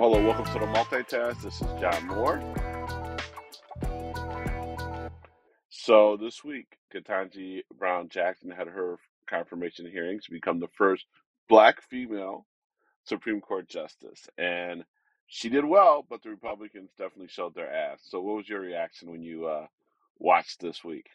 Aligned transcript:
Hello, 0.00 0.24
welcome 0.24 0.46
to 0.46 0.58
the 0.58 0.64
multitask. 0.64 1.42
This 1.42 1.60
is 1.60 1.68
John 1.78 2.06
Moore. 2.06 2.40
So 5.68 6.16
this 6.18 6.42
week, 6.42 6.78
Ketanji 6.90 7.64
Brown 7.78 8.08
Jackson 8.08 8.50
had 8.50 8.66
her 8.66 8.96
confirmation 9.28 9.84
hearings 9.84 10.24
to 10.24 10.30
become 10.30 10.58
the 10.58 10.70
first 10.74 11.04
black 11.50 11.82
female 11.82 12.46
Supreme 13.04 13.42
Court 13.42 13.68
justice, 13.68 14.26
and 14.38 14.84
she 15.26 15.50
did 15.50 15.66
well, 15.66 16.06
but 16.08 16.22
the 16.22 16.30
Republicans 16.30 16.88
definitely 16.96 17.28
showed 17.28 17.54
their 17.54 17.70
ass. 17.70 17.98
So, 18.02 18.22
what 18.22 18.36
was 18.36 18.48
your 18.48 18.60
reaction 18.60 19.10
when 19.10 19.22
you 19.22 19.48
uh, 19.48 19.66
watched 20.18 20.62
this 20.62 20.82
week? 20.82 21.10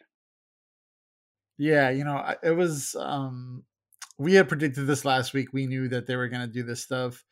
Yeah, 1.58 1.90
you 1.90 2.04
know, 2.04 2.24
it 2.40 2.52
was. 2.52 2.94
um 2.94 3.64
We 4.16 4.34
had 4.34 4.48
predicted 4.48 4.86
this 4.86 5.04
last 5.04 5.34
week. 5.34 5.52
We 5.52 5.66
knew 5.66 5.88
that 5.88 6.06
they 6.06 6.14
were 6.14 6.28
going 6.28 6.46
to 6.46 6.46
do 6.46 6.62
this 6.62 6.84
stuff. 6.84 7.24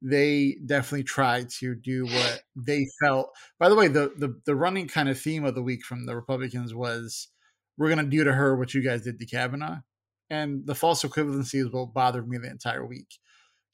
They 0.00 0.58
definitely 0.64 1.04
tried 1.04 1.50
to 1.58 1.74
do 1.74 2.04
what 2.06 2.42
they 2.54 2.86
felt. 3.00 3.30
By 3.58 3.68
the 3.68 3.74
way, 3.74 3.88
the 3.88 4.12
the 4.16 4.40
the 4.46 4.54
running 4.54 4.86
kind 4.88 5.08
of 5.08 5.20
theme 5.20 5.44
of 5.44 5.54
the 5.54 5.62
week 5.62 5.84
from 5.84 6.06
the 6.06 6.14
Republicans 6.14 6.74
was, 6.74 7.28
"We're 7.76 7.88
going 7.92 8.04
to 8.04 8.10
do 8.10 8.24
to 8.24 8.32
her 8.32 8.56
what 8.56 8.74
you 8.74 8.82
guys 8.82 9.02
did 9.02 9.18
to 9.18 9.26
Kavanaugh," 9.26 9.80
and 10.30 10.66
the 10.66 10.74
false 10.76 11.02
equivalency 11.02 11.56
is 11.56 11.72
what 11.72 11.94
bothered 11.94 12.28
me 12.28 12.38
the 12.38 12.50
entire 12.50 12.86
week. 12.86 13.18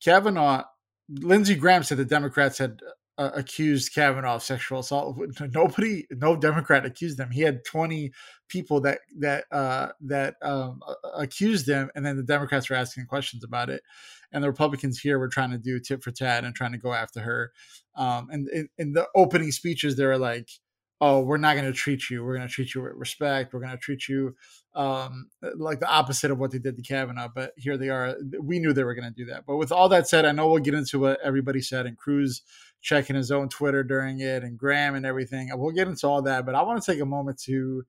Kavanaugh, 0.03 0.65
Lindsey 1.09 1.57
Graham 1.57 1.83
said 1.83 1.99
the 1.99 2.05
Democrats 2.07 2.59
had 2.59 2.81
uh, 3.19 3.31
accused 3.35 3.95
Kavanaugh 3.95 4.37
of 4.37 4.43
sexual 4.43 4.81
assault. 4.81 5.17
Nobody, 5.53 6.07
no 6.11 6.37
Democrat 6.37 6.85
accused 6.85 7.21
him. 7.21 7.31
He 7.31 7.43
had 7.43 7.65
twenty 7.65 8.13
people 8.49 8.81
that 8.81 9.01
that 9.19 9.45
uh, 9.53 9.89
that 10.01 10.37
um, 10.43 10.81
accused 11.15 11.69
him, 11.69 11.91
and 11.95 12.05
then 12.05 12.17
the 12.17 12.23
Democrats 12.23 12.71
were 12.71 12.77
asking 12.77 13.07
questions 13.07 13.45
about 13.45 13.71
it, 13.71 13.83
and 14.35 14.43
the 14.43 14.49
Republicans 14.49 14.99
here 14.99 15.19
were 15.19 15.29
trying 15.29 15.53
to 15.53 15.59
do 15.59 15.79
tit 15.79 16.03
for 16.03 16.11
tat 16.11 16.45
and 16.45 16.55
trying 16.55 16.73
to 16.73 16.79
go 16.79 16.93
after 16.93 17.21
her. 17.21 17.53
Um, 17.97 18.29
and 18.31 18.69
in, 18.77 18.93
the 18.93 19.07
opening 19.15 19.53
speeches, 19.53 19.97
they 19.97 20.05
were 20.05 20.19
like, 20.19 20.51
"Oh, 21.01 21.21
we're 21.21 21.39
not 21.39 21.55
going 21.55 21.67
to 21.67 21.73
treat 21.73 22.11
you. 22.11 22.25
We're 22.25 22.37
going 22.37 22.47
to 22.47 22.53
treat 22.53 22.75
you 22.75 22.83
with 22.83 22.95
respect. 22.97 23.55
We're 23.55 23.61
going 23.61 23.73
to 23.73 23.79
treat 23.79 24.09
you 24.09 24.35
um, 24.75 25.31
like 25.57 25.79
the 25.79 25.89
opposite 25.89 26.33
of 26.33 26.39
what 26.39 26.51
they 26.51 26.59
did 26.59 26.77
to 26.77 26.83
Kavanaugh." 26.83 27.29
But 27.33 27.53
here 27.57 27.79
they 27.79 27.89
are. 27.89 28.17
We 28.43 28.59
knew 28.59 28.73
they 28.73 28.85
were 28.85 28.97
going 28.97 29.09
to 29.09 29.25
do 29.25 29.31
that. 29.31 29.47
But 29.47 29.57
with 29.57 29.71
all 29.71 29.89
that 29.91 30.09
said, 30.09 30.25
I 30.25 30.33
know 30.33 30.49
we'll 30.49 30.59
get 30.59 30.75
into 30.75 30.99
what 30.99 31.21
everybody 31.23 31.61
said 31.61 31.87
and 31.87 31.97
Cruz 31.97 32.43
checking 32.83 33.17
his 33.17 33.31
own 33.31 33.49
Twitter 33.49 33.85
during 33.85 34.21
it 34.21 34.43
and 34.43 34.59
Graham 34.59 34.95
and 34.97 35.07
everything. 35.07 35.49
We'll 35.55 35.73
get 35.73 35.89
into 35.89 36.07
all 36.07 36.23
that, 36.23 36.45
but 36.45 36.55
I 36.55 36.63
want 36.63 36.83
to 36.83 36.93
take 36.93 37.01
a 37.01 37.07
moment 37.07 37.39
to 37.45 37.85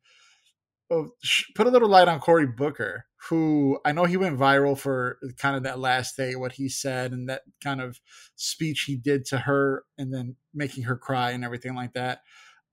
put 0.90 1.68
a 1.68 1.70
little 1.70 1.90
light 1.90 2.08
on 2.08 2.20
Cory 2.20 2.48
Booker, 2.48 3.06
who 3.30 3.80
I 3.86 3.92
know 3.92 4.06
he 4.06 4.18
went 4.18 4.40
viral 4.40 4.78
for 4.78 5.18
kind 5.38 5.56
of 5.56 5.64
that 5.64 5.80
last 5.80 6.16
day, 6.16 6.36
what 6.36 6.54
he 6.54 6.70
said 6.70 7.12
and 7.12 7.28
that 7.30 7.42
kind 7.64 7.82
of 7.82 8.00
speech 8.36 8.84
he 8.88 8.96
did 8.96 9.26
to 9.26 9.40
her 9.40 9.84
and 9.98 10.14
then 10.14 10.36
making 10.54 10.84
her 10.84 10.98
cry 10.98 11.32
and 11.32 11.44
everything 11.44 11.76
like 11.76 11.94
that. 11.94 12.20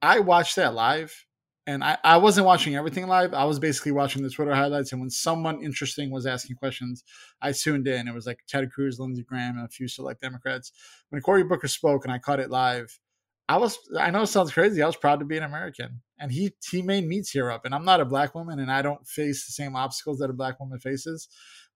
I 0.00 0.20
watched 0.20 0.56
that 0.56 0.74
live 0.74 1.27
and 1.66 1.84
I, 1.84 1.96
I 2.02 2.16
wasn't 2.16 2.46
watching 2.46 2.74
everything 2.74 3.06
live. 3.06 3.32
I 3.34 3.44
was 3.44 3.58
basically 3.58 3.92
watching 3.92 4.22
the 4.22 4.30
Twitter 4.30 4.54
highlights. 4.54 4.92
And 4.92 5.00
when 5.00 5.10
someone 5.10 5.62
interesting 5.62 6.10
was 6.10 6.26
asking 6.26 6.56
questions, 6.56 7.04
I 7.41 7.52
tuned 7.52 7.86
in. 7.86 8.08
It 8.08 8.14
was 8.14 8.26
like 8.26 8.41
Ted 8.48 8.70
Cruz, 8.72 8.98
Lindsey 8.98 9.22
Graham, 9.22 9.56
and 9.56 9.64
a 9.64 9.69
few 9.70 9.86
select 9.86 10.20
Democrats. 10.20 10.72
When 11.10 11.22
Cory 11.22 11.44
Booker 11.44 11.69
spoke 11.69 12.04
and 12.04 12.12
I 12.12 12.19
caught 12.19 12.41
it 12.41 12.50
live, 12.50 12.98
I 13.53 13.58
was 13.58 13.78
I 13.98 14.11
know 14.11 14.22
it 14.22 14.28
sounds 14.28 14.50
crazy. 14.50 14.81
I 14.81 14.86
was 14.86 14.97
proud 14.97 15.19
to 15.19 15.27
be 15.27 15.36
an 15.36 15.42
American. 15.42 16.00
And 16.19 16.33
he 16.33 16.53
he 16.70 16.81
made 16.81 17.06
me 17.06 17.20
tear 17.20 17.50
up. 17.50 17.67
And 17.67 17.75
I'm 17.75 17.84
not 17.84 18.00
a 18.00 18.06
black 18.06 18.34
woman 18.34 18.59
and 18.59 18.72
I 18.72 18.81
don't 18.81 19.06
face 19.06 19.44
the 19.44 19.53
same 19.53 19.77
obstacles 19.77 20.20
that 20.20 20.31
a 20.31 20.33
black 20.33 20.59
woman 20.59 20.81
faces. 20.81 21.28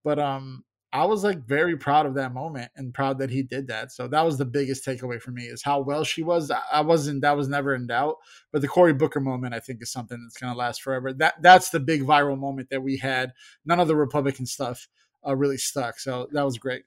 But 0.03 0.19
um 0.19 0.65
I 0.95 1.05
was 1.05 1.23
like 1.23 1.47
very 1.47 1.77
proud 1.77 2.07
of 2.07 2.15
that 2.15 2.33
moment 2.33 2.71
and 2.77 2.95
proud 2.95 3.19
that 3.19 3.29
he 3.29 3.43
did 3.43 3.67
that. 3.69 3.93
So 3.93 4.09
that 4.09 4.23
was 4.23 4.39
the 4.39 4.47
biggest 4.47 4.87
takeaway 4.87 5.21
for 5.21 5.33
me 5.33 5.43
is 5.43 5.63
how 5.63 5.81
well 5.81 6.03
she 6.03 6.23
was. 6.23 6.51
I 6.73 6.81
wasn't 6.81 7.21
that 7.21 7.37
was 7.37 7.49
never 7.49 7.75
in 7.75 7.87
doubt. 7.89 8.17
But 8.53 8.63
the 8.63 8.69
Cory 8.69 8.95
Booker 8.95 9.21
moment 9.21 9.53
I 9.53 9.61
think 9.61 9.83
is 9.83 9.93
something 9.93 10.19
that's 10.23 10.39
gonna 10.39 10.57
last 10.57 10.81
forever. 10.81 11.13
That 11.13 11.43
that's 11.43 11.69
the 11.69 11.81
big 11.81 12.05
viral 12.05 12.39
moment 12.39 12.71
that 12.71 12.83
we 12.83 12.97
had. 12.97 13.33
None 13.67 13.81
of 13.81 13.89
the 13.89 13.97
Republican 13.97 14.47
stuff 14.47 14.89
uh, 15.27 15.37
really 15.37 15.59
stuck. 15.59 15.99
So 15.99 16.27
that 16.33 16.43
was 16.43 16.57
great. 16.57 16.85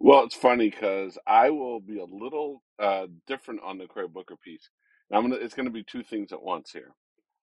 Well, 0.00 0.24
it's 0.24 0.36
funny 0.36 0.70
because 0.70 1.18
I 1.26 1.50
will 1.50 1.80
be 1.80 2.00
a 2.00 2.04
little 2.06 2.62
uh, 2.78 3.08
different 3.26 3.62
on 3.64 3.78
the 3.78 3.88
Cory 3.88 4.08
Booker 4.08 4.36
piece. 4.36 4.70
I'm 5.12 5.22
gonna. 5.22 5.36
It's 5.36 5.54
gonna 5.54 5.70
be 5.70 5.84
two 5.84 6.04
things 6.04 6.32
at 6.32 6.42
once 6.42 6.72
here. 6.72 6.92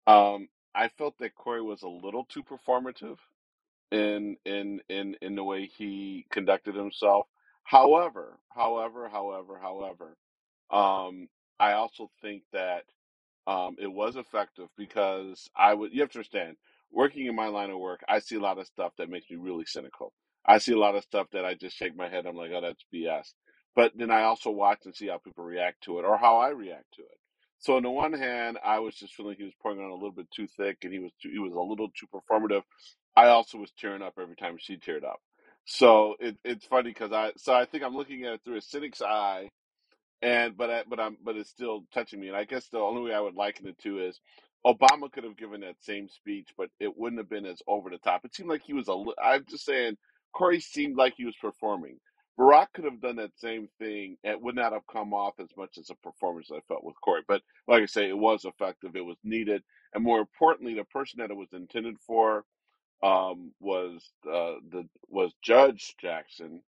Um, 0.06 0.48
I 0.74 0.88
felt 0.88 1.18
that 1.20 1.34
Cory 1.36 1.62
was 1.62 1.82
a 1.82 1.88
little 1.88 2.24
too 2.26 2.44
performative 2.44 3.18
in 3.92 4.36
in 4.44 4.80
in 4.88 5.16
in 5.22 5.36
the 5.36 5.44
way 5.44 5.66
he 5.66 6.26
conducted 6.30 6.74
himself. 6.74 7.26
However, 7.64 8.38
however, 8.54 9.08
however, 9.08 9.58
however, 9.60 10.16
um, 10.70 11.28
I 11.60 11.72
also 11.74 12.10
think 12.22 12.42
that 12.52 12.84
um, 13.46 13.76
it 13.80 13.88
was 13.92 14.16
effective 14.16 14.68
because 14.78 15.50
I 15.56 15.74
would. 15.74 15.92
You 15.94 16.02
have 16.02 16.10
to 16.12 16.18
understand, 16.18 16.56
working 16.92 17.26
in 17.26 17.36
my 17.36 17.48
line 17.48 17.70
of 17.70 17.78
work, 17.78 18.02
I 18.08 18.20
see 18.20 18.36
a 18.36 18.40
lot 18.40 18.58
of 18.58 18.66
stuff 18.66 18.92
that 18.98 19.10
makes 19.10 19.30
me 19.30 19.36
really 19.38 19.64
cynical. 19.66 20.12
I 20.46 20.58
see 20.58 20.72
a 20.72 20.78
lot 20.78 20.96
of 20.96 21.04
stuff 21.04 21.28
that 21.32 21.44
I 21.44 21.54
just 21.54 21.76
shake 21.76 21.96
my 21.96 22.08
head. 22.08 22.26
I'm 22.26 22.36
like, 22.36 22.50
oh, 22.54 22.60
that's 22.60 22.84
BS. 22.94 23.28
But 23.76 23.92
then 23.96 24.10
I 24.10 24.22
also 24.24 24.50
watch 24.50 24.80
and 24.84 24.94
see 24.94 25.08
how 25.08 25.18
people 25.18 25.44
react 25.44 25.84
to 25.84 25.98
it 25.98 26.04
or 26.04 26.18
how 26.18 26.38
I 26.38 26.50
react 26.50 26.92
to 26.96 27.02
it. 27.02 27.18
So 27.58 27.76
on 27.76 27.82
the 27.84 27.90
one 27.90 28.12
hand, 28.12 28.58
I 28.64 28.80
was 28.80 28.94
just 28.96 29.14
feeling 29.14 29.36
he 29.38 29.44
was 29.44 29.54
pouring 29.62 29.80
on 29.80 29.90
a 29.90 29.94
little 29.94 30.12
bit 30.12 30.30
too 30.34 30.48
thick, 30.56 30.78
and 30.82 30.92
he 30.92 30.98
was 30.98 31.12
too, 31.22 31.30
he 31.32 31.38
was 31.38 31.52
a 31.52 31.60
little 31.60 31.88
too 31.90 32.06
performative. 32.12 32.62
I 33.16 33.28
also 33.28 33.58
was 33.58 33.72
tearing 33.78 34.02
up 34.02 34.14
every 34.20 34.36
time 34.36 34.56
she 34.58 34.76
teared 34.78 35.04
up. 35.04 35.20
So 35.64 36.16
it, 36.20 36.36
it's 36.44 36.66
funny 36.66 36.90
because 36.90 37.12
I 37.12 37.32
so 37.36 37.54
I 37.54 37.66
think 37.66 37.84
I'm 37.84 37.94
looking 37.96 38.24
at 38.24 38.34
it 38.34 38.40
through 38.44 38.58
a 38.58 38.62
cynic's 38.62 39.02
eye, 39.02 39.50
and 40.22 40.56
but 40.56 40.70
I, 40.70 40.84
but 40.88 41.00
I'm 41.00 41.16
but 41.24 41.36
it's 41.36 41.50
still 41.50 41.84
touching 41.94 42.20
me. 42.20 42.28
And 42.28 42.36
I 42.36 42.44
guess 42.44 42.68
the 42.68 42.78
only 42.78 43.02
way 43.02 43.14
I 43.14 43.20
would 43.20 43.34
liken 43.34 43.66
it 43.68 43.78
to 43.80 44.00
is 44.00 44.20
Obama 44.66 45.10
could 45.12 45.24
have 45.24 45.36
given 45.36 45.60
that 45.62 45.76
same 45.82 46.08
speech, 46.08 46.48
but 46.58 46.70
it 46.80 46.96
wouldn't 46.98 47.20
have 47.20 47.30
been 47.30 47.46
as 47.46 47.62
over 47.68 47.90
the 47.90 47.98
top. 47.98 48.24
It 48.24 48.34
seemed 48.34 48.50
like 48.50 48.62
he 48.64 48.74
was 48.74 48.88
a. 48.88 49.04
I'm 49.22 49.44
just 49.48 49.64
saying, 49.64 49.96
Cory 50.34 50.60
seemed 50.60 50.96
like 50.96 51.14
he 51.16 51.26
was 51.26 51.36
performing. 51.40 51.98
Barack 52.38 52.68
could 52.74 52.84
have 52.84 53.00
done 53.02 53.16
that 53.16 53.38
same 53.38 53.68
thing. 53.78 54.16
It 54.24 54.40
would 54.40 54.56
not 54.56 54.72
have 54.72 54.86
come 54.92 55.14
off 55.14 55.34
as 55.40 55.48
much 55.56 55.78
as 55.78 55.90
a 55.90 55.96
performance 55.96 56.50
I 56.52 56.60
felt 56.68 56.84
with 56.84 56.96
Cory. 57.04 57.22
But 57.28 57.42
like 57.68 57.82
I 57.82 57.86
say, 57.86 58.08
it 58.08 58.18
was 58.18 58.44
effective. 58.46 58.96
It 58.96 59.04
was 59.04 59.18
needed, 59.24 59.62
and 59.94 60.04
more 60.04 60.20
importantly, 60.20 60.74
the 60.74 60.84
person 60.84 61.20
that 61.20 61.30
it 61.30 61.36
was 61.38 61.52
intended 61.52 61.96
for 62.06 62.44
um, 63.02 63.52
was 63.60 64.02
uh, 64.26 64.54
the 64.70 64.88
was 65.08 65.32
Judge 65.42 65.94
Jackson, 66.00 66.62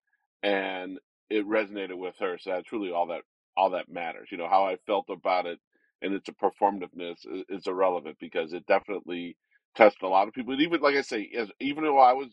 and 0.43 0.99
it 1.31 1.47
resonated 1.49 1.97
with 1.99 2.15
her. 2.21 2.39
So 2.39 2.51
that's 2.51 2.73
really 2.73 2.91
all 2.93 3.07
that 3.09 3.23
all 3.57 3.71
that 3.71 3.89
matters. 3.91 4.29
You 4.31 4.39
know 4.39 4.49
how 4.49 4.65
I 4.67 4.77
felt 4.87 5.07
about 5.11 5.47
it, 5.47 5.59
and 6.03 6.15
its 6.15 6.29
a 6.29 6.33
performativeness 6.33 7.27
is, 7.27 7.45
is 7.49 7.67
irrelevant 7.67 8.17
because 8.21 8.53
it 8.53 8.67
definitely 8.67 9.37
touched 9.77 10.03
a 10.03 10.09
lot 10.09 10.29
of 10.29 10.35
people. 10.35 10.53
And 10.53 10.63
even 10.63 10.81
like 10.81 10.97
I 10.97 11.03
say, 11.03 11.31
as, 11.37 11.49
even 11.61 11.85
though 11.85 11.99
I 11.99 12.13
was 12.13 12.29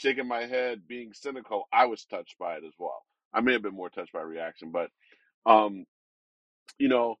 shaking 0.00 0.28
my 0.28 0.46
head, 0.46 0.88
being 0.88 1.12
cynical, 1.14 1.68
I 1.72 1.86
was 1.86 2.04
touched 2.06 2.38
by 2.38 2.54
it 2.56 2.64
as 2.66 2.74
well. 2.78 3.04
I 3.34 3.42
may 3.42 3.54
have 3.54 3.62
been 3.62 3.74
more 3.76 3.90
touched 3.90 4.14
by 4.14 4.22
reaction, 4.22 4.72
but 4.72 4.90
um, 5.46 5.86
you 6.78 6.88
know, 6.88 7.16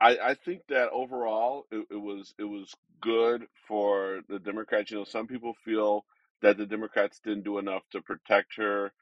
I, 0.00 0.18
I 0.18 0.34
think 0.34 0.62
that 0.70 0.90
overall 0.90 1.66
it, 1.72 1.86
it 1.90 1.96
was 1.96 2.34
it 2.38 2.44
was 2.44 2.72
good 3.02 3.44
for 3.68 4.22
the 4.28 4.40
Democrats. 4.40 4.92
You 4.92 4.98
know, 4.98 5.04
some 5.04 5.28
people 5.28 5.54
feel 5.64 6.06
that 6.42 6.58
the 6.58 6.66
Democrats 6.66 7.20
didn't 7.24 7.44
do 7.44 7.58
enough 7.58 7.82
to 7.92 8.02
protect 8.02 8.56
her. 8.58 8.92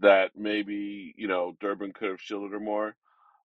That 0.00 0.32
maybe 0.36 1.14
you 1.18 1.28
know 1.28 1.56
Durbin 1.60 1.92
could 1.94 2.10
have 2.10 2.22
shielded 2.22 2.52
her 2.52 2.60
more. 2.60 2.96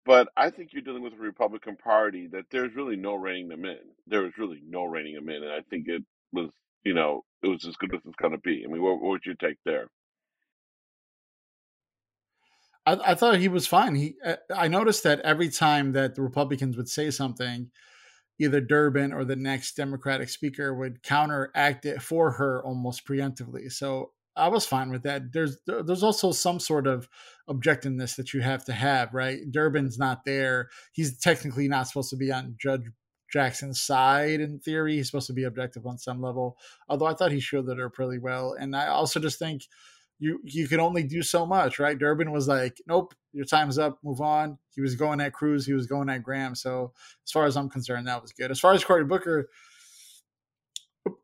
But 0.05 0.29
I 0.37 0.49
think 0.51 0.73
you're 0.73 0.83
dealing 0.83 1.03
with 1.03 1.13
a 1.13 1.17
Republican 1.17 1.77
Party 1.77 2.27
that 2.29 2.45
there's 2.51 2.75
really 2.75 2.95
no 2.95 3.15
reining 3.15 3.49
them 3.49 3.65
in. 3.65 3.77
There 4.07 4.23
was 4.23 4.37
really 4.37 4.61
no 4.67 4.85
reining 4.85 5.15
them 5.15 5.29
in, 5.29 5.43
and 5.43 5.51
I 5.51 5.61
think 5.69 5.87
it 5.87 6.03
was 6.33 6.49
you 6.85 6.93
know 6.93 7.23
it 7.43 7.49
was 7.49 7.65
as 7.65 7.75
good 7.75 7.93
as 7.93 8.01
it's 8.05 8.15
going 8.15 8.31
to 8.31 8.39
be. 8.39 8.63
I 8.63 8.71
mean, 8.71 8.81
what, 8.81 9.01
what 9.01 9.11
would 9.11 9.25
you 9.25 9.35
take 9.39 9.57
there? 9.65 9.87
I, 12.85 13.11
I 13.11 13.15
thought 13.15 13.37
he 13.37 13.47
was 13.47 13.67
fine. 13.67 13.95
He, 13.95 14.15
uh, 14.23 14.35
I 14.55 14.67
noticed 14.67 15.03
that 15.03 15.19
every 15.21 15.49
time 15.49 15.91
that 15.93 16.15
the 16.15 16.21
Republicans 16.21 16.77
would 16.77 16.89
say 16.89 17.11
something, 17.11 17.69
either 18.39 18.61
Durbin 18.61 19.13
or 19.13 19.25
the 19.25 19.35
next 19.35 19.75
Democratic 19.75 20.29
speaker 20.29 20.73
would 20.73 21.03
counteract 21.03 21.85
it 21.85 22.01
for 22.01 22.31
her 22.31 22.63
almost 22.65 23.07
preemptively. 23.07 23.71
So 23.71 24.11
I 24.35 24.49
was 24.49 24.65
fine 24.65 24.89
with 24.89 25.03
that. 25.03 25.31
There's 25.31 25.57
there's 25.65 26.03
also 26.03 26.31
some 26.31 26.59
sort 26.59 26.87
of 26.87 27.07
objectiveness 27.49 28.17
that 28.17 28.33
you 28.33 28.41
have 28.41 28.65
to 28.65 28.73
have, 28.73 29.13
right? 29.13 29.39
Durbin's 29.49 29.97
not 29.97 30.25
there. 30.25 30.69
He's 30.91 31.17
technically 31.17 31.67
not 31.67 31.87
supposed 31.87 32.09
to 32.09 32.17
be 32.17 32.31
on 32.31 32.55
Judge 32.59 32.83
Jackson's 33.31 33.81
side 33.81 34.39
in 34.39 34.59
theory. 34.59 34.95
He's 34.95 35.07
supposed 35.07 35.27
to 35.27 35.33
be 35.33 35.43
objective 35.43 35.85
on 35.85 35.97
some 35.97 36.21
level. 36.21 36.57
Although 36.89 37.07
I 37.07 37.13
thought 37.13 37.31
he 37.31 37.39
shielded 37.39 37.77
her 37.77 37.89
pretty 37.89 38.19
well. 38.19 38.55
And 38.59 38.75
I 38.75 38.87
also 38.87 39.19
just 39.19 39.39
think 39.39 39.63
you 40.19 40.39
you 40.43 40.67
can 40.67 40.79
only 40.79 41.03
do 41.03 41.21
so 41.21 41.45
much, 41.45 41.79
right? 41.79 41.97
Durbin 41.97 42.31
was 42.31 42.47
like, 42.47 42.81
"Nope, 42.87 43.13
your 43.33 43.45
time's 43.45 43.77
up, 43.77 43.99
move 44.03 44.21
on." 44.21 44.57
He 44.73 44.81
was 44.81 44.95
going 44.95 45.19
at 45.19 45.33
Cruz, 45.33 45.65
he 45.65 45.73
was 45.73 45.87
going 45.87 46.09
at 46.09 46.23
Graham. 46.23 46.55
So 46.55 46.93
as 47.25 47.31
far 47.31 47.45
as 47.45 47.57
I'm 47.57 47.69
concerned, 47.69 48.07
that 48.07 48.21
was 48.21 48.31
good. 48.31 48.51
As 48.51 48.59
far 48.59 48.73
as 48.73 48.83
Cory 48.83 49.03
Booker, 49.03 49.49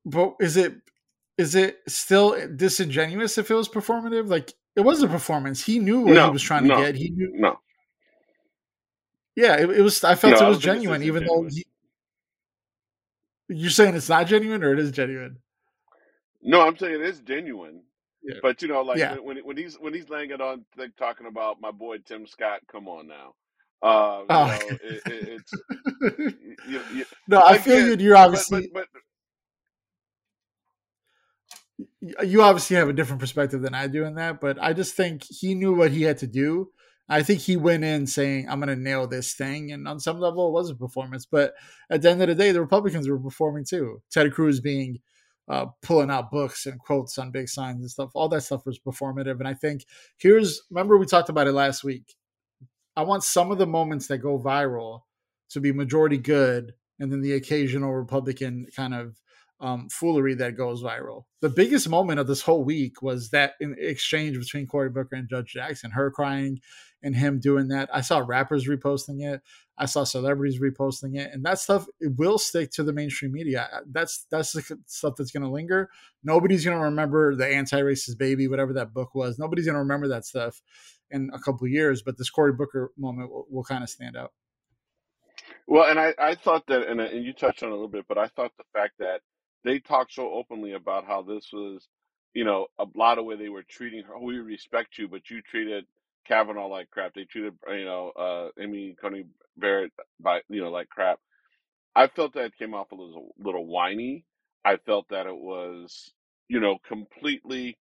but 0.05 0.35
is 0.39 0.57
it 0.57 0.75
is 1.37 1.55
it 1.55 1.79
still 1.87 2.35
disingenuous 2.55 3.37
if 3.37 3.49
it 3.49 3.55
was 3.55 3.69
performative? 3.69 4.29
Like 4.29 4.53
It 4.75 4.81
was 4.81 5.01
a 5.01 5.07
performance. 5.07 5.63
He 5.63 5.79
knew 5.79 6.01
what 6.01 6.17
he 6.17 6.29
was 6.29 6.43
trying 6.43 6.67
to 6.67 6.75
get. 6.75 6.95
He 6.95 7.09
knew. 7.11 7.31
no, 7.35 7.59
Yeah, 9.35 9.55
it, 9.55 9.69
it 9.69 9.81
was. 9.81 10.03
I 10.03 10.15
felt 10.15 10.33
I 10.33 10.45
it 10.45 10.49
was 10.49 10.57
don't 10.57 10.61
think 10.61 10.63
it's 10.63 10.65
genuine, 10.65 11.03
even 11.03 11.25
though 11.25 11.47
he, 11.49 11.65
you're 13.51 13.69
saying 13.69 13.95
it's 13.95 14.09
not 14.09 14.27
genuine 14.27 14.63
or 14.63 14.73
it 14.73 14.79
is 14.79 14.91
genuine. 14.91 15.37
No, 16.41 16.61
I'm 16.61 16.77
saying 16.77 17.01
it's 17.01 17.19
genuine. 17.19 17.83
Yeah. 18.23 18.35
But 18.41 18.61
you 18.61 18.67
know, 18.67 18.81
like 18.81 18.97
Yeah. 18.97 19.15
when 19.15 19.37
when, 19.39 19.57
he's 19.57 19.75
when 19.79 19.93
he's 19.93 20.09
laying 20.09 20.31
it 20.31 20.41
on, 20.41 20.65
like, 20.77 20.95
talking 20.95 21.27
about 21.27 21.59
my 21.59 21.71
boy 21.71 21.97
Tim 21.99 22.27
Scott. 22.27 22.61
Come 22.71 22.87
on 22.87 23.07
now, 23.07 23.33
uh, 23.81 24.19
you 24.21 24.25
Oh. 24.29 24.45
know, 24.45 24.77
it, 24.83 25.01
it, 25.05 25.41
it's 25.41 25.53
you, 26.67 26.81
you, 26.93 27.05
no, 27.27 27.41
I 27.41 27.57
feel 27.57 27.87
you. 27.87 27.95
You're 28.03 28.15
but 28.15 28.25
obviously 28.25 28.69
but 28.73 28.87
but 32.17 32.27
you 32.27 32.41
obviously 32.41 32.75
have 32.77 32.89
a 32.89 32.93
different 32.93 33.19
perspective 33.21 33.61
than 33.61 33.73
I 33.73 33.87
do 33.87 34.05
in 34.05 34.15
that, 34.15 34.39
but 34.39 34.57
I 34.61 34.73
just 34.73 34.95
think 34.95 35.23
he 35.23 35.55
knew 35.55 35.73
what 35.73 35.91
he 35.91 36.03
had 36.03 36.17
to 36.19 36.27
do. 36.27 36.69
I 37.11 37.23
think 37.23 37.41
he 37.41 37.57
went 37.57 37.83
in 37.83 38.07
saying, 38.07 38.47
I'm 38.49 38.61
going 38.61 38.73
to 38.73 38.81
nail 38.81 39.05
this 39.05 39.33
thing. 39.33 39.73
And 39.73 39.85
on 39.85 39.99
some 39.99 40.19
level, 40.19 40.47
it 40.47 40.53
was 40.53 40.69
a 40.69 40.75
performance. 40.75 41.25
But 41.25 41.53
at 41.89 42.01
the 42.01 42.09
end 42.09 42.21
of 42.21 42.29
the 42.29 42.35
day, 42.35 42.53
the 42.53 42.61
Republicans 42.61 43.09
were 43.09 43.19
performing 43.19 43.65
too. 43.65 44.01
Ted 44.09 44.31
Cruz 44.31 44.61
being 44.61 44.99
uh, 45.49 45.65
pulling 45.81 46.09
out 46.09 46.31
books 46.31 46.65
and 46.65 46.79
quotes 46.79 47.17
on 47.17 47.31
big 47.31 47.49
signs 47.49 47.81
and 47.81 47.91
stuff. 47.91 48.11
All 48.13 48.29
that 48.29 48.43
stuff 48.43 48.65
was 48.65 48.79
performative. 48.79 49.39
And 49.39 49.47
I 49.47 49.53
think 49.53 49.85
here's 50.17 50.61
remember, 50.69 50.97
we 50.97 51.05
talked 51.05 51.27
about 51.27 51.47
it 51.47 51.51
last 51.51 51.83
week. 51.83 52.15
I 52.95 53.03
want 53.03 53.25
some 53.25 53.51
of 53.51 53.57
the 53.57 53.67
moments 53.67 54.07
that 54.07 54.19
go 54.19 54.39
viral 54.39 55.01
to 55.49 55.59
be 55.59 55.73
majority 55.73 56.17
good 56.17 56.73
and 56.97 57.11
then 57.11 57.19
the 57.19 57.33
occasional 57.33 57.93
Republican 57.93 58.67
kind 58.73 58.93
of 58.93 59.19
um, 59.59 59.89
foolery 59.89 60.33
that 60.35 60.57
goes 60.57 60.81
viral. 60.81 61.25
The 61.41 61.49
biggest 61.49 61.87
moment 61.87 62.19
of 62.19 62.27
this 62.27 62.41
whole 62.41 62.63
week 62.63 63.01
was 63.01 63.29
that 63.29 63.53
exchange 63.59 64.37
between 64.37 64.65
Cory 64.65 64.89
Booker 64.89 65.15
and 65.15 65.29
Judge 65.29 65.53
Jackson, 65.53 65.91
her 65.91 66.09
crying 66.09 66.61
and 67.03 67.15
him 67.15 67.39
doing 67.39 67.69
that. 67.69 67.89
I 67.93 68.01
saw 68.01 68.19
rappers 68.19 68.67
reposting 68.67 69.21
it. 69.23 69.41
I 69.77 69.85
saw 69.85 70.03
celebrities 70.03 70.59
reposting 70.61 71.17
it, 71.17 71.31
and 71.33 71.43
that 71.45 71.59
stuff 71.59 71.87
it 71.99 72.13
will 72.17 72.37
stick 72.37 72.71
to 72.71 72.83
the 72.83 72.93
mainstream 72.93 73.31
media. 73.31 73.69
Uh, 73.73 73.79
that's 73.91 74.27
that's 74.31 74.53
the 74.53 74.79
stuff 74.85 75.15
that's 75.17 75.31
going 75.31 75.43
to 75.43 75.49
linger. 75.49 75.89
Nobody's 76.23 76.65
going 76.65 76.77
to 76.77 76.83
remember 76.83 77.35
the 77.35 77.47
anti-racist 77.47 78.17
baby, 78.17 78.47
whatever 78.47 78.73
that 78.73 78.93
book 78.93 79.15
was. 79.15 79.39
Nobody's 79.39 79.65
going 79.65 79.75
to 79.75 79.79
remember 79.79 80.07
that 80.09 80.25
stuff 80.25 80.61
in 81.09 81.31
a 81.33 81.39
couple 81.39 81.67
years. 81.67 82.03
But 82.03 82.17
this 82.17 82.29
Cory 82.29 82.53
Booker 82.53 82.91
moment 82.97 83.31
will, 83.31 83.45
will 83.49 83.63
kind 83.63 83.83
of 83.83 83.89
stand 83.89 84.15
out. 84.17 84.31
well, 85.67 85.89
and 85.89 85.99
I 85.99 86.13
I 86.19 86.35
thought 86.35 86.67
that, 86.67 86.87
and 86.87 87.01
uh, 87.01 87.05
and 87.05 87.25
you 87.25 87.33
touched 87.33 87.63
on 87.63 87.69
it 87.69 87.73
a 87.73 87.75
little 87.75 87.87
bit, 87.89 88.05
but 88.07 88.17
I 88.17 88.27
thought 88.27 88.51
the 88.57 88.63
fact 88.73 88.93
that 88.99 89.21
they 89.63 89.79
talked 89.79 90.13
so 90.13 90.31
openly 90.33 90.73
about 90.73 91.05
how 91.05 91.21
this 91.21 91.49
was, 91.53 91.87
you 92.33 92.43
know, 92.45 92.67
a 92.79 92.85
lot 92.95 93.17
of 93.19 93.25
way 93.25 93.35
they 93.37 93.49
were 93.49 93.63
treating 93.63 94.03
her. 94.03 94.19
We 94.19 94.39
respect 94.39 94.97
you, 94.97 95.07
but 95.07 95.29
you 95.29 95.41
treated 95.41 95.85
Kavanaugh 96.31 96.67
like 96.67 96.91
crap. 96.91 97.15
They 97.15 97.25
treated, 97.25 97.55
you 97.69 97.85
know, 97.85 98.11
uh, 98.17 98.49
Amy 98.61 98.95
Coney 99.01 99.25
Barrett 99.57 99.93
by, 100.21 100.41
you 100.49 100.61
know, 100.61 100.71
like 100.71 100.89
crap. 100.89 101.19
I 101.95 102.07
felt 102.07 102.33
that 102.35 102.45
it 102.47 102.57
came 102.59 102.75
off 102.75 102.93
a 102.93 102.95
little, 102.95 103.35
little 103.39 103.67
whiny. 103.67 104.25
I 104.65 104.77
felt 104.77 105.09
that 105.11 105.27
it 105.27 105.37
was, 105.37 106.13
you 106.49 106.61
know, 106.61 106.79
completely. 106.87 107.77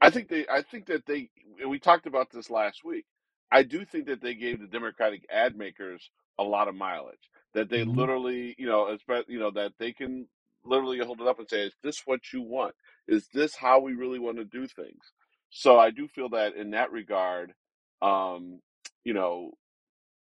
I 0.00 0.10
think 0.10 0.28
they. 0.28 0.46
I 0.48 0.62
think 0.62 0.86
that 0.86 1.06
they. 1.06 1.30
We 1.68 1.78
talked 1.80 2.06
about 2.06 2.30
this 2.32 2.50
last 2.50 2.84
week. 2.84 3.06
I 3.52 3.64
do 3.64 3.84
think 3.84 4.06
that 4.08 4.22
they 4.22 4.34
gave 4.34 4.60
the 4.60 4.66
Democratic 4.68 5.26
ad 5.32 5.56
makers 5.56 6.10
a 6.38 6.44
lot 6.44 6.68
of 6.68 6.76
mileage. 6.76 7.30
That 7.54 7.70
they 7.70 7.84
Mhm. 7.84 7.94
literally, 7.96 8.54
you 8.58 8.66
know, 8.68 8.96
you 9.28 9.40
know, 9.40 9.52
that 9.52 9.72
they 9.78 9.92
can 9.92 10.28
literally 10.64 11.00
hold 11.00 11.20
it 11.22 11.28
up 11.28 11.40
and 11.40 11.48
say, 11.50 11.64
"Is 11.66 11.74
this 11.82 12.02
what 12.06 12.32
you 12.32 12.42
want? 12.42 12.74
Is 13.08 13.28
this 13.34 13.56
how 13.56 13.80
we 13.80 13.94
really 13.94 14.20
want 14.20 14.38
to 14.38 14.44
do 14.44 14.68
things?" 14.68 15.12
So 15.50 15.78
I 15.78 15.90
do 15.90 16.08
feel 16.08 16.30
that 16.30 16.56
in 16.56 16.70
that 16.72 16.92
regard, 16.92 17.54
um, 18.02 18.60
you 19.04 19.14
know, 19.14 19.52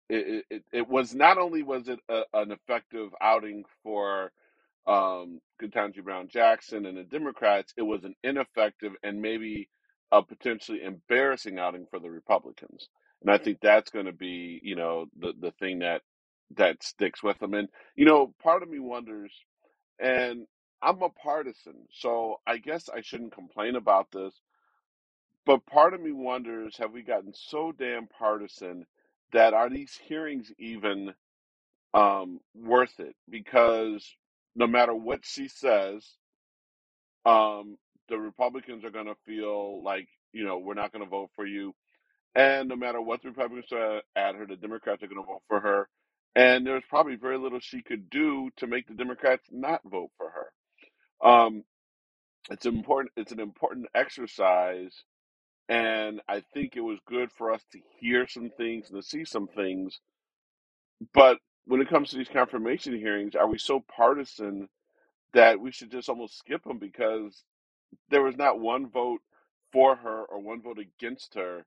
it, 0.10 0.46
it, 0.50 0.64
it 0.74 0.90
was 0.90 1.16
not 1.16 1.38
only 1.38 1.64
was 1.64 1.88
it 1.88 2.00
a, 2.10 2.24
an 2.34 2.52
effective 2.52 3.10
outing 3.22 3.64
for 3.84 4.31
um, 4.88 5.42
Ketanji 5.62 6.04
Brown 6.04 6.30
Jackson 6.30 6.86
and 6.88 6.98
the 6.98 7.04
Democrats, 7.04 7.74
it 7.78 7.84
was 7.84 8.04
an 8.04 8.16
ineffective 8.24 8.94
and 9.04 9.22
maybe 9.22 9.70
a 10.12 10.24
potentially 10.24 10.84
embarrassing 10.84 11.60
outing 11.60 11.88
for 11.90 12.00
the 12.00 12.12
Republicans. 12.12 12.90
And 13.22 13.31
I 13.31 13.40
think 13.40 13.60
that's 13.62 13.92
going 13.92 14.08
to 14.08 14.14
be, 14.14 14.60
you 14.64 14.75
know, 14.75 15.08
the 15.20 15.34
the 15.40 15.52
thing 15.60 15.80
that 15.80 16.02
that 16.58 16.84
sticks 16.84 17.24
with 17.24 17.40
them. 17.40 17.56
And 17.56 17.70
you 17.96 18.06
know, 18.06 18.34
part 18.44 18.64
of 18.64 18.70
me 18.70 18.80
wonders, 18.80 19.34
and 20.00 20.48
I'm 20.84 21.02
a 21.04 21.10
partisan, 21.10 21.88
so 21.92 22.38
I 22.48 22.58
guess 22.58 22.90
I 22.90 23.02
shouldn't 23.02 23.34
complain 23.34 23.78
about 23.78 24.10
this. 24.14 24.34
But 25.45 25.66
part 25.66 25.94
of 25.94 26.01
me 26.01 26.12
wonders, 26.12 26.78
have 26.78 26.92
we 26.94 27.01
gotten 27.01 27.34
so 27.34 27.72
damn 27.72 28.07
partisan 28.07 28.86
that 29.34 29.54
are 29.54 29.69
these 29.69 30.00
hearings 30.07 30.51
even 30.57 31.13
um, 31.94 32.40
worth 32.56 33.00
it? 33.00 33.16
Because 33.30 34.07
no 34.56 34.68
matter 34.68 34.95
what 34.95 35.22
she 35.25 35.48
says, 35.50 36.06
um, 37.25 37.78
the 38.10 38.18
Republicans 38.18 38.86
are 38.86 38.92
going 38.92 39.07
to 39.07 39.16
feel 39.25 39.84
like, 39.84 40.07
you 40.31 40.45
know, 40.45 40.60
we're 40.60 40.75
not 40.75 40.92
going 40.92 41.04
to 41.04 41.10
vote 41.10 41.31
for 41.36 41.46
you. 41.46 41.74
And 42.36 42.69
no 42.69 42.75
matter 42.75 43.01
what 43.01 43.22
the 43.22 43.30
Republicans 43.30 43.68
throw 43.69 44.00
at 44.16 44.36
her, 44.36 44.46
the 44.46 44.56
Democrats 44.56 45.04
are 45.04 45.07
going 45.07 45.22
to 45.22 45.28
vote 45.28 45.44
for 45.48 45.60
her. 45.60 45.89
And 46.36 46.66
there's 46.66 46.84
probably 46.89 47.16
very 47.16 47.38
little 47.38 47.60
she 47.60 47.84
could 47.84 48.10
do 48.10 48.50
to 48.57 48.68
make 48.68 48.88
the 48.88 48.96
Democrats 48.96 49.44
not 49.51 49.81
vote 49.86 50.10
for 50.18 50.30
her. 50.31 51.30
Um, 51.30 51.63
it's 52.50 52.66
important. 52.66 53.12
It's 53.18 53.31
an 53.31 53.39
important 53.39 53.88
exercise 53.96 55.04
and 55.74 56.22
I 56.30 56.44
think 56.54 56.78
it 56.78 56.81
was 56.81 57.00
good 57.08 57.31
for 57.31 57.52
us 57.54 57.64
to 57.74 57.80
hear 58.00 58.28
some 58.28 58.52
things 58.58 58.90
and 58.92 59.02
to 59.02 59.08
see 59.08 59.25
some 59.25 59.48
things. 59.48 60.00
But 61.14 61.40
when 61.66 61.81
it 61.81 61.90
comes 61.90 62.12
to 62.12 62.18
these 62.18 62.30
confirmation 62.30 62.98
hearings, 62.98 63.36
are 63.36 63.48
we 63.48 63.58
so 63.60 63.84
partisan 63.96 64.70
that 65.34 65.60
we 65.60 65.72
should 65.72 65.92
just 65.92 66.10
almost 66.10 66.38
skip 66.40 66.64
them 66.64 66.80
because 66.80 67.44
there 68.10 68.24
was 68.24 68.38
not 68.38 68.60
one 68.60 68.90
vote 68.90 69.22
for 69.74 69.96
her 69.98 70.24
or 70.25 70.40
one 70.42 70.62
vote 70.62 70.80
against 70.80 71.36
her? 71.36 71.66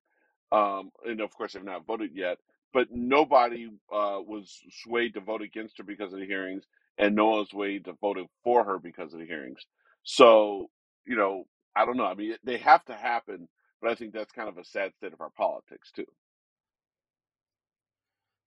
Um, 0.53 0.91
and 1.05 1.21
of 1.21 1.35
course, 1.37 1.53
they've 1.55 1.65
not 1.65 1.87
voted 1.87 2.13
yet, 2.15 2.39
but 2.73 2.89
nobody 2.91 3.67
uh, 3.93 4.21
was 4.27 4.61
swayed 4.85 5.15
to 5.15 5.21
vote 5.21 5.43
against 5.43 5.79
her 5.79 5.85
because 5.85 6.13
of 6.13 6.21
the 6.21 6.27
hearings, 6.27 6.65
and 6.99 7.15
no 7.15 7.27
one 7.27 7.39
was 7.41 7.51
swayed 7.51 7.85
to 7.87 7.95
vote 8.01 8.19
for 8.45 8.65
her 8.65 8.79
because 8.79 9.13
of 9.13 9.21
the 9.21 9.27
hearings. 9.27 9.61
So, 10.05 10.69
you 11.07 11.17
know, 11.17 11.45
I 11.77 11.85
don't 11.87 11.97
know. 11.97 12.07
I 12.07 12.15
mean, 12.15 12.37
they 12.45 12.59
have 12.59 12.85
to 12.87 12.95
happen, 12.95 13.49
but 13.81 13.91
I 13.91 13.95
think 13.95 14.13
that's 14.13 14.33
kind 14.33 14.49
of 14.49 14.59
a 14.59 14.65
sad 14.65 14.93
state 14.97 15.13
of 15.13 15.21
our 15.21 15.31
politics 15.31 15.91
too. 15.95 16.07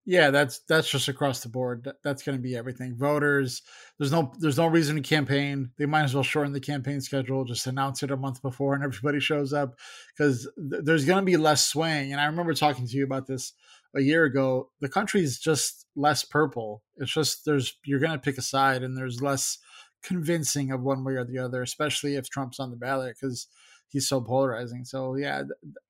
Yeah, 0.06 0.32
that's 0.32 0.62
that's 0.68 0.90
just 0.90 1.08
across 1.08 1.42
the 1.42 1.50
board. 1.50 1.88
That's 2.04 2.24
going 2.24 2.36
to 2.36 2.42
be 2.42 2.56
everything. 2.56 2.96
Voters, 2.96 3.62
there's 4.00 4.12
no 4.12 4.34
there's 4.40 4.58
no 4.58 4.66
reason 4.66 4.96
to 4.96 5.02
campaign. 5.04 5.70
They 5.78 5.86
might 5.86 6.04
as 6.04 6.16
well 6.16 6.24
shorten 6.24 6.52
the 6.52 6.60
campaign 6.60 7.00
schedule. 7.00 7.46
Just 7.46 7.68
announce 7.68 8.02
it 8.02 8.10
a 8.10 8.18
month 8.18 8.42
before, 8.42 8.74
and 8.74 8.84
everybody 8.84 9.20
shows 9.20 9.54
up 9.54 9.76
because 10.18 10.50
th- 10.58 10.82
there's 10.84 11.06
going 11.06 11.20
to 11.20 11.26
be 11.26 11.38
less 11.38 11.68
swaying. 11.68 12.12
And 12.12 12.20
I 12.20 12.26
remember 12.26 12.56
talking 12.56 12.88
to 12.88 12.98
you 12.98 13.04
about 13.04 13.28
this 13.28 13.54
a 13.96 14.02
year 14.02 14.24
ago. 14.24 14.72
The 14.80 14.90
country's 14.90 15.38
just 15.38 15.86
less 15.96 16.24
purple. 16.24 16.82
It's 16.98 17.14
just 17.14 17.46
there's 17.46 17.78
you're 17.86 18.00
going 18.00 18.14
to 18.14 18.18
pick 18.18 18.40
a 18.40 18.42
side, 18.42 18.82
and 18.82 18.98
there's 18.98 19.22
less 19.22 19.60
convincing 20.02 20.72
of 20.72 20.82
one 20.82 21.04
way 21.04 21.14
or 21.14 21.26
the 21.26 21.38
other, 21.38 21.62
especially 21.62 22.16
if 22.16 22.32
Trump's 22.32 22.60
on 22.60 22.72
the 22.72 22.78
ballot 22.78 23.18
because 23.20 23.48
he's 23.90 24.08
so 24.08 24.22
polarizing. 24.22 24.86
So 24.86 25.16
yeah, 25.16 25.44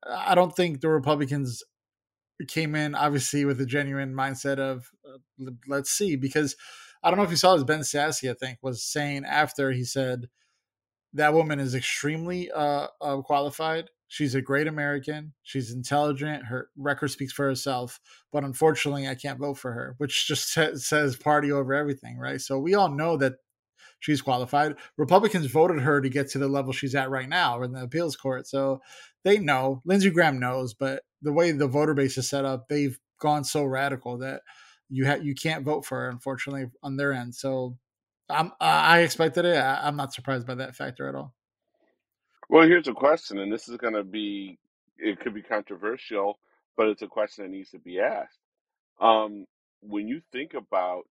I 0.07 0.35
don't 0.35 0.55
think 0.55 0.81
the 0.81 0.89
Republicans 0.89 1.63
came 2.47 2.73
in 2.73 2.95
obviously 2.95 3.43
with 3.45 3.59
a 3.59 3.65
genuine 3.65 4.13
mindset 4.13 4.59
of 4.59 4.89
uh, 5.05 5.17
let's 5.67 5.89
see 5.89 6.15
because 6.15 6.55
I 7.03 7.09
don't 7.09 7.17
know 7.17 7.25
if 7.25 7.31
you 7.31 7.35
saw 7.35 7.55
this 7.55 7.65
Ben 7.65 7.81
Sasse 7.81 8.29
I 8.29 8.33
think 8.33 8.59
was 8.61 8.81
saying 8.81 9.25
after 9.25 9.71
he 9.71 9.83
said 9.83 10.29
that 11.13 11.33
woman 11.33 11.59
is 11.59 11.75
extremely 11.75 12.51
uh, 12.51 12.87
uh, 13.01 13.17
qualified. 13.21 13.89
She's 14.07 14.35
a 14.35 14.41
great 14.41 14.67
American. 14.67 15.33
She's 15.43 15.71
intelligent. 15.71 16.45
Her 16.45 16.69
record 16.77 17.09
speaks 17.09 17.33
for 17.33 17.45
herself. 17.45 17.99
But 18.31 18.43
unfortunately, 18.43 19.07
I 19.07 19.15
can't 19.15 19.39
vote 19.39 19.57
for 19.57 19.71
her, 19.73 19.95
which 19.97 20.27
just 20.27 20.51
says 20.53 21.15
party 21.15 21.51
over 21.51 21.73
everything, 21.73 22.17
right? 22.17 22.41
So 22.41 22.59
we 22.59 22.73
all 22.73 22.89
know 22.89 23.17
that 23.17 23.33
she's 23.99 24.21
qualified. 24.21 24.75
Republicans 24.97 25.45
voted 25.45 25.81
her 25.81 26.01
to 26.01 26.09
get 26.09 26.29
to 26.29 26.39
the 26.39 26.47
level 26.47 26.73
she's 26.73 26.95
at 26.95 27.09
right 27.09 27.29
now 27.29 27.61
in 27.63 27.73
the 27.73 27.83
appeals 27.83 28.15
court. 28.15 28.47
So 28.47 28.81
they 29.23 29.37
know. 29.37 29.81
Lindsey 29.85 30.09
Graham 30.09 30.39
knows, 30.39 30.73
but 30.73 31.03
the 31.21 31.33
way 31.33 31.51
the 31.51 31.67
voter 31.67 31.93
base 31.93 32.17
is 32.17 32.29
set 32.29 32.45
up, 32.45 32.67
they've 32.67 32.97
gone 33.19 33.43
so 33.43 33.63
radical 33.63 34.17
that 34.19 34.41
you 34.89 35.05
ha- 35.05 35.19
you 35.21 35.35
can't 35.35 35.65
vote 35.65 35.85
for 35.85 35.99
her, 35.99 36.09
unfortunately, 36.09 36.71
on 36.81 36.97
their 36.97 37.13
end. 37.13 37.35
So 37.35 37.77
I'm, 38.29 38.51
I 38.59 38.99
expected 38.99 39.45
it. 39.45 39.57
I, 39.57 39.87
I'm 39.87 39.95
not 39.95 40.13
surprised 40.13 40.47
by 40.47 40.55
that 40.55 40.75
factor 40.75 41.07
at 41.07 41.15
all. 41.15 41.33
Well, 42.49 42.67
here's 42.67 42.87
a 42.87 42.93
question, 42.93 43.37
and 43.39 43.51
this 43.51 43.67
is 43.69 43.77
going 43.77 43.93
to 43.93 44.03
be, 44.03 44.57
it 44.97 45.19
could 45.19 45.35
be 45.35 45.43
controversial, 45.43 46.39
but 46.75 46.87
it's 46.87 47.03
a 47.03 47.07
question 47.07 47.43
that 47.43 47.51
needs 47.51 47.69
to 47.71 47.79
be 47.79 47.99
asked. 47.99 48.39
Um, 48.99 49.45
when 49.81 50.07
you 50.07 50.21
think 50.31 50.55
about 50.55 51.05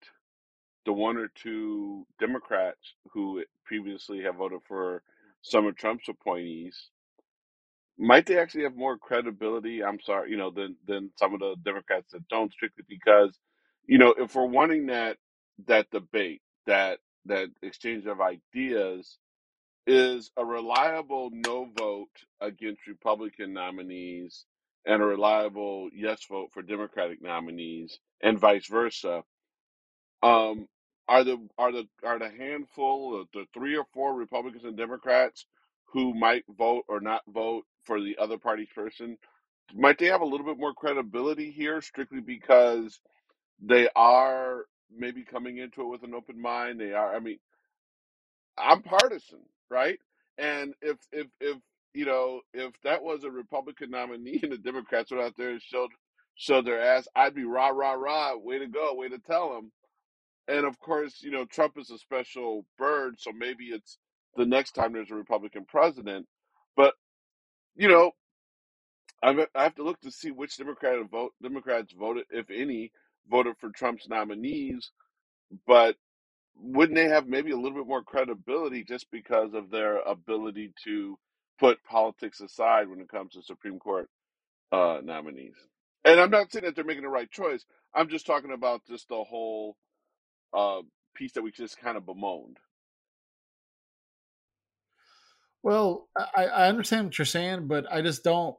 the 0.89 0.95
one 0.95 1.19
or 1.19 1.29
two 1.37 2.07
Democrats 2.19 2.95
who 3.13 3.45
previously 3.67 4.23
have 4.23 4.37
voted 4.37 4.61
for 4.67 5.05
some 5.43 5.67
of 5.69 5.77
Trump's 5.77 6.09
appointees, 6.09 6.89
might 7.99 8.25
they 8.25 8.39
actually 8.39 8.65
have 8.65 8.75
more 8.75 8.97
credibility? 8.97 9.85
I'm 9.85 10.01
sorry, 10.01 10.31
you 10.31 10.39
know, 10.39 10.51
than 10.51 10.77
than 10.87 11.11
some 11.17 11.35
of 11.35 11.41
the 11.41 11.57
Democrats 11.63 12.13
that 12.13 12.27
don't, 12.29 12.51
strictly 12.51 12.87
because, 12.89 13.39
you 13.87 13.99
know, 13.99 14.15
if 14.19 14.35
we're 14.35 14.47
wanting 14.47 14.87
that 14.87 15.19
that 15.67 15.91
debate, 15.91 16.41
that 16.67 17.01
that 17.27 17.51
exchange 17.63 18.07
of 18.07 18.23
ideas, 18.23 19.19
is 19.87 20.31
a 20.39 20.45
reliable 20.47 21.31
no 21.35 21.69
vote 21.79 22.09
against 22.41 22.87
Republican 22.89 23.53
nominees 23.53 24.47
and 24.87 25.03
a 25.03 25.07
reliable 25.07 25.91
yes 25.95 26.25
vote 26.31 26.49
for 26.55 26.63
Democratic 26.63 27.23
nominees, 27.23 27.99
and 28.23 28.41
vice 28.41 28.67
versa. 28.69 29.23
Um, 30.23 30.69
are 31.09 31.25
the 31.25 31.39
are 31.59 31.73
the 31.73 31.89
are 32.05 32.19
the 32.21 32.31
handful 32.31 33.21
of 33.21 33.29
the 33.35 33.47
three 33.55 33.77
or 33.77 33.87
four 33.95 34.15
Republicans 34.15 34.65
and 34.65 34.77
Democrats 34.77 35.47
who 35.93 36.15
might 36.15 36.45
vote 36.59 36.85
or 36.89 37.01
not 37.01 37.23
vote 37.29 37.65
for 37.85 38.01
the 38.03 38.19
other 38.19 38.39
party's 38.39 38.69
person, 38.75 39.19
might 39.75 39.99
they 39.99 40.07
have 40.07 40.23
a 40.23 40.27
little 40.27 40.47
bit 40.47 40.59
more 40.59 40.75
credibility 40.75 41.51
here 41.53 41.81
strictly 41.83 42.21
because 42.21 43.01
they 43.63 43.89
are 43.97 44.65
maybe 44.97 45.25
coming 45.25 45.59
into 45.59 45.83
it 45.83 45.89
with 45.89 46.05
an 46.05 46.15
open 46.15 46.41
mind? 46.41 46.81
They 46.81 46.93
are. 46.95 47.15
I 47.17 47.21
mean, 47.21 47.39
I'm 48.59 48.83
partisan, 48.83 49.41
right? 49.71 49.99
And 50.39 50.75
if 50.83 50.99
if 51.13 51.27
if 51.41 51.57
you 51.95 52.07
know 52.07 52.41
if 52.55 52.73
that 52.85 53.03
was 53.03 53.25
a 53.25 53.31
Republican 53.31 53.91
nominee 53.91 54.41
and 54.45 54.53
the 54.53 54.59
Democrats 54.59 55.11
went 55.11 55.25
out 55.25 55.35
there 55.39 55.51
and 55.51 55.63
showed 55.63 55.91
showed 56.37 56.67
their 56.67 56.83
ass, 56.83 57.09
I'd 57.17 57.35
be 57.35 57.45
rah 57.45 57.69
rah 57.71 57.93
rah, 57.95 58.37
way 58.37 58.59
to 58.61 58.67
go, 58.67 58.95
way 58.95 59.09
to 59.09 59.19
tell 59.19 59.55
them. 59.55 59.73
And 60.49 60.67
of 60.67 60.81
course, 60.81 61.23
you 61.23 61.33
know 61.33 61.47
Trump 61.47 61.79
is 61.79 61.91
a 61.91 61.99
special 61.99 62.67
bird, 62.79 63.17
so 63.21 63.33
maybe 63.33 63.67
it's 63.67 63.99
the 64.37 64.47
next 64.47 64.73
time 64.73 64.95
there's 64.95 65.13
a 65.13 65.17
Republican 65.17 65.67
president. 65.69 66.27
But 66.77 66.95
you 67.77 67.89
know, 67.89 68.13
I 69.23 69.47
have 69.57 69.77
to 69.77 69.85
look 69.85 70.01
to 70.03 70.11
see 70.13 70.31
which 70.33 70.57
Democrat 70.59 70.99
vote 71.11 71.35
Democrats 71.43 71.93
voted, 71.93 72.27
if 72.31 72.51
any, 72.51 72.93
voted 73.31 73.57
for 73.61 73.71
Trump's 73.71 74.09
nominees. 74.09 74.93
But 75.67 75.97
wouldn't 76.57 76.97
they 76.97 77.09
have 77.09 77.29
maybe 77.29 77.53
a 77.53 77.57
little 77.57 77.79
bit 77.79 77.89
more 77.89 78.03
credibility 78.03 78.85
just 78.85 79.11
because 79.11 79.55
of 79.55 79.71
their 79.71 80.01
ability 80.01 80.73
to 80.85 81.19
put 81.61 81.85
politics 81.85 82.41
aside 82.41 82.89
when 82.89 83.01
it 83.01 83.09
comes 83.09 83.35
to 83.35 83.43
Supreme 83.43 83.79
Court 83.81 84.09
uh, 84.73 85.01
nominees? 85.05 85.57
And 86.05 86.21
I'm 86.21 86.31
not 86.31 86.53
saying 86.53 86.65
that 86.65 86.77
they're 86.77 86.85
making 86.85 87.05
the 87.05 87.11
right 87.11 87.31
choice. 87.31 87.65
I'm 87.95 88.09
just 88.09 88.27
talking 88.27 88.53
about 88.53 88.83
just 88.89 89.09
the 89.09 89.25
whole 89.25 89.77
uh, 90.55 90.81
piece 91.15 91.33
that 91.33 91.43
we 91.43 91.51
just 91.51 91.81
kind 91.81 91.97
of 91.97 92.07
bemoaned. 92.07 92.59
Well, 95.63 96.09
I, 96.17 96.47
I 96.47 96.69
understand 96.69 97.07
what 97.07 97.19
you're 97.19 97.27
saying, 97.27 97.67
but 97.67 97.91
I 97.93 98.01
just 98.01 98.25
don't. 98.25 98.57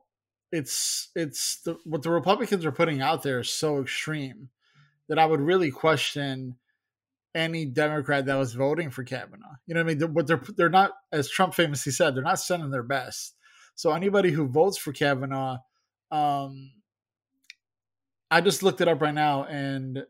It's 0.51 1.09
it's 1.15 1.61
the, 1.61 1.77
what 1.85 2.01
the 2.01 2.09
Republicans 2.09 2.65
are 2.65 2.71
putting 2.71 3.01
out 3.01 3.23
there 3.23 3.39
is 3.39 3.49
so 3.49 3.81
extreme 3.81 4.49
that 5.07 5.19
I 5.19 5.25
would 5.25 5.41
really 5.41 5.71
question 5.71 6.57
any 7.35 7.65
Democrat 7.65 8.25
that 8.25 8.35
was 8.35 8.53
voting 8.53 8.89
for 8.89 9.03
Kavanaugh. 9.03 9.55
You 9.67 9.75
know 9.75 9.83
what 9.83 9.91
I 9.91 9.95
mean? 9.95 10.13
But 10.13 10.27
they're 10.27 10.41
they're 10.57 10.69
not, 10.69 10.91
as 11.11 11.29
Trump 11.29 11.53
famously 11.53 11.91
said, 11.91 12.15
they're 12.15 12.23
not 12.23 12.39
sending 12.39 12.71
their 12.71 12.83
best. 12.83 13.35
So 13.75 13.91
anybody 13.91 14.31
who 14.31 14.47
votes 14.47 14.77
for 14.77 14.91
Kavanaugh, 14.91 15.59
um, 16.11 16.71
I 18.29 18.41
just 18.41 18.61
looked 18.61 18.81
it 18.81 18.87
up 18.87 19.01
right 19.01 19.13
now, 19.13 19.45
and 19.45 20.03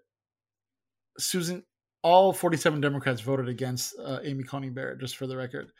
Susan, 1.19 1.63
all 2.01 2.33
47 2.33 2.81
Democrats 2.81 3.21
voted 3.21 3.49
against 3.49 3.95
uh, 3.99 4.19
Amy 4.23 4.43
Coney 4.43 4.69
Barrett, 4.69 4.99
just 4.99 5.17
for 5.17 5.27
the 5.27 5.37
record. 5.37 5.71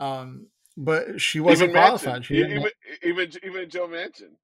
Um, 0.00 0.48
but 0.76 1.20
she 1.20 1.40
wasn't 1.40 1.70
even 1.70 1.82
qualified. 1.82 2.24
She 2.24 2.36
even, 2.36 2.50
even 2.52 2.70
even 3.02 3.30
even 3.42 3.70
Joe 3.70 3.88
Manchin. 3.88 4.34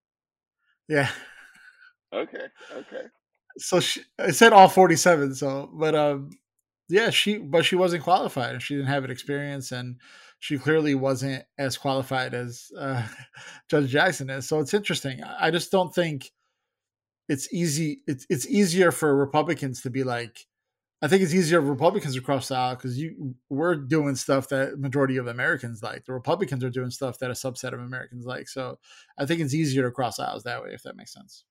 Yeah. 0.89 1.11
Okay. 2.13 2.47
Okay. 2.75 3.03
So 3.59 3.81
she, 3.81 4.03
I 4.19 4.31
said 4.31 4.53
all 4.53 4.69
47. 4.69 5.35
So, 5.35 5.71
but 5.73 5.95
um, 5.95 6.31
yeah, 6.89 7.11
she 7.11 7.39
but 7.39 7.65
she 7.65 7.77
wasn't 7.77 8.03
qualified. 8.03 8.63
She 8.63 8.75
didn't 8.75 8.89
have 8.89 9.05
an 9.05 9.11
experience, 9.11 9.73
and 9.73 9.97
she 10.39 10.59
clearly 10.59 10.95
wasn't 10.95 11.45
as 11.59 11.77
qualified 11.77 12.35
as 12.35 12.71
uh, 12.79 13.07
Judge 13.71 13.91
Jackson 13.91 14.31
is. 14.31 14.49
So 14.49 14.61
it's 14.61 14.75
interesting. 14.75 15.23
I 15.23 15.51
just 15.51 15.71
don't 15.71 15.95
think 15.95 16.31
it's 17.33 17.53
easy. 17.53 18.03
It's 18.07 18.27
it's 18.29 18.47
easier 18.47 18.93
for 18.93 19.17
Republicans 19.17 19.81
to 19.83 19.91
be 19.91 20.05
like. 20.05 20.47
I 21.05 21.09
think 21.09 21.23
it's 21.23 21.35
easier 21.35 21.61
for 21.61 21.67
Republicans 21.67 22.17
across 22.17 22.47
the 22.49 22.55
aisle 22.55 22.77
because 22.77 22.97
you 22.97 23.35
we're 23.49 23.75
doing 23.75 24.15
stuff 24.15 24.49
that 24.51 24.79
majority 24.79 25.17
of 25.17 25.27
Americans 25.27 25.83
like. 25.83 26.05
The 26.05 26.13
Republicans 26.13 26.63
are 26.63 26.71
doing 26.71 26.91
stuff 26.91 27.19
that 27.19 27.31
a 27.31 27.35
subset 27.35 27.73
of 27.73 27.81
Americans 27.81 28.27
like. 28.27 28.49
So 28.49 28.79
I 29.19 29.27
think 29.27 29.41
it's 29.41 29.55
easier 29.55 29.83
to 29.83 29.91
cross 29.91 30.21
aisles 30.21 30.45
that 30.45 30.63
way, 30.63 30.71
if 30.73 30.83
that 30.83 30.97
makes 30.97 31.13
sense. 31.13 31.45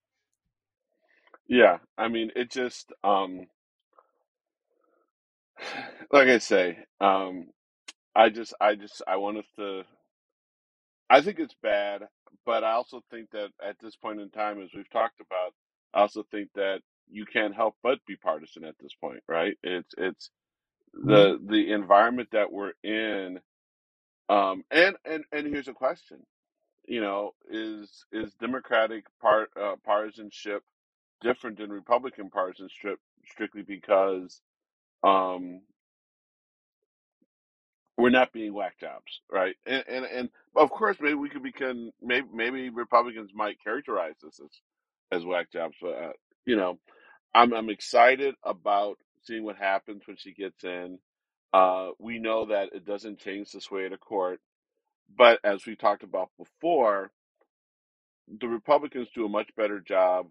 Yeah, 1.47 1.79
I 1.97 2.07
mean, 2.07 2.31
it 2.35 2.51
just 2.51 2.93
um, 3.03 3.47
like 6.13 6.27
I 6.27 6.37
say, 6.37 6.77
um, 6.99 7.47
I 8.15 8.29
just, 8.29 8.53
I 8.61 8.75
just, 8.75 9.01
I 9.07 9.17
want 9.17 9.39
us 9.39 9.45
to. 9.57 9.83
I 11.09 11.21
think 11.21 11.39
it's 11.39 11.55
bad, 11.61 12.03
but 12.45 12.63
I 12.63 12.71
also 12.71 13.01
think 13.11 13.31
that 13.31 13.49
at 13.67 13.75
this 13.81 13.95
point 13.95 14.21
in 14.21 14.29
time, 14.29 14.61
as 14.61 14.69
we've 14.73 14.89
talked 14.91 15.19
about, 15.19 15.53
I 15.93 16.01
also 16.01 16.23
think 16.31 16.49
that 16.55 16.81
you 17.11 17.25
can't 17.25 17.55
help 17.55 17.75
but 17.83 17.99
be 18.07 18.17
partisan 18.17 18.65
at 18.65 18.75
this 18.79 18.93
point, 18.95 19.21
right? 19.27 19.57
It's 19.63 19.93
it's 19.97 20.31
the 20.93 21.39
the 21.45 21.71
environment 21.73 22.29
that 22.33 22.51
we're 22.51 22.73
in, 22.83 23.39
um, 24.29 24.63
and 24.71 24.95
and 25.05 25.25
and 25.31 25.47
here's 25.47 25.67
a 25.69 25.73
question, 25.73 26.19
you 26.87 27.01
know, 27.01 27.31
is 27.49 28.05
is 28.11 28.33
Democratic 28.35 29.05
part 29.21 29.51
uh, 29.61 29.75
partisanship 29.85 30.63
different 31.21 31.59
than 31.59 31.71
Republican 31.71 32.29
partisanship 32.29 32.99
strictly 33.27 33.63
because 33.63 34.41
um, 35.03 35.61
we're 37.97 38.09
not 38.09 38.33
being 38.33 38.53
whack 38.53 38.79
jobs, 38.79 39.21
right? 39.31 39.55
And, 39.65 39.83
and 39.89 40.05
and 40.05 40.29
of 40.55 40.71
course, 40.71 40.97
maybe 41.01 41.15
we 41.15 41.29
could 41.29 41.43
become 41.43 41.91
maybe 42.01 42.27
maybe 42.33 42.69
Republicans 42.69 43.31
might 43.35 43.63
characterize 43.63 44.15
this 44.23 44.39
as 44.39 44.51
as 45.11 45.25
whack 45.25 45.51
jobs, 45.51 45.75
but 45.81 45.89
uh, 45.95 46.13
you 46.45 46.55
know, 46.55 46.79
I'm 47.35 47.53
I'm 47.53 47.69
excited 47.69 48.35
about 48.43 48.97
seeing 49.23 49.43
what 49.43 49.57
happens 49.57 50.03
when 50.05 50.17
she 50.17 50.33
gets 50.33 50.63
in. 50.63 50.99
Uh, 51.53 51.89
we 51.99 52.19
know 52.19 52.45
that 52.47 52.69
it 52.73 52.85
doesn't 52.85 53.19
change 53.19 53.51
the 53.51 53.61
sway 53.61 53.85
of 53.85 53.91
the 53.91 53.97
court, 53.97 54.39
but 55.17 55.39
as 55.43 55.65
we 55.65 55.75
talked 55.75 56.03
about 56.03 56.29
before, 56.37 57.11
the 58.39 58.47
Republicans 58.47 59.09
do 59.15 59.25
a 59.25 59.29
much 59.29 59.49
better 59.57 59.79
job 59.79 60.27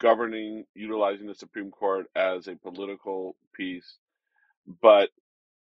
governing, 0.00 0.64
utilizing 0.74 1.26
the 1.26 1.34
Supreme 1.34 1.70
Court 1.70 2.06
as 2.16 2.48
a 2.48 2.56
political 2.56 3.36
piece. 3.54 3.96
But 4.82 5.10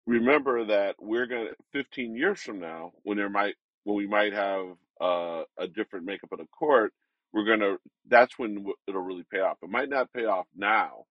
remember 0.07 0.67
that 0.67 0.97
we're 1.01 1.27
gonna 1.27 1.51
15 1.73 2.17
years 2.17 2.41
from 2.41 2.61
now, 2.61 2.93
when 3.03 3.19
there 3.19 3.31
might 3.31 3.55
when 3.85 3.97
we 3.97 4.07
might 4.07 4.33
have 4.33 4.67
uh, 5.01 5.43
a 5.59 5.69
different 5.69 6.07
makeup 6.07 6.33
of 6.33 6.39
the 6.39 6.47
court, 6.47 6.93
we're 7.35 7.47
gonna 7.47 7.77
that's 8.09 8.39
when 8.39 8.67
it'll 8.89 9.03
really 9.03 9.27
pay 9.31 9.41
off. 9.41 9.59
It 9.63 9.71
might 9.71 9.91
not 9.91 10.13
pay 10.15 10.25
off 10.25 10.47
now 10.57 11.05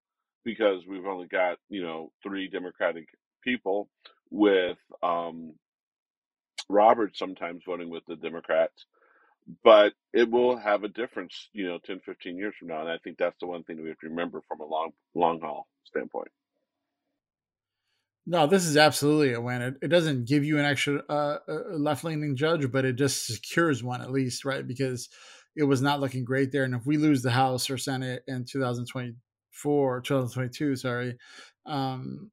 because 0.46 0.88
we've 0.88 1.06
only 1.06 1.28
got 1.28 1.58
you 1.70 1.84
know 1.84 2.12
three 2.24 2.50
Democratic 2.50 3.06
people 3.44 3.90
with 4.32 4.78
um, 5.04 5.54
Roberts 6.70 7.20
sometimes 7.20 7.64
voting 7.68 7.92
with 7.92 8.04
the 8.08 8.16
Democrats 8.16 8.86
but 9.64 9.94
it 10.14 10.30
will 10.30 10.58
have 10.58 10.84
a 10.84 10.88
difference, 10.88 11.50
you 11.54 11.68
know, 11.68 11.80
10, 11.86 12.02
15 12.06 12.38
years 12.38 12.54
from 12.58 12.70
now. 12.70 12.82
And 12.82 12.90
I 12.90 12.98
think 13.04 13.18
that's 13.18 13.38
the 13.40 13.48
one 13.48 13.64
thing 13.64 13.78
that 13.78 13.84
we 13.84 13.90
have 13.90 14.00
to 14.00 14.10
remember 14.10 14.42
from 14.48 14.62
a 14.62 14.66
long, 14.66 14.92
long 15.16 15.40
haul 15.42 15.68
standpoint. 15.86 16.30
No, 18.26 18.48
this 18.48 18.66
is 18.66 18.78
absolutely 18.78 19.34
a 19.34 19.42
win. 19.42 19.62
It, 19.62 19.76
it 19.82 19.88
doesn't 19.90 20.28
give 20.28 20.46
you 20.46 20.58
an 20.58 20.66
extra 20.66 21.04
uh, 21.10 21.40
left 21.72 22.06
leaning 22.06 22.38
judge, 22.38 22.72
but 22.72 22.86
it 22.86 22.96
just 22.96 23.26
secures 23.26 23.84
one 23.84 24.02
at 24.02 24.12
least, 24.12 24.46
right? 24.46 24.66
Because 24.66 25.10
it 25.56 25.64
was 25.64 25.82
not 25.82 26.00
looking 26.00 26.26
great 26.26 26.52
there. 26.52 26.64
And 26.64 26.76
if 26.76 26.86
we 26.86 26.98
lose 26.98 27.22
the 27.22 27.32
House 27.32 27.70
or 27.70 27.78
Senate 27.78 28.24
in 28.28 28.46
2024, 28.46 30.02
2022, 30.02 30.76
sorry, 30.76 31.18
um, 31.66 32.32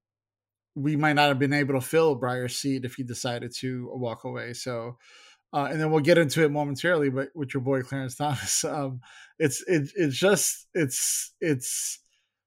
we 0.75 0.97
might 0.97 1.15
not 1.15 1.29
have 1.29 1.39
been 1.39 1.53
able 1.53 1.75
to 1.75 1.81
fill 1.81 2.19
Breyer's 2.19 2.57
seat 2.57 2.85
if 2.85 2.95
he 2.95 3.03
decided 3.03 3.53
to 3.57 3.91
walk 3.93 4.25
away. 4.25 4.55
So, 4.55 4.97
uh, 5.53 5.69
and 5.71 5.81
then 5.81 5.91
we'll 5.91 6.01
get 6.01 6.19
into 6.19 6.45
it 6.45 6.51
momentarily. 6.51 7.11
But 7.11 7.29
with 7.35 7.53
your 7.53 7.63
boy 7.63 7.83
Clarence 7.83 8.15
Thomas, 8.15 8.65
um, 8.65 9.01
it's 9.39 9.63
it, 9.67 9.91
it's 9.97 10.17
just 10.17 10.67
it's 10.75 11.35
it's 11.41 11.99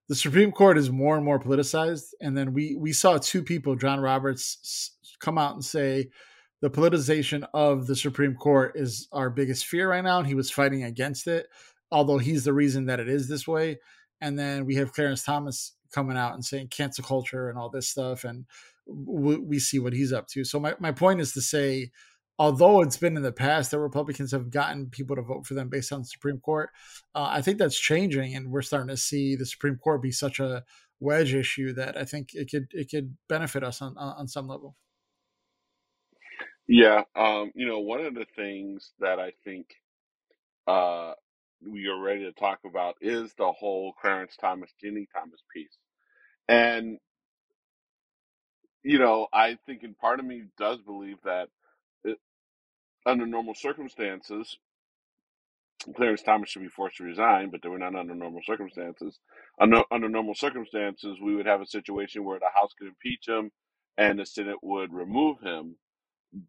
the 0.09 0.15
Supreme 0.15 0.51
Court 0.51 0.77
is 0.77 0.89
more 0.89 1.15
and 1.15 1.25
more 1.25 1.39
politicized, 1.39 2.13
and 2.21 2.37
then 2.37 2.53
we 2.53 2.75
we 2.75 2.93
saw 2.93 3.17
two 3.17 3.43
people, 3.43 3.75
John 3.75 3.99
Roberts, 3.99 4.95
come 5.19 5.37
out 5.37 5.53
and 5.53 5.63
say 5.63 6.09
the 6.63 6.69
politicization 6.69 7.45
of 7.53 7.87
the 7.87 7.95
Supreme 7.95 8.35
Court 8.35 8.71
is 8.75 9.09
our 9.11 9.29
biggest 9.29 9.65
fear 9.65 9.89
right 9.89 10.03
now, 10.03 10.19
and 10.19 10.27
he 10.27 10.33
was 10.33 10.49
fighting 10.49 10.81
against 10.85 11.27
it, 11.27 11.47
although 11.91 12.19
he's 12.19 12.45
the 12.45 12.53
reason 12.53 12.85
that 12.85 13.01
it 13.01 13.09
is 13.09 13.27
this 13.27 13.45
way. 13.45 13.79
And 14.21 14.39
then 14.39 14.65
we 14.65 14.75
have 14.75 14.93
Clarence 14.93 15.25
Thomas 15.25 15.75
coming 15.93 16.15
out 16.15 16.35
and 16.35 16.45
saying 16.45 16.69
cancel 16.69 17.03
culture 17.03 17.49
and 17.49 17.59
all 17.59 17.69
this 17.69 17.89
stuff, 17.89 18.23
and 18.23 18.45
we, 18.87 19.35
we 19.35 19.59
see 19.59 19.77
what 19.77 19.91
he's 19.91 20.13
up 20.13 20.29
to. 20.29 20.45
So 20.45 20.57
my, 20.57 20.73
my 20.79 20.93
point 20.93 21.19
is 21.19 21.33
to 21.33 21.41
say 21.41 21.91
although 22.39 22.81
it's 22.81 22.95
been 22.95 23.17
in 23.17 23.23
the 23.23 23.33
past 23.33 23.71
that 23.71 23.79
Republicans 23.79 24.31
have 24.31 24.49
gotten 24.49 24.89
people 24.89 25.17
to 25.17 25.21
vote 25.21 25.45
for 25.45 25.55
them 25.55 25.67
based 25.67 25.91
on 25.91 25.99
the 25.99 26.05
Supreme 26.05 26.39
Court, 26.39 26.69
uh, 27.13 27.27
I 27.29 27.41
think 27.41 27.57
that's 27.57 27.77
changing, 27.77 28.37
and 28.37 28.49
we're 28.49 28.61
starting 28.61 28.87
to 28.87 28.95
see 28.95 29.35
the 29.35 29.45
Supreme 29.45 29.75
Court 29.75 30.01
be 30.01 30.11
such 30.11 30.39
a 30.39 30.63
wedge 31.01 31.33
issue 31.33 31.73
that 31.73 31.97
I 31.97 32.05
think 32.05 32.29
it 32.33 32.49
could 32.49 32.67
it 32.71 32.89
could 32.89 33.17
benefit 33.27 33.65
us 33.65 33.81
on 33.81 33.97
on 33.97 34.29
some 34.29 34.47
level. 34.47 34.77
Yeah, 36.67 37.03
um, 37.15 37.51
you 37.55 37.67
know, 37.67 37.79
one 37.79 38.05
of 38.05 38.15
the 38.15 38.25
things 38.35 38.93
that 38.99 39.19
I 39.19 39.33
think 39.43 39.67
uh, 40.67 41.13
we 41.65 41.87
are 41.87 41.99
ready 42.01 42.25
to 42.25 42.33
talk 42.33 42.59
about 42.65 42.95
is 43.01 43.33
the 43.37 43.51
whole 43.51 43.93
Clarence 44.01 44.35
Thomas, 44.39 44.71
Ginni 44.83 45.07
Thomas 45.13 45.41
piece. 45.53 45.77
And, 46.49 46.99
you 48.83 48.99
know, 48.99 49.27
I 49.33 49.57
think 49.65 49.83
in 49.83 49.95
part 49.95 50.19
of 50.19 50.25
me 50.25 50.43
does 50.59 50.79
believe 50.81 51.17
that 51.25 51.49
it, 52.05 52.17
under 53.05 53.25
normal 53.27 53.55
circumstances, 53.55 54.57
Clarence 55.95 56.23
Thomas 56.23 56.49
should 56.49 56.63
be 56.63 56.69
forced 56.69 56.97
to 56.97 57.03
resign, 57.05 57.51
but 57.51 57.61
they 57.61 57.69
were 57.69 57.79
not 57.79 57.95
under 57.95 58.15
normal 58.15 58.41
circumstances. 58.45 59.19
Under, 59.59 59.83
under 59.91 60.09
normal 60.09 60.35
circumstances, 60.35 61.19
we 61.23 61.35
would 61.35 61.45
have 61.47 61.61
a 61.61 61.65
situation 61.67 62.23
where 62.25 62.39
the 62.39 62.49
House 62.53 62.73
could 62.77 62.87
impeach 62.89 63.27
him 63.27 63.51
and 63.97 64.19
the 64.19 64.25
Senate 64.25 64.57
would 64.63 64.93
remove 64.93 65.39
him, 65.41 65.77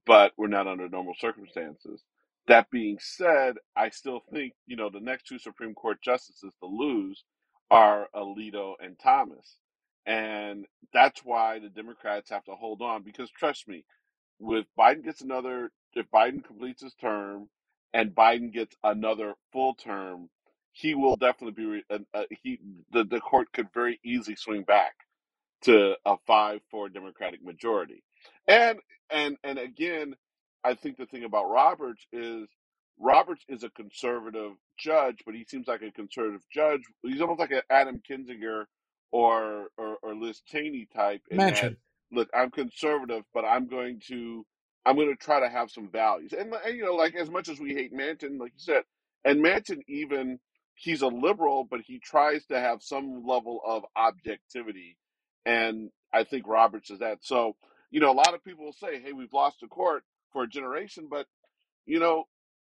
but 0.07 0.33
we're 0.39 0.49
not 0.49 0.69
under 0.69 0.89
normal 0.89 1.15
circumstances. 1.19 2.03
That 2.49 2.71
being 2.71 2.99
said, 3.01 3.57
I 3.77 3.91
still 3.91 4.23
think, 4.33 4.55
you 4.67 4.77
know, 4.77 4.91
the 4.91 5.01
next 5.01 5.27
two 5.29 5.39
Supreme 5.39 5.75
Court 5.75 6.03
justices 6.03 6.53
to 6.61 6.67
lose 6.67 7.25
are 7.71 8.09
Alito 8.15 8.75
and 8.81 8.99
Thomas. 8.99 9.57
And 10.07 10.67
that's 10.93 11.23
why 11.25 11.61
the 11.61 11.71
Democrats 11.71 12.31
have 12.31 12.45
to 12.47 12.55
hold 12.57 12.83
on 12.83 13.03
because 13.05 13.31
trust 13.31 13.69
me, 13.69 13.85
with 14.41 14.67
Biden 14.79 15.05
gets 15.05 15.23
another, 15.23 15.71
if 15.95 16.07
Biden 16.13 16.45
completes 16.45 16.83
his 16.83 16.95
term 16.95 17.49
and 17.95 18.13
Biden 18.15 18.53
gets 18.53 18.77
another 18.85 19.35
full 19.53 19.75
term, 19.75 20.31
he 20.73 20.95
will 20.95 21.17
definitely 21.17 21.65
be, 21.65 21.83
uh, 22.15 22.25
he, 22.43 22.61
the, 22.93 23.05
the 23.05 23.21
court 23.21 23.49
could 23.53 23.69
very 23.75 24.01
easily 24.05 24.37
swing 24.37 24.65
back 24.65 24.95
to 25.63 25.95
a 26.07 26.17
five 26.27 26.61
four 26.71 26.89
Democratic 26.89 27.45
majority. 27.45 28.03
And 28.49 28.79
and 29.11 29.37
and 29.45 29.59
again, 29.59 30.15
I 30.65 30.75
think 30.75 30.97
the 30.99 31.07
thing 31.07 31.25
about 31.25 31.51
Roberts 31.51 32.07
is 32.13 32.49
Roberts 32.99 33.45
is 33.49 33.65
a 33.65 33.71
conservative 33.71 34.53
judge, 34.79 35.19
but 35.27 35.35
he 35.35 35.45
seems 35.49 35.67
like 35.67 35.83
a 35.83 35.91
conservative 35.93 36.43
judge. 36.53 36.83
He's 37.03 37.21
almost 37.21 37.41
like 37.41 37.51
an 37.53 37.63
Adam 37.71 38.03
Kinzinger 38.09 38.65
or 39.13 39.69
or, 39.79 39.97
or 40.03 40.15
Liz 40.15 40.41
Cheney 40.47 40.89
type 40.95 41.23
in 41.31 41.47
that 41.47 41.71
look, 42.13 42.29
I'm 42.35 42.51
conservative, 42.51 43.25
but 43.35 43.45
I'm 43.45 43.67
going 43.69 44.01
to 44.09 44.45
I'm 44.87 44.97
going 44.97 45.09
to 45.09 45.17
try 45.17 45.41
to 45.41 45.49
have 45.49 45.71
some 45.71 45.89
values. 45.91 46.33
And, 46.39 46.53
and 46.67 46.77
you 46.77 46.85
know, 46.85 46.95
like 46.95 47.15
as 47.17 47.31
much 47.31 47.49
as 47.49 47.59
we 47.59 47.75
hate 47.75 47.95
Manchin, 47.95 48.39
like 48.39 48.53
you 48.55 48.59
said, 48.61 48.83
and 49.25 49.43
Manchin 49.45 49.81
even 49.89 50.39
he's 50.75 51.03
a 51.03 51.07
liberal, 51.09 51.65
but 51.71 51.81
he 51.87 51.99
tries 51.99 52.45
to 52.47 52.61
have 52.61 52.83
some 52.83 53.25
level 53.27 53.61
of 53.67 53.85
objectivity. 53.97 54.97
And 55.47 55.91
I 56.13 56.25
think 56.25 56.47
Roberts 56.47 56.91
is 56.91 57.01
that. 57.01 57.19
So, 57.23 57.57
you 57.95 58.01
know, 58.01 58.13
a 58.13 58.15
lot 58.15 58.35
of 58.35 58.45
people 58.45 58.67
will 58.67 58.75
say, 58.75 59.01
hey, 59.01 59.15
we've 59.15 59.33
lost 59.35 59.61
the 59.63 59.69
court 59.69 60.05
for 60.35 60.45
a 60.45 60.49
generation, 60.49 61.09
but, 61.11 61.29
you 61.87 62.01
know, 62.01 62.25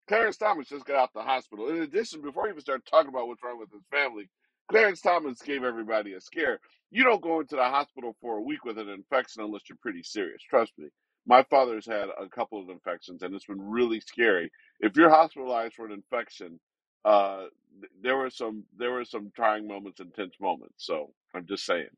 Clarence 0.08 0.38
Thomas 0.38 0.70
just 0.70 0.86
got 0.86 0.98
out 0.98 1.12
the 1.16 1.24
hospital. 1.24 1.70
In 1.70 1.82
addition, 1.84 2.22
before 2.22 2.46
he 2.46 2.52
even 2.52 2.62
started 2.62 2.86
talking 2.88 3.10
about 3.10 3.28
what's 3.28 3.44
wrong 3.44 3.60
with 3.60 3.72
his 3.74 3.84
family, 3.92 4.30
Clarence 4.72 5.02
Thomas 5.02 5.42
gave 5.42 5.64
everybody 5.66 6.14
a 6.14 6.22
scare. 6.22 6.60
You 6.92 7.04
don't 7.06 7.24
go 7.24 7.42
into 7.42 7.58
the 7.58 7.64
hospital 7.66 8.16
for 8.22 8.38
a 8.38 8.44
week 8.44 8.66
with 8.66 8.80
an 8.80 8.90
infection 8.90 9.44
unless 9.44 9.64
you're 9.70 9.80
pretty 9.82 10.04
serious. 10.04 10.44
Trust 10.50 10.74
me. 10.80 10.90
My 11.28 11.44
father's 11.44 11.88
had 11.88 12.10
a 12.10 12.30
couple 12.30 12.62
of 12.62 12.70
infections, 12.70 13.24
and 13.24 13.36
it's 13.36 13.46
been 13.48 13.62
really 13.62 14.02
scary. 14.02 14.52
If 14.82 14.98
you're 14.98 15.12
hospitalized 15.12 15.76
for 15.76 15.86
an 15.88 15.94
infection, 15.94 16.60
uh, 17.06 17.46
there 18.04 18.18
were 18.18 18.32
some 18.32 18.66
there 18.78 18.92
were 18.94 19.06
some 19.06 19.32
trying 19.36 19.68
moments, 19.68 20.02
intense 20.02 20.36
moments. 20.42 20.76
So 20.78 21.14
I'm 21.36 21.48
just 21.48 21.66
saying. 21.66 21.90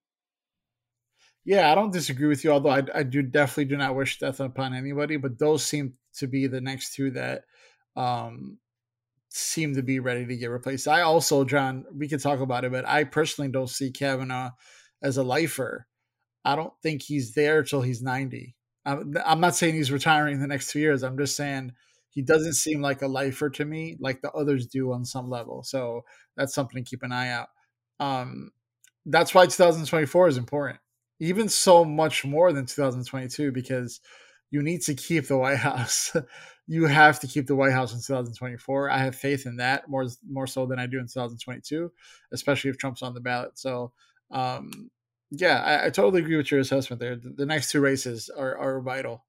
Yeah, 1.48 1.72
I 1.72 1.76
don't 1.76 1.94
disagree 1.94 2.28
with 2.28 2.44
you. 2.44 2.52
Although 2.52 2.72
I, 2.72 2.84
I 2.94 3.04
do 3.04 3.22
definitely 3.22 3.66
do 3.66 3.78
not 3.78 3.96
wish 3.96 4.20
death 4.20 4.42
upon 4.42 4.74
anybody, 4.74 5.16
but 5.16 5.40
those 5.40 5.66
seem 5.66 5.94
to 6.18 6.28
be 6.28 6.46
the 6.46 6.60
next 6.60 6.94
two 6.94 7.10
that 7.12 7.46
um, 7.96 8.58
seem 9.30 9.74
to 9.76 9.82
be 9.82 10.02
ready 10.02 10.26
to 10.26 10.36
get 10.36 10.48
replaced. 10.50 10.90
I 10.90 11.02
also, 11.04 11.46
John, 11.46 11.86
we 11.96 12.10
could 12.10 12.22
talk 12.22 12.42
about 12.42 12.66
it, 12.66 12.74
but 12.74 12.86
I 12.86 13.06
personally 13.06 13.50
don't 13.50 13.70
see 13.70 13.92
Kavanaugh 13.92 14.52
as 15.02 15.16
a 15.16 15.24
lifer. 15.24 15.88
I 16.44 16.58
don't 16.58 16.74
think 16.84 17.02
he's 17.02 17.34
there 17.34 17.64
till 17.64 17.82
he's 17.82 18.02
90. 18.02 18.54
I'm, 18.86 19.16
I'm 19.26 19.40
not 19.40 19.56
saying 19.56 19.76
he's 19.76 19.92
retiring 19.92 20.36
in 20.36 20.42
the 20.42 20.48
next 20.48 20.72
two 20.72 20.80
years. 20.80 21.02
I'm 21.02 21.18
just 21.18 21.38
saying 21.38 21.72
he 22.10 22.24
doesn't 22.24 22.56
seem 22.56 22.82
like 22.82 23.04
a 23.04 23.08
lifer 23.08 23.50
to 23.52 23.64
me, 23.64 23.96
like 24.02 24.22
the 24.22 24.34
others 24.34 24.68
do 24.68 24.92
on 24.92 25.06
some 25.06 25.30
level. 25.30 25.64
So 25.64 26.04
that's 26.36 26.54
something 26.54 26.84
to 26.84 26.90
keep 26.90 27.04
an 27.04 27.14
eye 27.14 27.30
out. 27.30 27.48
Um, 28.02 28.52
that's 29.06 29.34
why 29.34 29.46
2024 29.46 30.28
is 30.28 30.38
important 30.38 30.80
even 31.20 31.50
so 31.50 31.84
much 31.84 32.26
more 32.26 32.54
than 32.54 32.66
2022 32.66 33.52
because 33.52 34.00
you 34.52 34.62
need 34.62 34.82
to 34.84 34.94
keep 34.94 35.28
the 35.28 35.38
White 35.38 35.58
House. 35.58 36.16
you 36.68 36.86
have 36.86 37.20
to 37.22 37.28
keep 37.28 37.48
the 37.48 37.56
White 37.56 37.72
House 37.72 37.94
in 37.94 38.00
2024. 38.00 38.90
I 38.90 38.98
have 39.00 39.16
faith 39.16 39.46
in 39.46 39.58
that 39.58 39.90
more 39.90 40.06
more 40.30 40.48
so 40.48 40.66
than 40.66 40.80
I 40.80 40.86
do 40.86 41.00
in 41.00 41.06
2022, 41.08 41.92
especially 42.32 42.70
if 42.70 42.78
Trump's 42.78 43.02
on 43.02 43.14
the 43.14 43.22
ballot. 43.22 43.58
So, 43.58 43.94
um, 44.32 44.92
yeah, 45.32 45.62
I, 45.62 45.86
I, 45.86 45.90
totally 45.90 46.22
agree 46.22 46.38
with 46.38 46.52
your 46.52 46.60
assessment 46.60 47.00
there. 47.00 47.16
The, 47.16 47.30
the 47.30 47.46
next 47.46 47.72
two 47.72 47.82
races 47.82 48.30
are, 48.30 48.58
are 48.58 48.82
vital. 48.82 49.26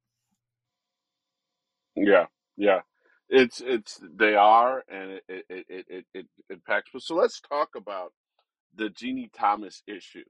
Yeah, 1.96 2.27
yeah, 2.57 2.81
it's 3.29 3.61
it's 3.64 4.01
they 4.16 4.35
are, 4.35 4.85
and 4.88 5.12
it 5.12 5.22
it 5.29 5.44
it 5.68 5.87
it, 5.88 6.05
it 6.14 6.27
impacts. 6.51 6.90
So 6.98 7.14
let's 7.14 7.40
talk 7.40 7.70
about 7.77 8.12
the 8.74 8.88
Ginni 8.90 9.31
Thomas 9.37 9.83
issue. 9.87 10.24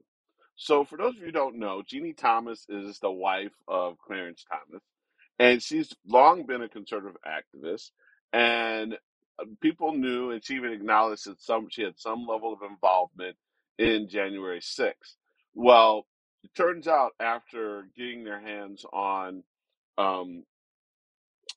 So, 0.59 0.85
for 0.85 0.99
those 0.99 1.17
of 1.17 1.21
you 1.21 1.27
who 1.29 1.33
don't 1.33 1.59
know, 1.61 1.83
Ginni 1.83 2.17
Thomas 2.17 2.67
is 2.71 3.01
the 3.01 3.13
wife 3.13 3.55
of 3.69 3.99
Clarence 4.01 4.45
Thomas, 4.51 4.85
and 5.41 5.63
she's 5.63 5.95
long 6.07 6.47
been 6.47 6.63
a 6.63 6.71
conservative 6.71 7.19
activist. 7.27 7.93
And 8.33 8.95
uh, 9.41 9.47
people 9.63 9.95
knew, 9.95 10.33
and 10.33 10.45
she 10.45 10.57
even 10.57 10.73
acknowledged 10.73 11.27
that 11.27 11.43
some 11.43 11.69
she 11.71 11.83
had 11.85 11.99
some 12.01 12.27
level 12.27 12.55
of 12.55 12.61
involvement 12.71 13.37
in 13.79 14.09
January 14.11 14.61
6th. 14.61 15.17
Well, 15.55 16.07
it 16.45 16.55
turns 16.57 16.89
out 16.89 17.13
after 17.21 17.89
getting 17.97 18.25
their 18.25 18.41
hands 18.41 18.87
on 18.93 19.45
um, 19.99 20.45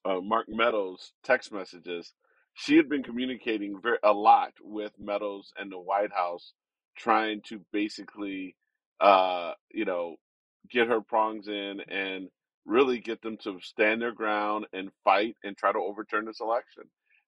uh, 0.05 0.21
Mark 0.21 0.47
Meadows' 0.49 1.13
text 1.23 1.51
messages, 1.53 2.13
she 2.55 2.77
had 2.77 2.89
been 2.89 3.03
communicating 3.03 3.79
very 3.81 3.99
a 4.03 4.13
lot 4.13 4.53
with 4.61 4.93
Meadows 4.99 5.53
and 5.57 5.71
the 5.71 5.79
White 5.79 6.13
House, 6.13 6.53
trying 6.97 7.41
to 7.47 7.61
basically 7.73 8.55
uh, 9.01 9.53
you 9.73 9.85
know, 9.85 10.15
get 10.69 10.87
her 10.87 11.01
prongs 11.01 11.47
in 11.47 11.81
and 11.89 12.29
really 12.65 12.99
get 12.99 13.21
them 13.21 13.37
to 13.43 13.59
stand 13.61 14.01
their 14.01 14.13
ground 14.13 14.67
and 14.73 14.91
fight 15.03 15.35
and 15.43 15.57
try 15.57 15.71
to 15.71 15.79
overturn 15.79 16.25
this 16.25 16.39
election. 16.39 16.83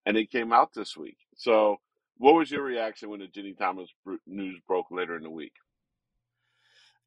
And 0.06 0.16
it 0.18 0.32
came 0.32 0.54
out 0.54 0.74
this 0.74 0.96
week. 0.96 1.18
So, 1.36 1.78
what 2.18 2.36
was 2.36 2.52
your 2.52 2.64
reaction 2.64 3.10
when 3.10 3.22
the 3.22 3.28
Ginni 3.28 3.58
Thomas 3.58 3.90
news 4.28 4.60
broke 4.68 4.92
later 4.92 5.18
in 5.18 5.24
the 5.24 5.30
week? 5.30 5.54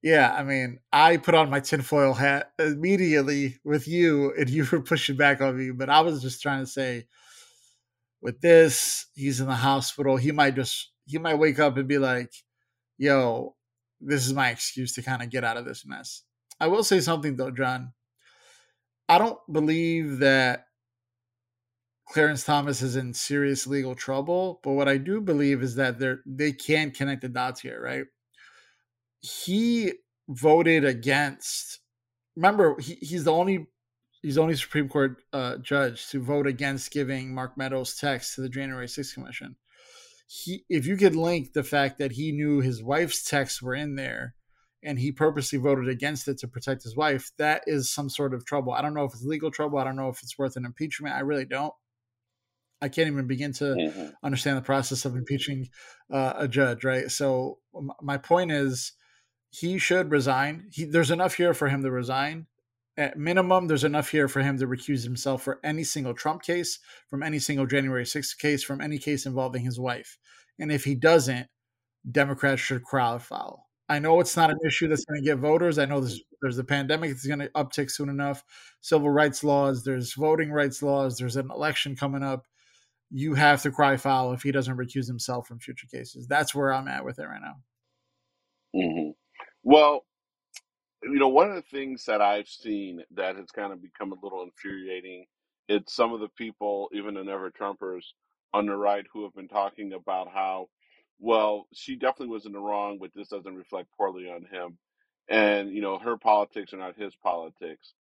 Yeah, 0.03 0.35
I 0.37 0.43
mean, 0.43 0.81
I 0.93 1.17
put 1.17 1.35
on 1.35 1.51
my 1.51 1.61
tinfoil 1.61 2.15
hat 2.15 2.53
immediately 2.59 3.59
with 3.65 3.89
you, 3.89 4.33
and 4.39 4.49
you 4.51 4.67
were 4.71 4.81
pushing 4.81 5.17
back 5.17 5.41
on 5.41 5.57
me. 5.57 5.71
But 5.71 5.91
I 5.91 6.01
was 6.01 6.23
just 6.23 6.43
trying 6.43 6.61
to 6.61 6.67
say, 6.67 7.07
with 8.21 8.41
this, 8.41 9.07
he's 9.15 9.41
in 9.41 9.47
the 9.47 9.55
hospital. 9.55 10.17
He 10.17 10.33
might 10.33 10.55
just 10.55 10.91
he 11.07 11.19
might 11.19 11.39
wake 11.39 11.59
up 11.59 11.77
and 11.77 11.89
be 11.89 11.99
like, 11.99 12.33
"Yo, 12.99 13.56
this 14.01 14.27
is 14.27 14.35
my 14.35 14.51
excuse 14.51 14.93
to 14.95 15.03
kind 15.03 15.23
of 15.23 15.31
get 15.31 15.45
out 15.45 15.57
of 15.57 15.65
this 15.65 15.85
mess. 15.87 16.23
I 16.61 16.67
will 16.69 16.85
say 16.85 17.01
something 17.01 17.37
though, 17.37 17.51
John. 17.51 17.93
I 19.09 19.19
don't 19.19 19.39
believe 19.51 20.19
that 20.19 20.67
Clarence 22.09 22.45
Thomas 22.45 22.83
is 22.83 22.97
in 22.97 23.15
serious 23.15 23.67
legal 23.67 23.95
trouble, 23.95 24.61
but 24.63 24.73
what 24.73 24.89
I 24.89 24.97
do 24.97 25.21
believe 25.21 25.63
is 25.63 25.75
that 25.77 25.99
they 25.99 26.15
they 26.25 26.53
can 26.53 26.91
connect 26.91 27.23
the 27.23 27.29
dots 27.29 27.61
here, 27.61 27.81
right? 27.83 28.07
He 29.21 29.93
voted 30.29 30.85
against. 30.85 31.81
Remember, 32.37 32.77
he, 32.81 32.95
he's 32.95 33.25
the 33.25 33.33
only 33.33 33.67
he's 34.23 34.37
the 34.37 34.43
only 34.43 34.57
Supreme 34.57 34.89
Court 34.89 35.17
uh, 35.33 35.57
judge 35.59 36.09
to 36.09 36.23
vote 36.23 36.47
against 36.47 36.91
giving 36.91 37.35
Mark 37.35 37.57
Meadows 37.57 37.97
text 37.97 38.35
to 38.35 38.41
the 38.41 38.49
January 38.49 38.87
6th 38.87 39.15
Commission 39.15 39.57
he 40.27 40.65
if 40.69 40.87
you 40.87 40.97
could 40.97 41.17
link 41.17 41.53
the 41.53 41.65
fact 41.65 41.99
that 41.99 42.13
he 42.13 42.33
knew 42.33 42.61
his 42.61 42.83
wife's 42.83 43.23
texts 43.23 43.63
were 43.63 43.75
in 43.75 43.95
there 43.95 44.35
and 44.83 44.99
he 44.99 45.13
purposely 45.13 45.59
voted 45.59 45.89
against 45.89 46.29
it 46.29 46.39
to 46.39 46.49
protect 46.49 46.83
his 46.83 46.97
wife, 46.97 47.33
that 47.39 47.63
is 47.67 47.91
some 47.91 48.09
sort 48.09 48.35
of 48.35 48.45
trouble. 48.45 48.73
I 48.73 48.83
don't 48.83 48.95
know 48.95 49.05
if 49.05 49.13
it's 49.13 49.25
legal 49.25 49.51
trouble. 49.51 49.79
I 49.79 49.85
don't 49.85 49.97
know 49.97 50.09
if 50.09 50.23
it's 50.23 50.39
worth 50.39 50.57
an 50.57 50.65
impeachment. 50.65 51.15
I 51.15 51.21
really 51.21 51.45
don't. 51.45 51.73
I 52.81 52.89
can't 52.89 53.09
even 53.09 53.27
begin 53.27 53.53
to 53.55 53.65
mm-hmm. 53.65 54.09
understand 54.23 54.59
the 54.59 54.63
process 54.63 55.05
of 55.05 55.17
impeaching 55.17 55.71
uh, 56.13 56.35
a 56.37 56.47
judge, 56.47 56.85
right? 56.85 57.11
So 57.11 57.59
my 58.03 58.19
point 58.19 58.53
is, 58.53 58.93
he 59.51 59.79
should 59.79 60.11
resign. 60.11 60.69
He, 60.73 60.85
there's 60.85 61.11
enough 61.11 61.35
here 61.35 61.55
for 61.55 61.69
him 61.69 61.83
to 61.83 61.91
resign. 61.91 62.47
At 62.97 63.19
minimum, 63.19 63.67
there's 63.67 63.85
enough 63.85 64.11
here 64.11 64.29
for 64.29 64.43
him 64.43 64.59
to 64.59 64.67
recuse 64.67 65.05
himself 65.05 65.43
for 65.43 65.61
any 65.63 65.85
single 65.85 66.15
Trump 66.15 66.43
case, 66.43 66.79
from 67.09 67.23
any 67.23 67.39
single 67.39 67.67
January 67.67 68.05
6th 68.05 68.39
case, 68.39 68.63
from 68.65 68.81
any 68.81 68.99
case 68.99 69.27
involving 69.27 69.63
his 69.65 69.79
wife. 69.79 70.19
And 70.59 70.73
if 70.73 70.85
he 70.85 70.95
doesn't, 70.95 71.49
Democrats 72.11 72.61
should 72.61 72.85
crowd 72.85 73.23
foul. 73.23 73.67
I 73.89 73.99
know 74.01 74.21
it's 74.21 74.37
not 74.37 74.51
an 74.51 74.59
issue 74.67 74.89
that's 74.89 75.05
going 75.05 75.21
to 75.21 75.27
get 75.27 75.39
voters. 75.39 75.79
I 75.79 75.85
know 75.85 76.01
there's 76.01 76.21
there's 76.43 76.59
a 76.59 76.65
pandemic 76.65 77.11
that's 77.11 77.27
going 77.27 77.39
to 77.41 77.49
uptick 77.51 77.91
soon 77.91 78.09
enough. 78.09 78.45
Civil 78.81 79.11
rights 79.11 79.45
laws, 79.45 79.85
there's 79.85 80.15
voting 80.15 80.53
rights 80.53 80.83
laws, 80.83 81.19
there's 81.19 81.37
an 81.37 81.51
election 81.51 81.97
coming 81.97 82.23
up. 82.23 82.47
You 83.11 83.35
have 83.35 83.63
to 83.63 83.71
cry 83.71 83.97
foul 83.97 84.33
if 84.33 84.43
he 84.43 84.53
doesn't 84.53 84.77
recuse 84.77 85.07
himself 85.07 85.47
from 85.47 85.61
future 85.61 85.87
cases. 85.87 86.27
That's 86.27 86.55
where 86.55 86.73
I'm 86.73 86.89
at 86.89 87.05
with 87.05 87.19
it 87.19 87.27
right 87.27 87.41
now. 87.43 87.57
hmm 88.75 89.11
Well, 89.63 90.05
you 91.07 91.19
know, 91.19 91.29
one 91.29 91.51
of 91.51 91.57
the 91.57 91.63
things 91.63 92.05
that 92.07 92.21
I've 92.23 92.49
seen 92.49 93.03
that 93.15 93.37
has 93.37 93.51
kind 93.53 93.73
of 93.73 93.83
become 93.83 94.13
a 94.13 94.19
little 94.23 94.43
infuriating, 94.43 95.27
it's 95.69 95.95
some 95.95 96.13
of 96.13 96.21
the 96.21 96.29
people, 96.29 96.89
even 96.93 97.15
the 97.15 97.25
never 97.25 97.51
Trumpers 97.51 98.05
on 98.53 98.67
the 98.67 98.77
right, 98.77 99.05
who 99.13 99.25
have 99.25 99.35
been 99.35 99.49
talking 99.49 99.93
about 99.93 100.29
how, 100.33 100.69
well, 101.21 101.67
she 101.75 101.97
definitely 101.97 102.29
was 102.35 102.47
in 102.47 102.53
the 102.53 102.61
wrong, 102.61 102.99
but 103.01 103.11
this 103.15 103.29
doesn't 103.29 103.57
reflect 103.57 103.89
poorly 103.97 104.31
on 104.31 104.47
him. 104.51 104.79
And, 105.29 105.71
you 105.71 105.83
know, 105.83 105.99
her 105.99 106.17
politics 106.17 106.73
are 106.73 106.79
not 106.79 106.97
his 106.97 107.15
politics. 107.17 107.95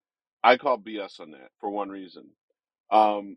I 0.44 0.56
call 0.56 0.78
BS 0.78 1.20
on 1.20 1.32
that 1.32 1.50
for 1.60 1.70
one 1.70 1.88
reason. 1.88 2.26
Um, 2.90 3.36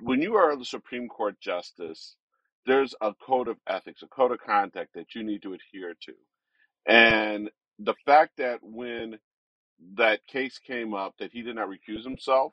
when 0.00 0.22
you 0.22 0.34
are 0.36 0.56
the 0.56 0.64
Supreme 0.64 1.08
Court 1.08 1.40
justice, 1.40 2.16
there's 2.66 2.94
a 3.00 3.14
code 3.14 3.48
of 3.48 3.58
ethics, 3.66 4.02
a 4.02 4.06
code 4.08 4.32
of 4.32 4.40
conduct 4.40 4.94
that 4.94 5.14
you 5.14 5.22
need 5.22 5.42
to 5.42 5.54
adhere 5.54 5.94
to. 6.02 6.12
And 6.86 7.50
the 7.78 7.94
fact 8.06 8.32
that 8.38 8.60
when 8.62 9.18
that 9.96 10.26
case 10.26 10.58
came 10.58 10.94
up 10.94 11.14
that 11.18 11.32
he 11.32 11.42
did 11.42 11.56
not 11.56 11.68
recuse 11.68 12.04
himself, 12.04 12.52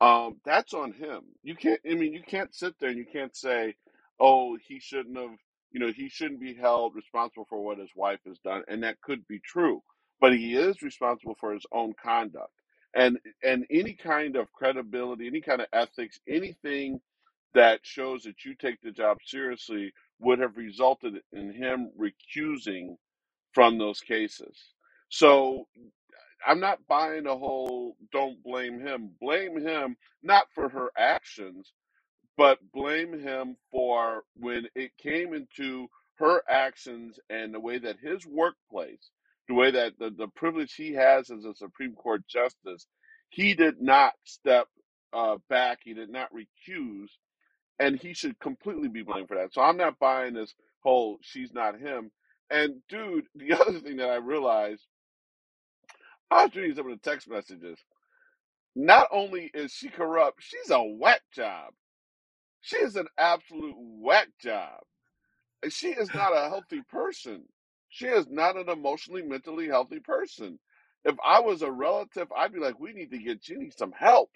um, 0.00 0.38
that's 0.46 0.74
on 0.74 0.92
him. 0.92 1.22
You 1.44 1.56
can't. 1.56 1.80
I 1.90 1.94
mean, 1.96 2.14
you 2.14 2.22
can't 2.22 2.54
sit 2.54 2.76
there 2.80 2.90
and 2.90 2.98
you 2.98 3.06
can't 3.12 3.36
say, 3.36 3.76
"Oh, 4.20 4.56
he 4.56 4.80
shouldn't 4.80 5.18
have." 5.18 5.38
You 5.72 5.80
know, 5.80 5.92
he 5.92 6.08
shouldn't 6.10 6.40
be 6.40 6.54
held 6.54 6.96
responsible 6.96 7.46
for 7.50 7.62
what 7.62 7.78
his 7.78 7.90
wife 7.96 8.20
has 8.26 8.38
done, 8.40 8.64
and 8.68 8.84
that 8.84 9.02
could 9.02 9.26
be 9.28 9.40
true. 9.40 9.82
But 10.20 10.34
he 10.34 10.56
is 10.56 10.82
responsible 10.82 11.36
for 11.40 11.54
his 11.54 11.66
own 11.72 11.94
conduct, 12.02 12.52
and 12.94 13.18
and 13.44 13.66
any 13.70 13.94
kind 13.94 14.36
of 14.36 14.52
credibility, 14.52 15.28
any 15.28 15.42
kind 15.42 15.62
of 15.62 15.68
ethics, 15.74 16.20
anything 16.28 17.00
that 17.54 17.80
shows 17.84 18.24
that 18.24 18.44
you 18.46 18.54
take 18.54 18.80
the 18.82 18.92
job 18.92 19.18
seriously 19.24 19.92
would 20.20 20.40
have 20.40 20.56
resulted 20.58 21.22
in 21.32 21.52
him 21.54 21.90
recusing 21.98 22.96
from 23.58 23.78
those 23.78 24.00
cases. 24.00 24.56
So 25.10 25.66
I'm 26.46 26.60
not 26.60 26.86
buying 26.88 27.24
the 27.24 27.36
whole 27.36 27.96
don't 28.12 28.42
blame 28.44 28.80
him. 28.80 29.10
Blame 29.20 29.60
him 29.60 29.96
not 30.22 30.48
for 30.54 30.68
her 30.70 30.90
actions, 30.98 31.72
but 32.36 32.58
blame 32.74 33.18
him 33.18 33.56
for 33.72 34.24
when 34.36 34.68
it 34.76 34.92
came 34.98 35.34
into 35.34 35.88
her 36.18 36.42
actions 36.48 37.18
and 37.30 37.54
the 37.54 37.60
way 37.60 37.78
that 37.78 37.98
his 38.02 38.26
workplace, 38.26 39.10
the 39.48 39.54
way 39.54 39.70
that 39.72 39.94
the, 39.98 40.10
the 40.10 40.28
privilege 40.28 40.74
he 40.74 40.94
has 40.94 41.30
as 41.30 41.44
a 41.44 41.54
Supreme 41.54 41.94
Court 41.94 42.22
justice, 42.28 42.86
he 43.30 43.54
did 43.54 43.82
not 43.82 44.14
step 44.24 44.68
uh, 45.12 45.36
back. 45.50 45.80
He 45.84 45.94
did 45.94 46.10
not 46.10 46.30
recuse, 46.32 47.10
and 47.80 47.96
he 47.98 48.14
should 48.14 48.38
completely 48.40 48.88
be 48.88 49.02
blamed 49.02 49.28
for 49.28 49.36
that. 49.36 49.54
So 49.54 49.62
I'm 49.62 49.78
not 49.78 49.98
buying 49.98 50.34
this 50.34 50.54
whole 50.82 51.18
she's 51.22 51.52
not 51.54 51.78
him. 51.80 52.10
And 52.50 52.76
dude, 52.88 53.26
the 53.34 53.54
other 53.54 53.80
thing 53.80 53.96
that 53.98 54.10
I 54.10 54.16
realized 54.16 54.82
I 56.30 56.46
was 56.46 56.56
reading 56.56 56.76
some 56.76 56.90
of 56.90 57.00
the 57.02 57.10
text 57.10 57.28
messages. 57.30 57.78
Not 58.76 59.08
only 59.12 59.50
is 59.54 59.72
she 59.72 59.88
corrupt, 59.88 60.42
she's 60.42 60.70
a 60.70 60.82
whack 60.82 61.22
job. 61.34 61.72
She 62.62 62.76
is 62.78 62.96
an 62.96 63.08
absolute 63.18 63.74
whack 63.78 64.28
job. 64.40 64.80
And 65.62 65.72
She 65.72 65.88
is 65.90 66.14
not 66.14 66.36
a 66.36 66.48
healthy 66.50 66.82
person. 66.90 67.44
She 67.90 68.06
is 68.06 68.26
not 68.30 68.56
an 68.56 68.70
emotionally, 68.70 69.22
mentally 69.22 69.68
healthy 69.68 70.00
person. 70.00 70.58
If 71.04 71.16
I 71.24 71.40
was 71.40 71.62
a 71.62 71.72
relative, 71.72 72.28
I'd 72.36 72.52
be 72.54 72.60
like, 72.60 72.80
we 72.80 72.92
need 72.92 73.10
to 73.12 73.18
get 73.18 73.42
Ginni 73.42 73.76
some 73.76 73.92
help. 73.92 74.30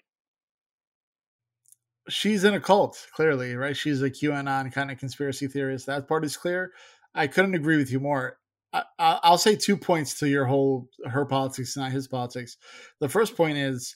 She's 2.09 2.43
in 2.43 2.53
a 2.53 2.59
cult, 2.61 3.07
clearly, 3.13 3.55
right? 3.55 3.77
She's 3.77 4.01
a 4.03 4.11
QAnon 4.11 4.71
kind 4.73 4.91
of 4.91 4.99
conspiracy 4.99 5.47
theorist. 5.47 5.87
That 5.87 6.07
part 6.07 6.25
is 6.25 6.37
clear. 6.37 6.73
I 7.15 7.27
couldn't 7.27 7.55
agree 7.55 7.77
with 7.77 7.91
you 7.91 7.99
more. 7.99 8.39
I, 8.71 8.83
I- 8.99 9.19
I'll 9.23 9.37
say 9.37 9.55
two 9.55 9.77
points 9.77 10.19
to 10.19 10.27
your 10.27 10.45
whole 10.45 10.89
her 11.05 11.25
politics, 11.25 11.77
not 11.77 11.91
his 11.91 12.07
politics. 12.07 12.57
The 12.99 13.09
first 13.09 13.35
point 13.35 13.57
is 13.57 13.95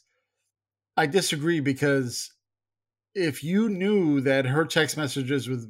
I 0.95 1.05
disagree 1.05 1.59
because 1.59 2.31
if 3.15 3.43
you 3.43 3.69
knew 3.69 4.21
that 4.21 4.45
her 4.45 4.65
text 4.65 4.97
messages 4.97 5.49
with 5.49 5.67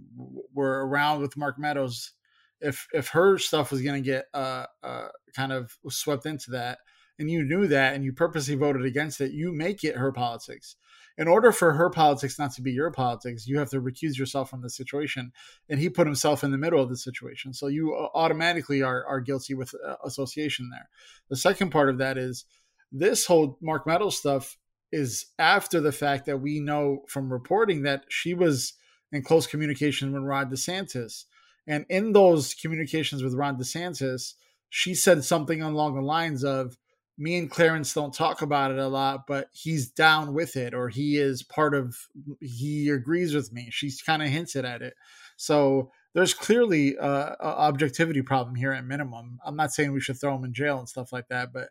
were 0.54 0.86
around 0.88 1.22
with 1.22 1.38
Mark 1.38 1.60
Meadows, 1.60 2.14
if 2.62 2.88
if 2.94 3.10
her 3.10 3.38
stuff 3.38 3.72
was 3.72 3.82
going 3.82 4.02
to 4.04 4.06
get 4.10 4.26
uh, 4.34 4.66
uh, 4.84 5.10
kind 5.36 5.52
of 5.54 5.78
swept 5.90 6.26
into 6.26 6.52
that, 6.52 6.80
and 7.20 7.32
you 7.32 7.44
knew 7.44 7.68
that, 7.68 7.96
and 7.96 8.04
you 8.04 8.14
purposely 8.14 8.56
voted 8.56 8.86
against 8.86 9.22
it, 9.22 9.32
you 9.32 9.54
make 9.54 9.84
it 9.84 9.96
her 9.98 10.12
politics. 10.12 10.76
In 11.18 11.28
order 11.28 11.52
for 11.52 11.74
her 11.74 11.90
politics 11.90 12.38
not 12.38 12.54
to 12.54 12.62
be 12.62 12.72
your 12.72 12.92
politics, 12.92 13.48
you 13.48 13.58
have 13.58 13.72
to 13.72 13.82
recuse 13.82 14.18
yourself 14.18 14.50
from 14.50 14.62
the 14.62 14.70
situation. 14.70 15.32
And 15.68 15.80
he 15.80 15.90
put 15.90 16.06
himself 16.06 16.44
in 16.44 16.52
the 16.52 16.58
middle 16.60 16.82
of 16.82 16.90
the 16.90 16.98
situation, 16.98 17.54
so 17.54 17.68
you 17.68 17.96
uh, 17.96 18.10
automatically 18.14 18.82
are 18.84 19.06
are 19.06 19.20
guilty 19.20 19.54
with 19.54 19.74
uh, 19.74 19.96
association 20.06 20.70
there. 20.72 20.90
The 21.30 21.36
second 21.36 21.72
part 21.72 21.90
of 21.90 21.98
that 21.98 22.18
is 22.18 22.46
this 22.92 23.26
whole 23.26 23.58
Mark 23.62 23.88
Meadows 23.88 24.18
stuff 24.18 24.58
is 24.92 25.26
after 25.38 25.82
the 25.82 25.92
fact 25.92 26.26
that 26.26 26.38
we 26.38 26.60
know 26.60 27.04
from 27.08 27.32
reporting 27.32 27.84
that 27.84 28.06
she 28.10 28.34
was 28.34 28.74
in 29.12 29.22
close 29.22 29.48
communication 29.48 30.14
with 30.14 30.24
Ron 30.24 30.50
DeSantis. 30.50 31.26
And 31.66 31.86
in 31.90 32.14
those 32.14 32.54
communications 32.54 33.24
with 33.24 33.34
Ron 33.34 33.58
DeSantis, 33.58 34.36
she 34.70 34.96
said 34.96 35.24
something 35.24 35.62
along 35.62 35.96
the 35.96 36.02
lines 36.02 36.44
of, 36.44 36.78
Me 37.18 37.38
and 37.38 37.50
Clarence 37.50 37.94
don't 37.94 38.14
talk 38.14 38.42
about 38.42 38.72
it 38.72 38.78
a 38.78 38.88
lot, 38.88 39.26
but 39.28 39.50
he's 39.52 39.90
down 39.90 40.34
with 40.34 40.56
it, 40.56 40.74
or 40.74 40.90
he 40.90 41.18
is 41.18 41.42
part 41.42 41.74
of, 41.74 41.98
he 42.42 42.90
agrees 42.90 43.34
with 43.34 43.52
me. 43.52 43.70
She's 43.72 44.02
kind 44.02 44.22
of 44.22 44.30
hinted 44.30 44.66
at 44.66 44.82
it. 44.82 44.94
So 45.36 45.92
there's 46.14 46.34
clearly 46.34 46.96
a, 46.96 47.36
a 47.40 47.58
objectivity 47.60 48.22
problem 48.22 48.56
here 48.56 48.72
at 48.72 48.86
minimum. 48.86 49.40
I'm 49.46 49.56
not 49.56 49.74
saying 49.74 49.92
we 49.92 50.02
should 50.02 50.20
throw 50.20 50.36
him 50.36 50.44
in 50.44 50.54
jail 50.54 50.80
and 50.80 50.90
stuff 50.90 51.12
like 51.12 51.28
that, 51.30 51.52
but 51.54 51.70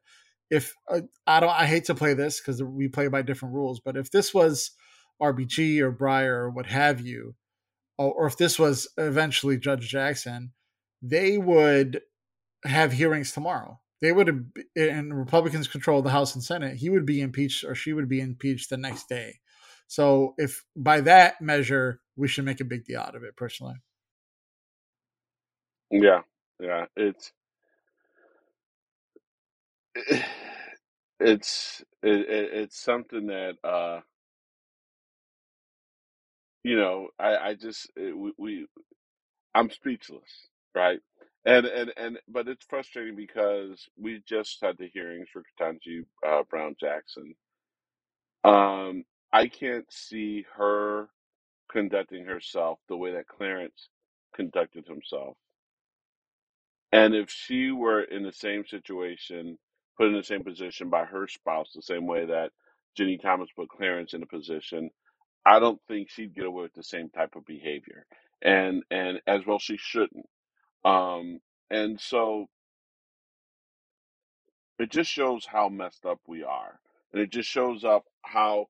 if 0.50 0.74
uh, 0.88 1.00
I 1.26 1.40
don't, 1.40 1.50
I 1.50 1.66
hate 1.66 1.84
to 1.86 1.94
play 1.94 2.14
this 2.14 2.40
because 2.40 2.62
we 2.62 2.88
play 2.88 3.08
by 3.08 3.22
different 3.22 3.54
rules. 3.54 3.80
But 3.80 3.96
if 3.96 4.10
this 4.10 4.32
was 4.32 4.72
RBG 5.20 5.80
or 5.80 5.92
Breyer 5.92 6.42
or 6.42 6.50
what 6.50 6.66
have 6.66 7.00
you, 7.00 7.34
or, 7.98 8.12
or 8.12 8.26
if 8.26 8.36
this 8.36 8.58
was 8.58 8.88
eventually 8.96 9.58
Judge 9.58 9.88
Jackson, 9.88 10.52
they 11.02 11.38
would 11.38 12.02
have 12.64 12.92
hearings 12.92 13.32
tomorrow. 13.32 13.80
They 14.02 14.12
would 14.12 14.28
have, 14.28 14.40
and 14.76 15.16
Republicans 15.16 15.68
control 15.68 16.02
the 16.02 16.10
House 16.10 16.34
and 16.34 16.44
Senate. 16.44 16.76
He 16.76 16.90
would 16.90 17.06
be 17.06 17.20
impeached, 17.22 17.64
or 17.64 17.74
she 17.74 17.92
would 17.94 18.08
be 18.08 18.20
impeached 18.20 18.70
the 18.70 18.78
next 18.78 19.08
day. 19.08 19.40
So, 19.88 20.34
if 20.38 20.64
by 20.76 21.00
that 21.02 21.40
measure, 21.42 22.00
we 22.16 22.28
should 22.28 22.44
make 22.46 22.60
a 22.60 22.64
big 22.66 22.84
deal 22.86 23.00
out 23.00 23.16
of 23.16 23.24
it. 23.24 23.36
Personally, 23.36 23.76
Yeah, 25.90 26.22
yeah. 26.60 26.86
It's 26.96 27.32
it's 31.20 31.84
it, 32.02 32.20
it, 32.30 32.50
it's 32.54 32.80
something 32.82 33.26
that 33.28 33.54
uh 33.64 34.00
you 36.64 36.76
know 36.76 37.08
I 37.18 37.36
I 37.38 37.54
just 37.54 37.90
it, 37.96 38.16
we, 38.16 38.32
we 38.38 38.66
I'm 39.54 39.70
speechless, 39.70 40.30
right? 40.74 41.00
And 41.46 41.66
and 41.66 41.92
and 41.98 42.20
but 42.28 42.48
it's 42.48 42.66
frustrating 42.66 43.16
because 43.16 43.88
we 43.98 44.22
just 44.28 44.58
had 44.62 44.78
the 44.78 44.88
hearings 44.88 45.28
for 45.32 45.44
Ketanji 45.44 46.06
uh, 46.26 46.44
Brown 46.50 46.76
Jackson. 46.80 47.36
Um, 48.44 49.04
I 49.32 49.48
can't 49.48 49.86
see 49.92 50.46
her 50.56 51.08
conducting 51.70 52.26
herself 52.26 52.80
the 52.88 52.96
way 52.96 53.12
that 53.14 53.28
Clarence 53.28 53.88
conducted 54.36 54.86
himself. 54.86 55.36
And 56.92 57.14
if 57.14 57.30
she 57.30 57.72
were 57.72 58.02
in 58.02 58.22
the 58.22 58.32
same 58.32 58.64
situation, 58.66 59.58
put 59.98 60.06
in 60.08 60.14
the 60.14 60.24
same 60.24 60.44
position 60.44 60.90
by 60.90 61.04
her 61.04 61.28
spouse, 61.28 61.72
the 61.74 61.82
same 61.82 62.06
way 62.06 62.26
that 62.26 62.52
Ginni 62.98 63.20
Thomas 63.20 63.50
put 63.56 63.68
Clarence 63.68 64.14
in 64.14 64.22
a 64.22 64.26
position, 64.26 64.90
I 65.46 65.58
don't 65.60 65.80
think 65.88 66.10
she'd 66.10 66.34
get 66.34 66.46
away 66.46 66.64
with 66.64 66.74
the 66.74 66.84
same 66.84 67.10
type 67.10 67.36
of 67.36 67.46
behavior. 67.46 68.06
And 68.42 68.84
and 68.90 69.20
as 69.26 69.46
well 69.46 69.58
she 69.58 69.76
shouldn't. 69.78 70.26
Um 70.86 71.40
and 71.70 72.00
so 72.00 72.46
it 74.78 74.90
just 74.90 75.10
shows 75.10 75.46
how 75.46 75.68
messed 75.70 76.06
up 76.06 76.20
we 76.28 76.44
are. 76.44 76.80
And 77.12 77.22
it 77.22 77.30
just 77.30 77.48
shows 77.50 77.84
up 77.84 78.04
how 78.22 78.66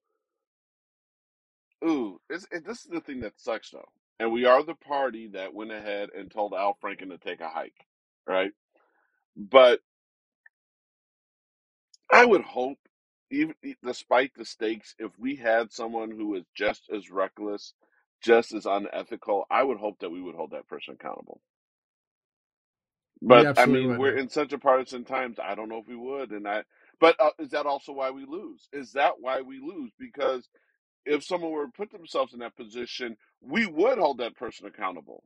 ooh, 1.85 2.20
it's, 2.31 2.46
it, 2.52 2.66
this 2.66 2.81
is 2.81 2.88
the 2.92 3.00
thing 3.00 3.20
that 3.20 3.40
sucks 3.40 3.70
though. 3.70 3.88
And 4.20 4.33
we 4.33 4.46
are 4.46 4.62
the 4.64 4.74
party 4.76 5.29
that 5.35 5.55
went 5.55 5.72
ahead 5.72 6.11
and 6.18 6.31
told 6.31 6.55
Al 6.55 6.76
Franken 6.83 7.11
to 7.11 7.18
take 7.18 7.40
a 7.40 7.48
hike, 7.48 7.87
right? 8.26 8.52
But 9.37 9.81
I 12.12 12.24
would 12.26 12.42
hope, 12.42 12.79
even 13.31 13.55
despite 13.85 14.33
the 14.37 14.46
stakes, 14.46 14.94
if 14.98 15.12
we 15.18 15.37
had 15.37 15.72
someone 15.72 16.11
who 16.12 16.29
was 16.29 16.44
just 16.57 16.85
as 16.94 17.11
reckless, 17.11 17.74
just 18.22 18.55
as 18.55 18.66
unethical, 18.66 19.46
I 19.50 19.64
would 19.64 19.79
hope 19.79 20.00
that 20.00 20.11
we 20.11 20.22
would 20.22 20.37
hold 20.37 20.52
that 20.52 20.68
person 20.68 20.94
accountable. 20.94 21.42
We 23.22 23.44
But 23.44 23.48
I 23.57 23.66
absolutely 23.66 23.87
mean, 23.87 23.96
would. 23.96 23.98
we're 23.98 24.16
in 24.18 24.29
such 24.31 24.52
a 24.52 24.59
partisan 24.59 25.05
times. 25.05 25.38
I 25.42 25.55
don't 25.57 25.68
know 25.70 25.79
if 25.79 25.88
we 25.88 25.96
would, 25.96 26.33
and 26.33 26.48
I. 26.48 26.64
But 27.00 27.16
uh, 27.20 27.31
is 27.38 27.50
that 27.50 27.66
also 27.66 27.92
why 27.92 28.11
we 28.11 28.26
lose? 28.26 28.68
Is 28.72 28.92
that 28.92 29.14
why 29.20 29.42
we 29.42 29.61
lose? 29.61 29.92
Because 29.98 30.48
if 31.07 31.24
someone 31.24 31.52
were 31.52 31.66
to 31.66 31.72
put 31.72 31.92
themselves 31.92 32.35
in 32.35 32.40
that 32.40 32.57
position, 32.57 33.16
we 33.42 33.66
would 33.66 33.98
hold 33.98 34.18
that 34.18 34.37
person 34.37 34.66
accountable. 34.66 35.24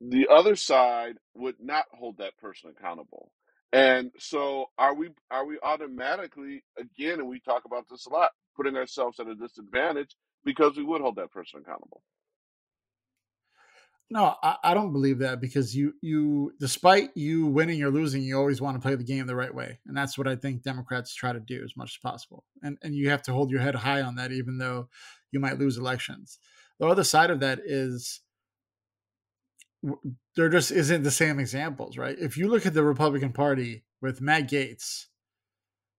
The 0.00 0.28
other 0.28 0.56
side 0.56 1.16
would 1.34 1.56
not 1.60 1.86
hold 1.92 2.18
that 2.18 2.36
person 2.38 2.70
accountable. 2.70 3.32
And 3.72 4.12
so 4.18 4.66
are 4.78 4.94
we 4.94 5.10
are 5.30 5.46
we 5.46 5.58
automatically 5.62 6.62
again 6.78 7.20
and 7.20 7.28
we 7.28 7.40
talk 7.40 7.64
about 7.66 7.86
this 7.90 8.06
a 8.06 8.10
lot, 8.10 8.30
putting 8.56 8.76
ourselves 8.76 9.20
at 9.20 9.28
a 9.28 9.34
disadvantage 9.34 10.14
because 10.44 10.76
we 10.76 10.84
would 10.84 11.00
hold 11.02 11.16
that 11.16 11.32
person 11.32 11.60
accountable. 11.60 12.02
No, 14.12 14.34
I, 14.42 14.56
I 14.64 14.74
don't 14.74 14.92
believe 14.92 15.20
that 15.20 15.40
because 15.40 15.74
you 15.74 15.94
you 16.02 16.52
despite 16.58 17.10
you 17.16 17.46
winning 17.46 17.82
or 17.82 17.90
losing, 17.90 18.22
you 18.22 18.36
always 18.36 18.60
want 18.60 18.76
to 18.76 18.80
play 18.80 18.96
the 18.96 19.04
game 19.04 19.26
the 19.26 19.36
right 19.36 19.54
way, 19.54 19.78
and 19.86 19.96
that's 19.96 20.18
what 20.18 20.26
I 20.26 20.34
think 20.34 20.62
Democrats 20.62 21.14
try 21.14 21.32
to 21.32 21.38
do 21.38 21.62
as 21.64 21.76
much 21.76 21.92
as 21.94 21.98
possible. 21.98 22.44
And 22.62 22.76
and 22.82 22.94
you 22.94 23.10
have 23.10 23.22
to 23.22 23.32
hold 23.32 23.50
your 23.50 23.60
head 23.60 23.76
high 23.76 24.02
on 24.02 24.16
that, 24.16 24.32
even 24.32 24.58
though 24.58 24.88
you 25.30 25.38
might 25.38 25.60
lose 25.60 25.78
elections. 25.78 26.38
The 26.80 26.86
other 26.86 27.04
side 27.04 27.30
of 27.30 27.40
that 27.40 27.60
is 27.64 28.20
there 30.36 30.48
just 30.48 30.72
isn't 30.72 31.04
the 31.04 31.10
same 31.10 31.38
examples, 31.38 31.96
right? 31.96 32.16
If 32.18 32.36
you 32.36 32.48
look 32.48 32.66
at 32.66 32.74
the 32.74 32.82
Republican 32.82 33.32
Party 33.32 33.84
with 34.02 34.20
Matt 34.20 34.50
Gaetz, 34.50 35.06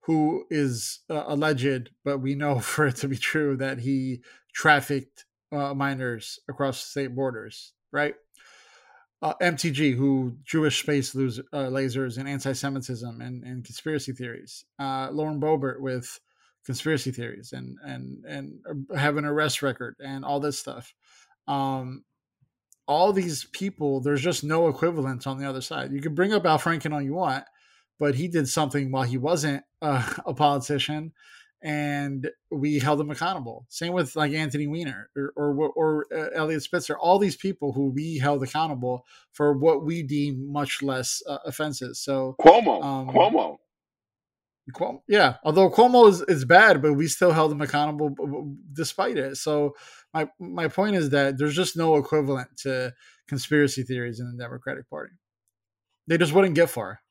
who 0.02 0.46
is 0.50 1.00
uh, 1.10 1.24
alleged, 1.28 1.92
but 2.04 2.20
we 2.20 2.36
know 2.36 2.60
for 2.60 2.88
it 2.88 2.98
to 2.98 3.08
be 3.08 3.18
true 3.18 3.56
that 3.58 3.80
he 3.80 4.22
trafficked 4.54 5.26
uh, 5.52 5.74
minors 5.74 6.40
across 6.50 6.84
state 6.84 7.16
borders, 7.16 7.74
right? 7.92 8.16
Uh, 9.22 9.34
MTG, 9.42 9.96
who 9.96 10.36
Jewish 10.44 10.82
space 10.82 11.14
uh, 11.16 11.22
lasers 11.54 12.18
and 12.18 12.28
anti-Semitism 12.28 13.22
and, 13.22 13.44
and 13.44 13.64
conspiracy 13.64 14.14
theories. 14.14 14.66
Uh, 14.80 15.10
Lauren 15.12 15.40
Boebert 15.40 15.80
with 15.80 16.20
conspiracy 16.66 17.12
theories 17.12 17.54
and 17.54 17.78
and 17.84 18.24
and 18.26 18.60
have 18.96 19.18
an 19.18 19.26
arrest 19.26 19.62
record 19.62 19.96
and 20.00 20.26
all 20.26 20.40
this 20.40 20.60
stuff. 20.60 20.94
Um, 21.48 22.04
all 22.88 23.14
these 23.14 23.46
people, 23.46 24.02
there's 24.02 24.22
just 24.22 24.44
no 24.44 24.68
equivalence 24.68 25.26
on 25.28 25.38
the 25.38 25.48
other 25.48 25.62
side. 25.62 25.92
You 25.92 26.02
can 26.02 26.16
bring 26.16 26.34
up 26.34 26.46
Al 26.46 26.60
Franken 26.60 26.94
all 26.94 27.02
you 27.02 27.14
want, 27.14 27.46
but 28.00 28.16
he 28.16 28.28
did 28.28 28.50
something 28.50 28.92
while 28.92 29.04
he 29.04 29.18
wasn't 29.18 29.64
a 29.82 30.34
politician, 30.36 31.14
and 31.62 32.30
we 32.50 32.80
held 32.80 33.00
them 33.00 33.12
accountable. 33.12 33.66
Same 33.70 33.94
with 33.94 34.16
like 34.16 34.34
Anthony 34.34 34.68
Weiner 34.68 35.10
or 35.16 35.32
or, 35.36 35.70
or 35.70 36.06
uh, 36.14 36.30
Eliot 36.36 36.64
Spitzer. 36.64 36.98
All 36.98 37.20
these 37.20 37.36
people 37.36 37.74
who 37.74 37.92
we 37.92 38.18
held 38.18 38.44
accountable 38.44 39.06
for 39.32 39.54
what 39.54 39.86
we 39.86 40.04
deem 40.04 40.52
much 40.52 40.82
less 40.82 41.22
uh, 41.28 41.38
offenses. 41.46 42.00
So 42.00 42.36
Cuomo, 42.40 42.84
um, 42.84 43.08
Cuomo, 43.10 43.58
Cuomo, 44.72 45.02
yeah. 45.08 45.36
Although 45.44 45.70
Cuomo 45.70 46.10
is, 46.10 46.22
is 46.22 46.46
bad, 46.46 46.82
but 46.82 46.94
we 46.94 47.08
still 47.08 47.32
held 47.32 47.52
him 47.52 47.62
accountable 47.62 48.56
despite 48.74 49.18
it. 49.18 49.38
So 49.38 49.76
my 50.14 50.30
my 50.40 50.68
point 50.68 50.96
is 50.96 51.12
that 51.12 51.38
there's 51.38 51.56
just 51.56 51.78
no 51.78 51.96
equivalent 51.98 52.50
to 52.64 52.94
conspiracy 53.28 53.84
theories 53.84 54.20
in 54.20 54.32
the 54.32 54.44
Democratic 54.44 54.90
Party. 54.90 55.14
They 56.08 56.18
just 56.18 56.34
wouldn't 56.34 56.56
get 56.56 56.70
far. 56.70 57.02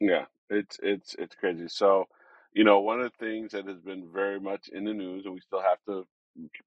Yeah, 0.00 0.24
it's 0.50 0.78
it's 0.82 1.14
it's 1.18 1.34
crazy. 1.36 1.68
So, 1.68 2.06
you 2.54 2.64
know, 2.64 2.80
one 2.80 3.00
of 3.00 3.12
the 3.12 3.26
things 3.26 3.52
that 3.52 3.66
has 3.68 3.80
been 3.80 4.08
very 4.12 4.40
much 4.40 4.68
in 4.68 4.84
the 4.84 4.94
news, 4.94 5.24
and 5.26 5.34
we 5.34 5.40
still 5.40 5.62
have 5.62 5.78
to 5.88 6.06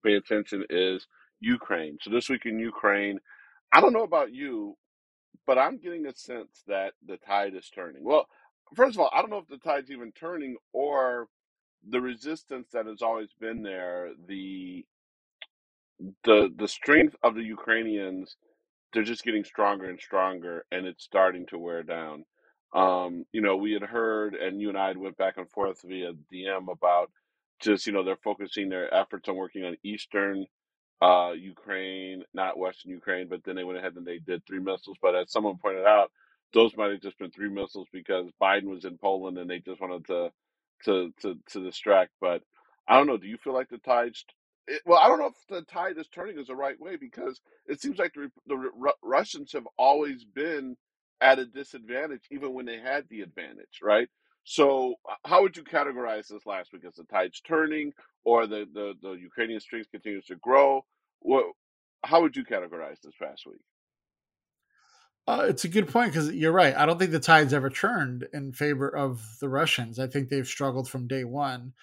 pay 0.06 0.16
attention, 0.16 0.66
is 0.70 1.08
Ukraine. 1.42 1.98
So 2.02 2.12
this 2.12 2.30
week 2.30 2.46
in 2.46 2.60
Ukraine, 2.60 3.20
I 3.74 3.82
don't 3.82 3.94
know 3.94 4.04
about 4.04 4.34
you, 4.34 4.76
but 5.48 5.58
I'm 5.60 5.80
getting 5.80 6.08
a 6.08 6.16
sense 6.16 6.64
that 6.68 6.94
the 7.06 7.18
tide 7.18 7.56
is 7.56 7.70
turning. 7.70 8.04
Well, 8.04 8.28
first 8.76 8.96
of 8.96 9.02
all, 9.02 9.12
I 9.14 9.22
don't 9.22 9.32
know 9.32 9.40
if 9.40 9.48
the 9.50 9.58
tide's 9.60 9.92
even 9.92 10.12
turning 10.14 10.58
or 10.74 11.28
the 11.90 12.02
resistance 12.02 12.70
that 12.74 12.88
has 12.88 13.02
always 13.02 13.30
been 13.40 13.64
there, 13.64 14.12
the 14.28 14.86
the 16.26 16.50
the 16.58 16.68
strength 16.68 17.16
of 17.24 17.36
the 17.36 17.44
Ukrainians 17.44 18.36
they're 18.94 19.04
just 19.04 19.24
getting 19.26 19.46
stronger 19.46 19.90
and 19.90 20.02
stronger, 20.02 20.66
and 20.72 20.88
it's 20.88 21.06
starting 21.06 21.46
to 21.48 21.60
wear 21.60 21.84
down. 21.84 22.26
Um, 22.74 23.26
you 23.34 23.42
know, 23.42 23.58
we 23.58 23.74
had 23.74 23.84
heard, 23.84 24.36
and 24.36 24.62
you 24.62 24.70
and 24.70 24.78
I 24.78 24.90
had 24.90 24.98
went 24.98 25.18
back 25.18 25.38
and 25.38 25.50
forth 25.52 25.82
via 25.86 26.14
DM 26.34 26.72
about 26.72 27.12
just 27.62 27.88
you 27.88 27.94
know 27.94 28.04
they're 28.04 28.18
focusing 28.18 28.70
their 28.70 28.94
efforts 28.94 29.30
on 29.30 29.36
working 29.38 29.66
on 29.66 29.78
eastern 29.84 30.46
uh, 31.02 31.34
Ukraine, 31.38 32.26
not 32.36 32.60
Western 32.60 32.92
Ukraine, 32.92 33.30
but 33.30 33.44
then 33.46 33.56
they 33.58 33.66
went 33.66 33.80
ahead 33.80 33.96
and 33.98 34.08
they 34.08 34.20
did 34.20 34.46
three 34.46 34.60
missiles. 34.60 34.98
But 35.02 35.16
as 35.16 35.32
someone 35.32 35.58
pointed 35.60 35.86
out, 35.88 36.12
those 36.54 36.78
might 36.78 36.92
have 36.92 37.02
just 37.02 37.20
been 37.20 37.32
three 37.32 37.50
missiles 37.52 37.88
because 37.94 38.28
Biden 38.42 38.66
was 38.70 38.86
in 38.86 38.98
Poland 39.00 39.40
and 39.40 39.50
they 39.50 39.60
just 39.60 39.82
wanted 39.82 40.06
to 40.08 40.32
to 40.86 41.14
to, 41.24 41.36
to 41.52 41.64
distract. 41.66 42.12
But 42.22 42.44
I 42.88 42.98
don't 42.98 43.08
know. 43.08 43.18
Do 43.18 43.28
you 43.28 43.38
feel 43.38 43.54
like 43.56 43.70
the 43.70 43.80
tide's 43.80 44.26
it, 44.68 44.82
well, 44.86 45.00
I 45.04 45.10
don't 45.10 45.20
know 45.20 45.28
if 45.28 45.36
the 45.50 45.64
tide 45.64 45.98
is 46.00 46.10
turning 46.10 46.40
is 46.40 46.48
the 46.50 46.56
right 46.56 46.80
way 46.80 46.98
because 46.98 47.42
it 47.68 47.82
seems 47.82 48.00
like 48.00 48.14
the, 48.16 48.32
the 48.48 48.58
Ru- 48.58 48.92
Russians 49.04 49.54
have 49.54 49.68
always 49.80 50.26
been 50.26 50.78
at 51.22 51.40
a 51.40 51.46
disadvantage, 51.46 52.24
even 52.32 52.54
when 52.54 52.66
they 52.66 52.80
had 52.80 53.06
the 53.10 53.22
advantage, 53.22 53.80
right? 53.82 54.08
So, 54.44 54.96
how 55.26 55.42
would 55.42 55.58
you 55.58 55.64
categorize 55.64 56.28
this 56.28 56.46
last 56.46 56.72
week? 56.72 56.84
As 56.88 56.96
the 56.96 57.04
tide's 57.04 57.42
turning, 57.42 57.92
or 58.24 58.48
the, 58.48 58.66
the, 58.74 58.94
the 59.02 59.12
Ukrainian 59.12 59.60
strength 59.60 59.92
continues 59.92 60.26
to 60.28 60.36
grow? 60.38 60.86
What? 61.20 61.46
How 62.06 62.22
would 62.22 62.36
you 62.36 62.46
categorize 62.46 63.02
this 63.04 63.16
past 63.22 63.46
week? 63.46 63.60
Uh, 65.28 65.46
it's 65.50 65.66
a 65.66 65.68
good 65.68 65.90
point 65.90 66.14
because 66.14 66.32
you're 66.32 66.54
right. 66.54 66.76
I 66.76 66.86
don't 66.86 66.98
think 66.98 67.12
the 67.12 67.20
tide's 67.20 67.54
ever 67.54 67.70
turned 67.70 68.26
in 68.32 68.54
favor 68.54 68.88
of 68.88 69.22
the 69.42 69.50
Russians. 69.50 70.00
I 70.00 70.08
think 70.08 70.30
they've 70.30 70.48
struggled 70.48 70.90
from 70.90 71.08
day 71.08 71.26
one. 71.26 71.74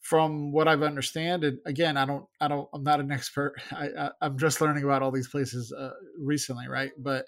From 0.00 0.52
what 0.52 0.68
I've 0.68 0.82
understand, 0.82 1.44
and 1.44 1.58
again, 1.64 1.96
I 1.96 2.04
don't, 2.04 2.26
I 2.38 2.48
don't, 2.48 2.68
I'm 2.74 2.84
not 2.84 3.00
an 3.00 3.10
expert. 3.10 3.54
I, 3.72 4.10
I 4.20 4.26
am 4.26 4.38
just 4.38 4.60
learning 4.60 4.84
about 4.84 5.02
all 5.02 5.10
these 5.10 5.28
places 5.28 5.72
uh, 5.72 5.92
recently, 6.18 6.68
right? 6.68 6.92
But 6.98 7.26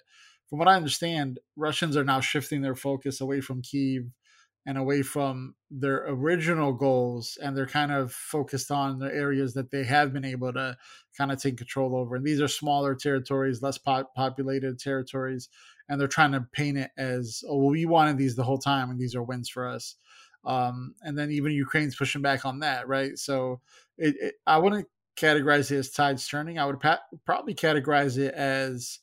from 0.49 0.59
what 0.59 0.67
I 0.67 0.75
understand, 0.75 1.39
Russians 1.55 1.97
are 1.97 2.03
now 2.03 2.19
shifting 2.19 2.61
their 2.61 2.75
focus 2.75 3.21
away 3.21 3.41
from 3.41 3.61
Kiev 3.61 4.11
and 4.65 4.77
away 4.77 5.01
from 5.01 5.55
their 5.71 6.05
original 6.09 6.73
goals 6.73 7.37
and 7.41 7.55
they're 7.55 7.65
kind 7.65 7.91
of 7.91 8.11
focused 8.11 8.69
on 8.69 8.99
the 8.99 9.13
areas 9.13 9.53
that 9.53 9.71
they 9.71 9.85
have 9.85 10.11
been 10.11 10.25
able 10.25 10.51
to 10.51 10.77
kind 11.17 11.31
of 11.31 11.41
take 11.41 11.57
control 11.57 11.95
over. 11.95 12.17
And 12.17 12.25
these 12.25 12.41
are 12.41 12.49
smaller 12.49 12.93
territories 12.93 13.61
less 13.61 13.77
po- 13.77 14.09
populated 14.13 14.77
territories 14.77 15.47
and 15.87 15.99
they're 15.99 16.07
trying 16.09 16.33
to 16.33 16.45
paint 16.51 16.77
it 16.77 16.91
as 16.97 17.43
oh 17.47 17.57
well, 17.57 17.69
we 17.69 17.85
wanted 17.85 18.17
these 18.17 18.35
the 18.35 18.43
whole 18.43 18.57
time 18.57 18.89
and 18.89 18.99
these 18.99 19.15
are 19.15 19.23
wins 19.23 19.49
for 19.49 19.65
us. 19.67 19.95
Um, 20.45 20.95
and 21.01 21.17
then 21.17 21.31
even 21.31 21.53
ukraine's 21.53 21.95
pushing 21.95 22.21
back 22.21 22.45
on 22.45 22.59
that 22.59 22.89
right? 22.89 23.17
So 23.17 23.61
it, 23.97 24.15
it, 24.19 24.35
i 24.45 24.57
wouldn't 24.57 24.87
categorize 25.17 25.71
it 25.71 25.77
as 25.77 25.89
tides 25.89 26.27
turning 26.27 26.59
i 26.59 26.65
would 26.65 26.79
pa- 26.79 27.01
probably 27.25 27.55
categorize 27.55 28.17
it 28.17 28.33
as 28.35 28.99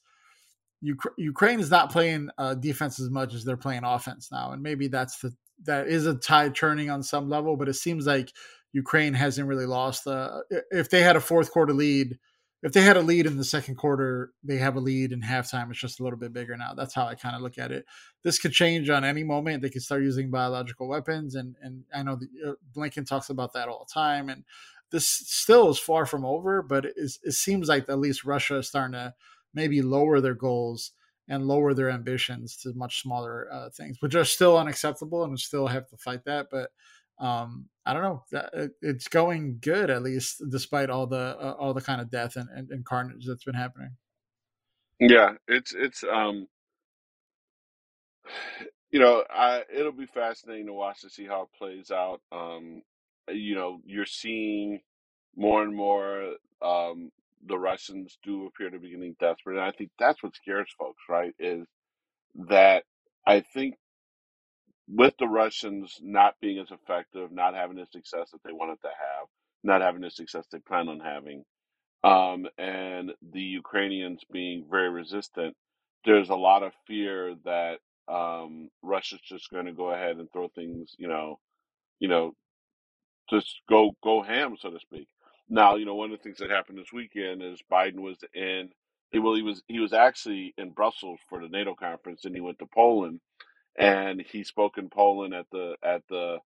Ukraine 1.16 1.60
is 1.60 1.70
not 1.70 1.90
playing 1.90 2.28
uh, 2.36 2.54
defense 2.54 3.00
as 3.00 3.10
much 3.10 3.34
as 3.34 3.44
they're 3.44 3.56
playing 3.56 3.84
offense 3.84 4.30
now, 4.30 4.52
and 4.52 4.62
maybe 4.62 4.88
that's 4.88 5.18
the 5.18 5.34
that 5.64 5.88
is 5.88 6.06
a 6.06 6.14
tide 6.14 6.54
turning 6.54 6.90
on 6.90 7.02
some 7.02 7.28
level, 7.28 7.56
but 7.56 7.68
it 7.68 7.74
seems 7.74 8.06
like 8.06 8.32
Ukraine 8.72 9.14
hasn't 9.14 9.48
really 9.48 9.66
lost. 9.66 10.06
Uh, 10.06 10.40
if 10.70 10.90
they 10.90 11.00
had 11.00 11.16
a 11.16 11.20
fourth 11.20 11.52
quarter 11.52 11.72
lead, 11.72 12.18
if 12.62 12.72
they 12.72 12.82
had 12.82 12.96
a 12.96 13.02
lead 13.02 13.26
in 13.26 13.36
the 13.36 13.44
second 13.44 13.76
quarter, 13.76 14.32
they 14.42 14.56
have 14.56 14.76
a 14.76 14.80
lead 14.80 15.12
in 15.12 15.22
halftime. 15.22 15.70
It's 15.70 15.78
just 15.78 16.00
a 16.00 16.02
little 16.02 16.18
bit 16.18 16.32
bigger 16.32 16.56
now. 16.56 16.74
That's 16.74 16.94
how 16.94 17.06
I 17.06 17.14
kind 17.14 17.36
of 17.36 17.42
look 17.42 17.56
at 17.56 17.70
it. 17.70 17.86
This 18.22 18.38
could 18.38 18.52
change 18.52 18.90
on 18.90 19.04
any 19.04 19.22
moment. 19.22 19.62
They 19.62 19.70
could 19.70 19.82
start 19.82 20.02
using 20.02 20.30
biological 20.30 20.88
weapons, 20.88 21.34
and 21.34 21.56
and 21.62 21.84
I 21.94 22.02
know 22.02 22.16
the, 22.16 22.50
uh, 22.50 22.54
Blinken 22.76 23.06
talks 23.06 23.30
about 23.30 23.52
that 23.54 23.68
all 23.68 23.86
the 23.86 23.92
time. 23.92 24.28
And 24.28 24.44
this 24.90 25.06
still 25.06 25.70
is 25.70 25.78
far 25.78 26.06
from 26.06 26.24
over, 26.24 26.62
but 26.62 26.84
it, 26.84 26.94
is, 26.96 27.18
it 27.22 27.32
seems 27.32 27.68
like 27.68 27.88
at 27.88 27.98
least 27.98 28.24
Russia 28.24 28.58
is 28.58 28.68
starting 28.68 28.92
to 28.92 29.14
maybe 29.54 29.82
lower 29.82 30.20
their 30.20 30.34
goals 30.34 30.92
and 31.28 31.46
lower 31.46 31.72
their 31.72 31.90
ambitions 31.90 32.56
to 32.58 32.72
much 32.74 33.00
smaller 33.00 33.48
uh, 33.50 33.70
things, 33.70 33.96
which 34.00 34.14
are 34.14 34.24
still 34.24 34.58
unacceptable 34.58 35.24
and 35.24 35.38
still 35.38 35.66
have 35.66 35.88
to 35.88 35.96
fight 35.96 36.24
that. 36.24 36.48
But 36.50 36.70
um, 37.18 37.68
I 37.86 37.94
don't 37.94 38.02
know. 38.02 38.70
It's 38.82 39.08
going 39.08 39.58
good 39.60 39.88
at 39.90 40.02
least, 40.02 40.42
despite 40.50 40.90
all 40.90 41.06
the 41.06 41.36
uh, 41.40 41.54
all 41.58 41.72
the 41.72 41.80
kind 41.80 42.00
of 42.00 42.10
death 42.10 42.36
and, 42.36 42.48
and, 42.50 42.70
and, 42.70 42.84
carnage 42.84 43.24
that's 43.26 43.44
been 43.44 43.54
happening. 43.54 43.90
Yeah, 44.98 45.34
it's 45.46 45.72
it's 45.72 46.02
um, 46.02 46.48
you 48.90 49.00
know, 49.00 49.24
I, 49.28 49.62
it'll 49.74 49.92
be 49.92 50.06
fascinating 50.06 50.66
to 50.66 50.72
watch 50.72 51.00
to 51.00 51.10
see 51.10 51.24
how 51.24 51.42
it 51.42 51.58
plays 51.58 51.90
out. 51.90 52.20
Um, 52.30 52.82
you 53.28 53.54
know, 53.54 53.80
you're 53.84 54.06
seeing 54.06 54.80
more 55.36 55.62
and 55.62 55.74
more 55.74 56.34
um, 56.62 57.10
the 57.46 57.58
Russians 57.58 58.18
do 58.24 58.46
appear 58.46 58.70
to 58.70 58.78
be 58.80 58.90
getting 58.90 59.16
desperate, 59.20 59.56
and 59.58 59.64
I 59.66 59.72
think 59.72 59.90
that's 59.98 60.22
what 60.22 60.36
scares 60.36 60.70
folks, 60.78 61.02
right? 61.08 61.34
Is 61.38 61.66
that 62.48 62.84
I 63.26 63.40
think 63.40 63.76
with 64.88 65.14
the 65.18 65.28
Russians 65.28 65.98
not 66.02 66.34
being 66.42 66.58
as 66.60 66.70
effective, 66.72 67.32
not 67.32 67.54
having 67.54 67.76
the 67.78 67.86
success 67.86 68.30
that 68.32 68.42
they 68.44 68.52
wanted 68.52 68.80
to 68.82 68.88
have, 68.88 69.28
not 69.64 69.82
having 69.82 70.02
the 70.02 70.10
success 70.10 70.46
they 70.52 70.60
plan 70.60 70.88
on 70.88 71.00
having, 71.00 71.44
um, 72.04 72.46
and 72.58 73.12
the 73.32 73.40
Ukrainians 73.42 74.22
being 74.32 74.66
very 74.70 74.90
resistant, 74.90 75.54
there's 76.04 76.30
a 76.30 76.34
lot 76.34 76.62
of 76.62 76.72
fear 76.86 77.34
that 77.44 77.78
um, 78.08 78.70
Russia's 78.82 79.20
just 79.20 79.50
going 79.50 79.66
to 79.66 79.72
go 79.72 79.90
ahead 79.90 80.16
and 80.16 80.30
throw 80.32 80.48
things, 80.48 80.94
you 80.98 81.08
know, 81.08 81.38
you 82.00 82.08
know, 82.08 82.34
just 83.30 83.60
go 83.68 83.92
go 84.04 84.22
ham, 84.22 84.56
so 84.60 84.70
to 84.70 84.80
speak. 84.80 85.08
Now, 85.48 85.76
you 85.76 85.86
know, 85.86 85.96
one 85.96 86.12
of 86.12 86.18
the 86.18 86.22
things 86.24 86.38
that 86.38 86.50
happened 86.50 86.78
this 86.78 86.92
weekend 86.92 87.42
is 87.42 87.60
Biden 87.72 88.00
was 88.00 88.18
in. 88.34 88.70
Well, 89.14 89.34
he 89.36 89.42
was 89.42 89.62
he 89.68 89.80
was 89.80 89.94
actually 89.94 90.54
in 90.58 90.70
Brussels 90.72 91.20
for 91.28 91.40
the 91.40 91.48
NATO 91.48 91.74
conference, 91.74 92.24
and 92.26 92.34
he 92.34 92.42
went 92.42 92.58
to 92.60 92.66
Poland, 92.66 93.20
and 93.78 94.22
he 94.22 94.44
spoke 94.44 94.78
in 94.78 94.90
Poland 94.90 95.34
at 95.34 95.46
the 95.52 95.76
at 95.84 96.02
the 96.10 96.38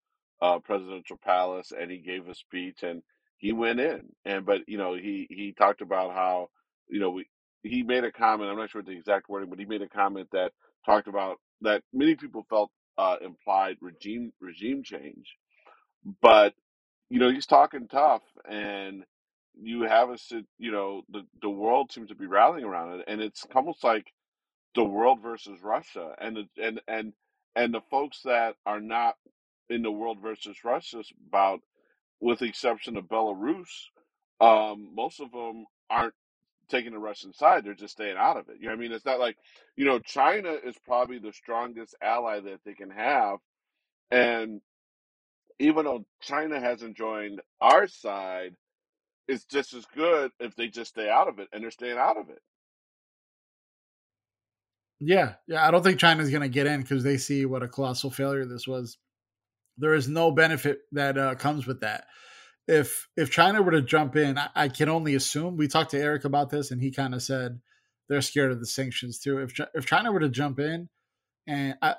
uh, 0.42 0.58
presidential 0.60 1.18
palace, 1.24 1.72
and 1.78 1.90
he 1.90 1.98
gave 1.98 2.28
a 2.28 2.34
speech, 2.34 2.82
and 2.82 3.02
he 3.38 3.52
went 3.52 3.80
in, 3.80 4.02
and 4.24 4.46
but 4.46 4.62
you 4.68 4.78
know 4.78 4.94
he 4.94 5.26
he 5.30 5.54
talked 5.58 5.82
about 5.82 6.14
how 6.14 6.48
you 6.88 7.00
know 7.00 7.10
we 7.10 7.26
he 7.62 7.82
made 7.82 8.04
a 8.04 8.12
comment. 8.12 8.50
I'm 8.50 8.58
not 8.58 8.70
sure 8.70 8.80
what 8.82 8.86
the 8.86 8.98
exact 8.98 9.28
wording, 9.28 9.50
but 9.50 9.58
he 9.60 9.66
made 9.66 9.82
a 9.82 9.88
comment 9.88 10.28
that 10.32 10.52
talked 10.86 11.08
about 11.08 11.38
that 11.62 11.82
many 11.92 12.16
people 12.16 12.46
felt 12.50 12.70
uh, 12.98 13.16
implied 13.24 13.76
regime 13.82 14.32
regime 14.40 14.82
change, 14.84 15.36
but 16.22 16.54
you 17.10 17.20
know 17.20 17.30
he's 17.30 17.46
talking 17.46 17.88
tough, 17.88 18.22
and 18.48 19.04
you 19.60 19.82
have 19.82 20.10
a 20.10 20.18
sit- 20.18 20.46
you 20.58 20.72
know 20.72 21.02
the 21.10 21.22
the 21.42 21.50
world 21.50 21.92
seems 21.92 22.08
to 22.10 22.14
be 22.16 22.26
rallying 22.26 22.64
around 22.66 23.00
it, 23.00 23.04
and 23.08 23.20
it's 23.20 23.46
almost 23.54 23.84
like 23.84 24.06
the 24.74 24.84
world 24.84 25.20
versus 25.22 25.60
Russia, 25.62 26.14
and 26.20 26.36
the, 26.36 26.62
and 26.62 26.80
and 26.88 27.12
and 27.56 27.74
the 27.74 27.80
folks 27.90 28.22
that 28.24 28.54
are 28.66 28.80
not 28.80 29.16
in 29.68 29.82
the 29.82 29.90
world 29.90 30.18
versus 30.22 30.56
Russia 30.64 31.02
about, 31.28 31.60
with 32.20 32.40
the 32.40 32.46
exception 32.46 32.96
of 32.96 33.04
Belarus, 33.04 33.68
um, 34.40 34.90
most 34.94 35.20
of 35.20 35.32
them 35.32 35.66
aren't 35.90 36.14
taking 36.68 36.92
the 36.92 36.98
Russian 36.98 37.32
side; 37.34 37.64
they're 37.64 37.74
just 37.74 37.94
staying 37.94 38.16
out 38.18 38.36
of 38.38 38.48
it. 38.50 38.56
You 38.60 38.66
know 38.66 38.72
what 38.74 38.78
I 38.78 38.82
mean? 38.82 38.92
It's 38.92 39.06
not 39.06 39.20
like 39.20 39.36
you 39.76 39.84
know 39.86 39.98
China 40.00 40.52
is 40.52 40.76
probably 40.86 41.18
the 41.18 41.32
strongest 41.32 41.96
ally 42.02 42.40
that 42.40 42.60
they 42.64 42.74
can 42.74 42.90
have, 42.90 43.38
and 44.10 44.60
even 45.58 45.84
though 45.84 46.04
China 46.20 46.60
hasn't 46.60 46.96
joined 46.96 47.40
our 47.60 47.86
side, 47.86 48.54
it's 49.28 49.44
just 49.44 49.74
as 49.74 49.84
good 49.94 50.30
if 50.38 50.54
they 50.56 50.68
just 50.68 50.90
stay 50.90 51.08
out 51.08 51.28
of 51.28 51.38
it, 51.38 51.48
and 51.52 51.62
they're 51.62 51.70
staying 51.70 51.98
out 51.98 52.16
of 52.16 52.28
it. 52.30 52.40
Yeah, 55.00 55.34
yeah. 55.46 55.66
I 55.66 55.70
don't 55.70 55.82
think 55.82 55.98
China's 55.98 56.30
going 56.30 56.42
to 56.42 56.48
get 56.48 56.66
in 56.66 56.80
because 56.80 57.02
they 57.02 57.18
see 57.18 57.44
what 57.44 57.62
a 57.62 57.68
colossal 57.68 58.10
failure 58.10 58.46
this 58.46 58.66
was. 58.66 58.96
There 59.76 59.94
is 59.94 60.08
no 60.08 60.30
benefit 60.30 60.80
that 60.92 61.18
uh, 61.18 61.34
comes 61.34 61.66
with 61.66 61.80
that. 61.80 62.06
If 62.66 63.08
if 63.16 63.30
China 63.30 63.62
were 63.62 63.72
to 63.72 63.82
jump 63.82 64.16
in, 64.16 64.38
I, 64.38 64.48
I 64.54 64.68
can 64.68 64.88
only 64.88 65.14
assume. 65.14 65.56
We 65.56 65.68
talked 65.68 65.90
to 65.90 66.00
Eric 66.00 66.24
about 66.24 66.50
this, 66.50 66.70
and 66.70 66.80
he 66.80 66.90
kind 66.90 67.14
of 67.14 67.22
said 67.22 67.60
they're 68.08 68.22
scared 68.22 68.52
of 68.52 68.60
the 68.60 68.66
sanctions 68.66 69.18
too. 69.18 69.38
If 69.38 69.52
if 69.74 69.86
China 69.86 70.12
were 70.12 70.20
to 70.20 70.28
jump 70.28 70.58
in, 70.58 70.88
and 71.46 71.74
I, 71.80 71.94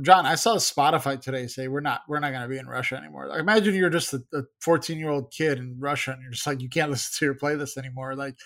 John, 0.00 0.26
I 0.26 0.36
saw 0.36 0.56
Spotify 0.56 1.20
today 1.20 1.48
say 1.48 1.66
we're 1.66 1.80
not 1.80 2.02
we're 2.08 2.20
not 2.20 2.30
going 2.30 2.42
to 2.42 2.48
be 2.48 2.58
in 2.58 2.66
Russia 2.66 2.96
anymore. 2.96 3.28
Like, 3.28 3.40
imagine 3.40 3.74
you're 3.74 3.90
just 3.90 4.14
a 4.14 4.44
14 4.60 4.98
year 4.98 5.10
old 5.10 5.32
kid 5.32 5.58
in 5.58 5.76
Russia, 5.78 6.12
and 6.12 6.22
you're 6.22 6.30
just 6.30 6.46
like 6.46 6.60
you 6.60 6.68
can't 6.68 6.90
listen 6.90 7.12
to 7.18 7.24
your 7.24 7.34
playlist 7.34 7.76
anymore. 7.76 8.14
Like 8.14 8.36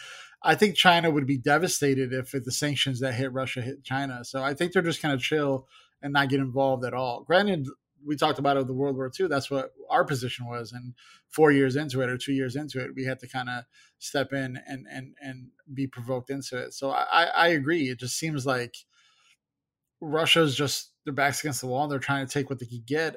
I 0.42 0.55
think 0.55 0.77
China 0.77 1.11
would 1.11 1.27
be 1.27 1.38
devastated 1.38 2.12
if 2.12 2.35
it, 2.35 2.45
the 2.45 2.53
sanctions 2.53 3.01
that 3.01 3.14
hit 3.14 3.33
Russia 3.33 3.61
hit 3.61 3.85
China. 3.85 4.25
So 4.25 4.42
I 4.42 4.55
think 4.55 4.73
they're 4.73 4.83
just 4.83 5.03
kind 5.03 5.12
of 5.12 5.21
chill 5.21 5.66
and 6.03 6.12
not 6.12 6.29
get 6.29 6.40
involved 6.40 6.85
at 6.85 6.95
all. 6.95 7.23
Granted, 7.25 7.69
we 8.05 8.16
talked 8.16 8.38
about 8.38 8.57
it 8.57 8.66
the 8.66 8.73
World 8.73 8.97
War 8.97 9.11
II. 9.19 9.27
That's 9.27 9.51
what 9.51 9.73
our 9.90 10.05
position 10.05 10.47
was, 10.47 10.73
and 10.73 10.95
four 11.29 11.51
years 11.51 11.77
into 11.77 12.01
it 12.01 12.09
or 12.09 12.16
two 12.16 12.33
years 12.33 12.57
into 12.57 12.83
it, 12.83 12.92
we 12.95 13.05
had 13.05 13.19
to 13.21 13.29
kind 13.29 13.51
of 13.51 13.64
step 13.99 14.33
in 14.33 14.59
and 14.66 14.87
and 14.90 15.14
and 15.21 15.49
be 15.75 15.87
provoked 15.87 16.31
into 16.31 16.57
it. 16.57 16.73
So 16.73 16.90
I, 16.90 17.25
I 17.25 17.49
agree. 17.49 17.90
It 17.90 17.99
just 17.99 18.19
seems 18.19 18.47
like 18.47 18.77
Russia's 20.01 20.55
just 20.55 20.93
their 21.05 21.15
backs 21.15 21.41
against 21.41 21.61
the 21.61 21.67
wall. 21.67 21.85
And 21.85 21.93
they're 21.93 21.99
trying 21.99 22.27
to 22.27 22.33
take 22.33 22.51
what 22.51 22.59
they 22.59 22.67
can 22.67 22.83
get. 22.87 23.17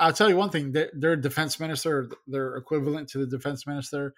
I'll 0.00 0.12
tell 0.12 0.28
you 0.28 0.36
one 0.36 0.50
thing: 0.50 0.72
their, 0.72 0.90
their 0.94 1.16
defense 1.16 1.58
minister, 1.58 2.10
their 2.26 2.56
equivalent 2.56 3.08
to 3.10 3.18
the 3.18 3.26
defense 3.26 3.66
minister, 3.66 4.14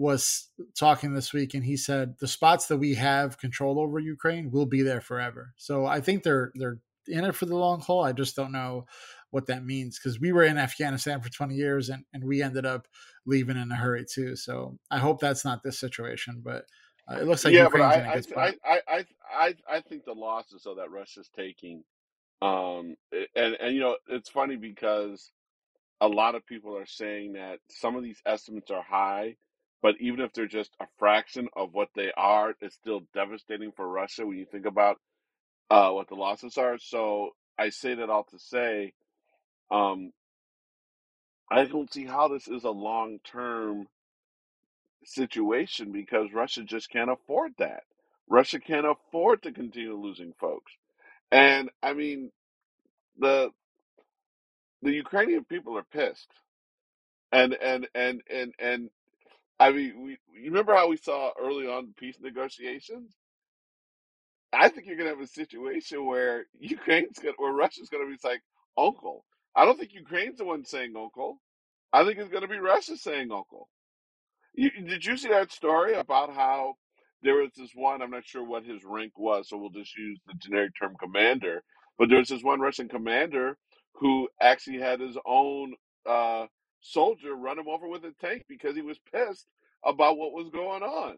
was 0.00 0.48
talking 0.78 1.12
this 1.12 1.34
week 1.34 1.52
and 1.52 1.62
he 1.62 1.76
said 1.76 2.14
the 2.20 2.26
spots 2.26 2.68
that 2.68 2.78
we 2.78 2.94
have 2.94 3.38
control 3.38 3.78
over 3.78 3.98
Ukraine 3.98 4.50
will 4.50 4.64
be 4.64 4.80
there 4.80 5.02
forever. 5.02 5.52
So 5.58 5.84
I 5.84 6.00
think 6.00 6.22
they're 6.22 6.52
they're 6.54 6.78
in 7.06 7.26
it 7.26 7.34
for 7.34 7.44
the 7.44 7.56
long 7.56 7.80
haul. 7.80 8.02
I 8.02 8.12
just 8.12 8.34
don't 8.34 8.50
know 8.50 8.86
what 9.30 9.46
that 9.46 9.62
means 9.62 9.98
because 9.98 10.18
we 10.18 10.32
were 10.32 10.42
in 10.42 10.56
Afghanistan 10.56 11.20
for 11.20 11.28
20 11.28 11.54
years 11.54 11.90
and, 11.90 12.04
and 12.14 12.24
we 12.24 12.42
ended 12.42 12.64
up 12.64 12.88
leaving 13.26 13.58
in 13.58 13.70
a 13.70 13.76
hurry 13.76 14.06
too. 14.10 14.36
So 14.36 14.78
I 14.90 14.98
hope 14.98 15.20
that's 15.20 15.44
not 15.44 15.62
this 15.62 15.78
situation, 15.78 16.40
but 16.42 16.64
uh, 17.06 17.16
it 17.16 17.26
looks 17.26 17.44
like 17.44 17.52
yeah, 17.52 17.64
Ukraine's 17.64 17.94
but 17.94 18.00
in 18.00 18.06
a 18.06 18.10
I, 18.10 18.14
good 18.14 18.24
spot. 18.24 18.54
I, 18.64 18.80
I, 18.88 19.04
I, 19.32 19.54
I, 19.68 19.80
think 19.80 20.04
the 20.04 20.12
losses 20.14 20.62
though 20.64 20.76
that 20.76 20.90
Russia's 20.90 21.30
taking, 21.36 21.84
um, 22.42 22.96
and 23.34 23.54
and 23.60 23.74
you 23.74 23.80
know 23.80 23.96
it's 24.08 24.30
funny 24.30 24.56
because 24.56 25.30
a 26.00 26.08
lot 26.08 26.34
of 26.34 26.46
people 26.46 26.76
are 26.76 26.86
saying 26.86 27.34
that 27.34 27.58
some 27.68 27.96
of 27.96 28.02
these 28.02 28.20
estimates 28.26 28.70
are 28.70 28.82
high, 28.82 29.36
but 29.82 29.94
even 30.00 30.20
if 30.20 30.32
they're 30.32 30.46
just 30.46 30.70
a 30.80 30.86
fraction 30.98 31.48
of 31.56 31.74
what 31.74 31.88
they 31.94 32.10
are, 32.16 32.54
it's 32.60 32.76
still 32.76 33.02
devastating 33.14 33.72
for 33.72 33.88
Russia 33.88 34.26
when 34.26 34.38
you 34.38 34.46
think 34.46 34.66
about 34.66 34.96
uh, 35.70 35.90
what 35.90 36.08
the 36.08 36.14
losses 36.14 36.56
are. 36.58 36.78
So 36.78 37.30
I 37.58 37.70
say 37.70 37.94
that 37.94 38.10
all 38.10 38.24
to 38.24 38.38
say, 38.38 38.94
um, 39.70 40.12
I 41.50 41.64
don't 41.64 41.92
see 41.92 42.06
how 42.06 42.28
this 42.28 42.48
is 42.48 42.64
a 42.64 42.70
long 42.70 43.18
term 43.24 43.86
situation 45.04 45.92
because 45.92 46.32
Russia 46.32 46.62
just 46.62 46.90
can't 46.90 47.10
afford 47.10 47.52
that. 47.58 47.82
Russia 48.30 48.60
can't 48.60 48.86
afford 48.86 49.42
to 49.44 49.52
continue 49.52 49.96
losing 49.96 50.34
folks. 50.40 50.72
And 51.32 51.70
I 51.82 51.94
mean, 51.94 52.32
the 53.18 53.50
the 54.82 54.92
Ukrainian 54.92 55.44
people 55.44 55.78
are 55.78 55.84
pissed. 55.84 56.28
And 57.32 57.54
and 57.54 57.88
and 57.94 58.22
and 58.30 58.54
and 58.58 58.90
I 59.60 59.72
mean, 59.72 60.02
we 60.04 60.10
you 60.34 60.46
remember 60.50 60.74
how 60.74 60.88
we 60.88 60.96
saw 60.98 61.32
early 61.40 61.66
on 61.66 61.94
peace 61.98 62.16
negotiations? 62.20 63.14
I 64.52 64.68
think 64.68 64.86
you're 64.86 64.96
gonna 64.96 65.10
have 65.10 65.20
a 65.20 65.26
situation 65.26 66.06
where 66.06 66.46
Ukraine's 66.60 67.18
gonna, 67.18 67.34
where 67.38 67.52
Russia's 67.52 67.90
gonna 67.90 68.06
be 68.06 68.18
like 68.24 68.42
uncle. 68.78 69.24
I 69.56 69.64
don't 69.64 69.78
think 69.78 69.94
Ukraine's 69.94 70.38
the 70.38 70.44
one 70.46 70.64
saying 70.64 70.94
uncle. 70.96 71.40
I 71.92 72.04
think 72.04 72.18
it's 72.18 72.30
gonna 72.32 72.48
be 72.48 72.58
Russia 72.58 72.96
saying 72.96 73.32
uncle. 73.32 73.68
You, 74.54 74.70
did 74.70 75.04
you 75.06 75.16
see 75.16 75.28
that 75.28 75.52
story 75.52 75.94
about 75.94 76.34
how 76.34 76.76
there 77.22 77.36
was 77.36 77.50
this 77.56 77.72
one? 77.74 78.02
I'm 78.02 78.10
not 78.10 78.26
sure 78.26 78.44
what 78.44 78.64
his 78.64 78.82
rank 78.84 79.12
was, 79.18 79.48
so 79.48 79.56
we'll 79.56 79.70
just 79.70 79.96
use 79.96 80.20
the 80.26 80.34
generic 80.34 80.72
term 80.80 80.94
commander. 81.00 81.62
But 81.98 82.08
there 82.08 82.18
was 82.18 82.28
this 82.28 82.42
one 82.42 82.60
Russian 82.60 82.88
commander 82.88 83.56
who 83.94 84.28
actually 84.40 84.80
had 84.80 85.00
his 85.00 85.16
own 85.26 85.74
uh, 86.06 86.46
soldier 86.80 87.34
run 87.34 87.58
him 87.58 87.68
over 87.68 87.88
with 87.88 88.04
a 88.04 88.12
tank 88.20 88.44
because 88.48 88.76
he 88.76 88.82
was 88.82 88.98
pissed 89.12 89.46
about 89.84 90.18
what 90.18 90.32
was 90.32 90.48
going 90.50 90.82
on. 90.82 91.16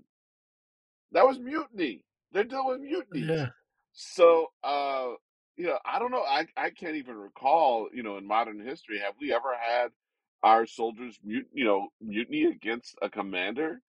That 1.12 1.26
was 1.26 1.38
mutiny. 1.38 2.02
They're 2.32 2.44
doing 2.44 2.82
mutinies. 2.82 3.28
Yeah. 3.30 3.46
So, 3.92 4.48
uh, 4.64 5.10
you 5.56 5.66
know, 5.66 5.78
I 5.84 5.98
don't 5.98 6.10
know. 6.12 6.22
I 6.24 6.46
I 6.56 6.70
can't 6.70 6.96
even 6.96 7.16
recall. 7.16 7.88
You 7.92 8.02
know, 8.02 8.16
in 8.18 8.26
modern 8.26 8.60
history, 8.60 8.98
have 9.00 9.14
we 9.20 9.32
ever 9.34 9.54
had 9.58 9.88
our 10.42 10.66
soldiers 10.66 11.18
mut 11.24 11.44
you 11.52 11.64
know 11.64 11.88
mutiny 12.00 12.44
against 12.44 12.96
a 13.02 13.10
commander? 13.10 13.80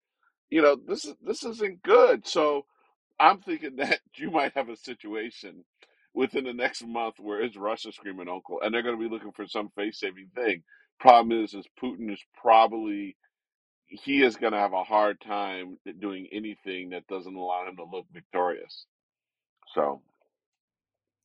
You 0.54 0.62
know, 0.62 0.76
this 0.76 1.04
is 1.04 1.16
this 1.26 1.44
isn't 1.44 1.82
good. 1.82 2.28
So 2.28 2.68
I'm 3.20 3.40
thinking 3.40 3.76
that 3.78 4.02
you 4.14 4.30
might 4.30 4.54
have 4.54 4.70
a 4.70 4.78
situation 4.78 5.66
within 6.14 6.44
the 6.44 6.54
next 6.54 6.86
month 6.86 7.16
where 7.18 7.42
it's 7.42 7.58
Russia 7.58 7.92
screaming 7.92 8.30
uncle, 8.30 8.60
and 8.62 8.72
they're 8.72 8.84
going 8.84 8.96
to 8.96 9.04
be 9.04 9.12
looking 9.12 9.32
for 9.32 9.48
some 9.48 9.70
face 9.76 10.00
saving 10.00 10.30
thing. 10.36 10.62
Problem 11.00 11.44
is, 11.44 11.56
is 11.56 11.66
Putin 11.82 12.14
is 12.14 12.20
probably 12.40 13.18
he 13.88 14.22
is 14.22 14.36
going 14.36 14.54
to 14.54 14.60
have 14.60 14.74
a 14.74 14.84
hard 14.84 15.20
time 15.22 15.80
doing 16.00 16.28
anything 16.32 16.92
that 16.92 17.08
doesn't 17.08 17.36
allow 17.36 17.68
him 17.68 17.78
to 17.78 17.86
look 17.92 18.06
victorious. 18.14 18.86
So 19.74 20.04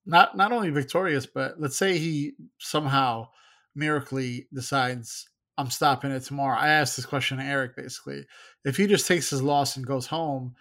not 0.07 0.39
not 0.39 0.53
only 0.53 0.71
victorious, 0.71 1.27
but 1.27 1.61
let's 1.61 1.77
say 1.77 1.99
he 1.99 2.33
somehow 2.57 3.29
miraculously 3.75 4.49
decides 4.55 5.29
I'm 5.59 5.71
stopping 5.71 6.13
it 6.13 6.21
tomorrow. 6.21 6.59
I 6.59 6.69
asked 6.69 6.97
this 6.97 7.05
question 7.05 7.39
to 7.39 7.45
Eric 7.45 7.77
basically. 7.77 8.25
If 8.65 8.77
he 8.77 8.87
just 8.87 9.07
takes 9.07 9.29
his 9.29 9.43
loss 9.43 9.77
and 9.77 9.87
goes 9.87 10.07
home, 10.07 10.55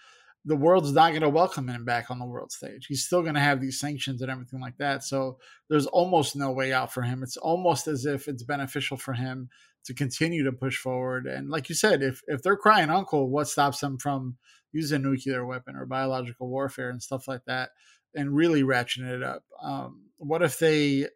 the 0.43 0.55
world's 0.55 0.91
not 0.91 1.11
going 1.11 1.21
to 1.21 1.29
welcome 1.29 1.67
him 1.67 1.85
back 1.85 2.09
on 2.09 2.19
the 2.19 2.25
world 2.25 2.51
stage. 2.51 2.87
He's 2.87 3.05
still 3.05 3.21
going 3.21 3.35
to 3.35 3.39
have 3.39 3.61
these 3.61 3.79
sanctions 3.79 4.21
and 4.21 4.31
everything 4.31 4.59
like 4.59 4.77
that. 4.77 5.03
So 5.03 5.37
there's 5.69 5.85
almost 5.85 6.35
no 6.35 6.51
way 6.51 6.73
out 6.73 6.91
for 6.91 7.03
him. 7.03 7.21
It's 7.21 7.37
almost 7.37 7.87
as 7.87 8.05
if 8.05 8.27
it's 8.27 8.43
beneficial 8.43 8.97
for 8.97 9.13
him 9.13 9.49
to 9.85 9.93
continue 9.93 10.43
to 10.43 10.51
push 10.51 10.77
forward. 10.77 11.27
And 11.27 11.49
like 11.49 11.69
you 11.69 11.75
said, 11.75 12.01
if 12.01 12.21
if 12.27 12.41
they're 12.41 12.57
crying 12.57 12.89
uncle, 12.89 13.29
what 13.29 13.47
stops 13.47 13.79
them 13.79 13.97
from 13.97 14.37
using 14.73 15.03
nuclear 15.03 15.45
weapon 15.45 15.75
or 15.75 15.85
biological 15.85 16.49
warfare 16.49 16.89
and 16.89 17.03
stuff 17.03 17.27
like 17.27 17.45
that? 17.45 17.69
and 18.17 18.35
really 18.35 18.63
ratcheting 18.63 19.09
it 19.09 19.23
up. 19.23 19.43
Um, 19.61 20.09
what 20.17 20.41
if 20.41 20.59
they 20.59 21.07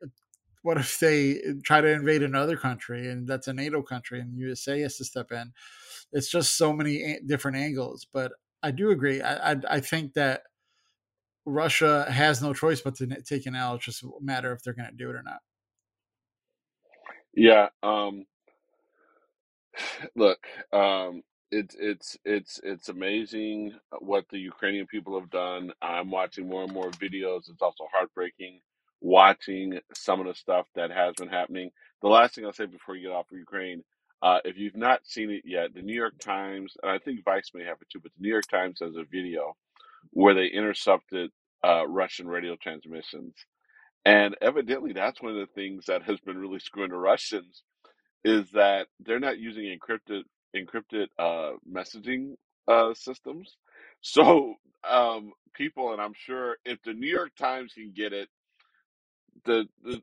what 0.63 0.77
if 0.77 0.99
they 0.99 1.41
try 1.63 1.81
to 1.81 1.87
invade 1.87 2.23
another 2.23 2.55
country 2.57 3.09
and 3.09 3.27
that's 3.27 3.47
a 3.47 3.53
NATO 3.53 3.81
country 3.81 4.19
and 4.19 4.37
USA 4.37 4.81
has 4.81 4.97
to 4.97 5.05
step 5.05 5.31
in? 5.31 5.53
It's 6.11 6.29
just 6.29 6.57
so 6.57 6.73
many 6.73 7.19
different 7.25 7.57
angles. 7.57 8.05
But 8.11 8.33
I 8.63 8.71
do 8.71 8.91
agree. 8.91 9.21
I 9.21 9.53
I, 9.53 9.55
I 9.69 9.79
think 9.79 10.13
that 10.13 10.43
Russia 11.45 12.09
has 12.11 12.41
no 12.41 12.53
choice 12.53 12.81
but 12.81 12.95
to 12.95 13.07
take 13.23 13.45
an 13.45 13.55
L. 13.55 13.75
It's 13.75 13.85
just 13.85 14.03
a 14.03 14.09
matter 14.21 14.53
if 14.53 14.63
they're 14.63 14.73
going 14.73 14.89
to 14.89 14.95
do 14.95 15.09
it 15.09 15.15
or 15.15 15.23
not. 15.23 15.39
Yeah. 17.33 17.69
Um, 17.81 18.25
look, 20.15 20.39
um, 20.73 21.23
it's 21.51 21.75
it's 21.79 22.17
it's 22.23 22.59
it's 22.63 22.89
amazing 22.89 23.73
what 23.99 24.25
the 24.29 24.39
Ukrainian 24.39 24.87
people 24.87 25.19
have 25.19 25.29
done. 25.29 25.71
I'm 25.81 26.09
watching 26.09 26.47
more 26.47 26.63
and 26.63 26.73
more 26.73 26.91
videos. 26.91 27.49
It's 27.49 27.61
also 27.61 27.87
heartbreaking 27.91 28.61
watching 29.01 29.79
some 29.95 30.19
of 30.21 30.27
the 30.27 30.35
stuff 30.35 30.67
that 30.75 30.91
has 30.91 31.15
been 31.17 31.29
happening. 31.29 31.71
The 32.01 32.09
last 32.09 32.35
thing 32.35 32.45
I'll 32.45 32.53
say 32.53 32.67
before 32.67 32.95
you 32.95 33.09
get 33.09 33.15
off 33.15 33.31
of 33.31 33.37
Ukraine, 33.37 33.83
uh, 34.21 34.39
if 34.45 34.57
you've 34.57 34.77
not 34.77 35.05
seen 35.05 35.31
it 35.31 35.43
yet, 35.45 35.73
the 35.73 35.81
New 35.81 35.95
York 35.95 36.19
Times, 36.19 36.75
and 36.83 36.91
I 36.91 36.99
think 36.99 37.23
Vice 37.25 37.51
may 37.53 37.65
have 37.65 37.77
it 37.81 37.89
too, 37.91 37.99
but 38.01 38.11
the 38.17 38.23
New 38.23 38.29
York 38.29 38.47
Times 38.49 38.79
has 38.81 38.95
a 38.95 39.03
video 39.11 39.55
where 40.11 40.33
they 40.35 40.47
intercepted 40.47 41.31
uh, 41.65 41.87
Russian 41.87 42.27
radio 42.27 42.55
transmissions. 42.55 43.35
And 44.05 44.35
evidently, 44.41 44.93
that's 44.93 45.21
one 45.21 45.33
of 45.33 45.39
the 45.39 45.53
things 45.53 45.85
that 45.87 46.03
has 46.03 46.19
been 46.21 46.37
really 46.37 46.59
screwing 46.59 46.91
the 46.91 46.97
Russians 46.97 47.63
is 48.23 48.51
that 48.51 48.87
they're 48.99 49.19
not 49.19 49.39
using 49.39 49.65
encrypted 49.65 50.23
encrypted 50.55 51.07
uh, 51.19 51.53
messaging 51.71 52.35
uh, 52.67 52.93
systems. 52.93 53.57
So 54.01 54.55
um, 54.89 55.33
people, 55.53 55.93
and 55.93 56.01
I'm 56.01 56.13
sure 56.15 56.57
if 56.65 56.81
the 56.83 56.93
New 56.93 57.09
York 57.09 57.31
Times 57.37 57.73
can 57.73 57.93
get 57.95 58.13
it, 58.13 58.29
the, 59.45 59.67
the 59.83 60.01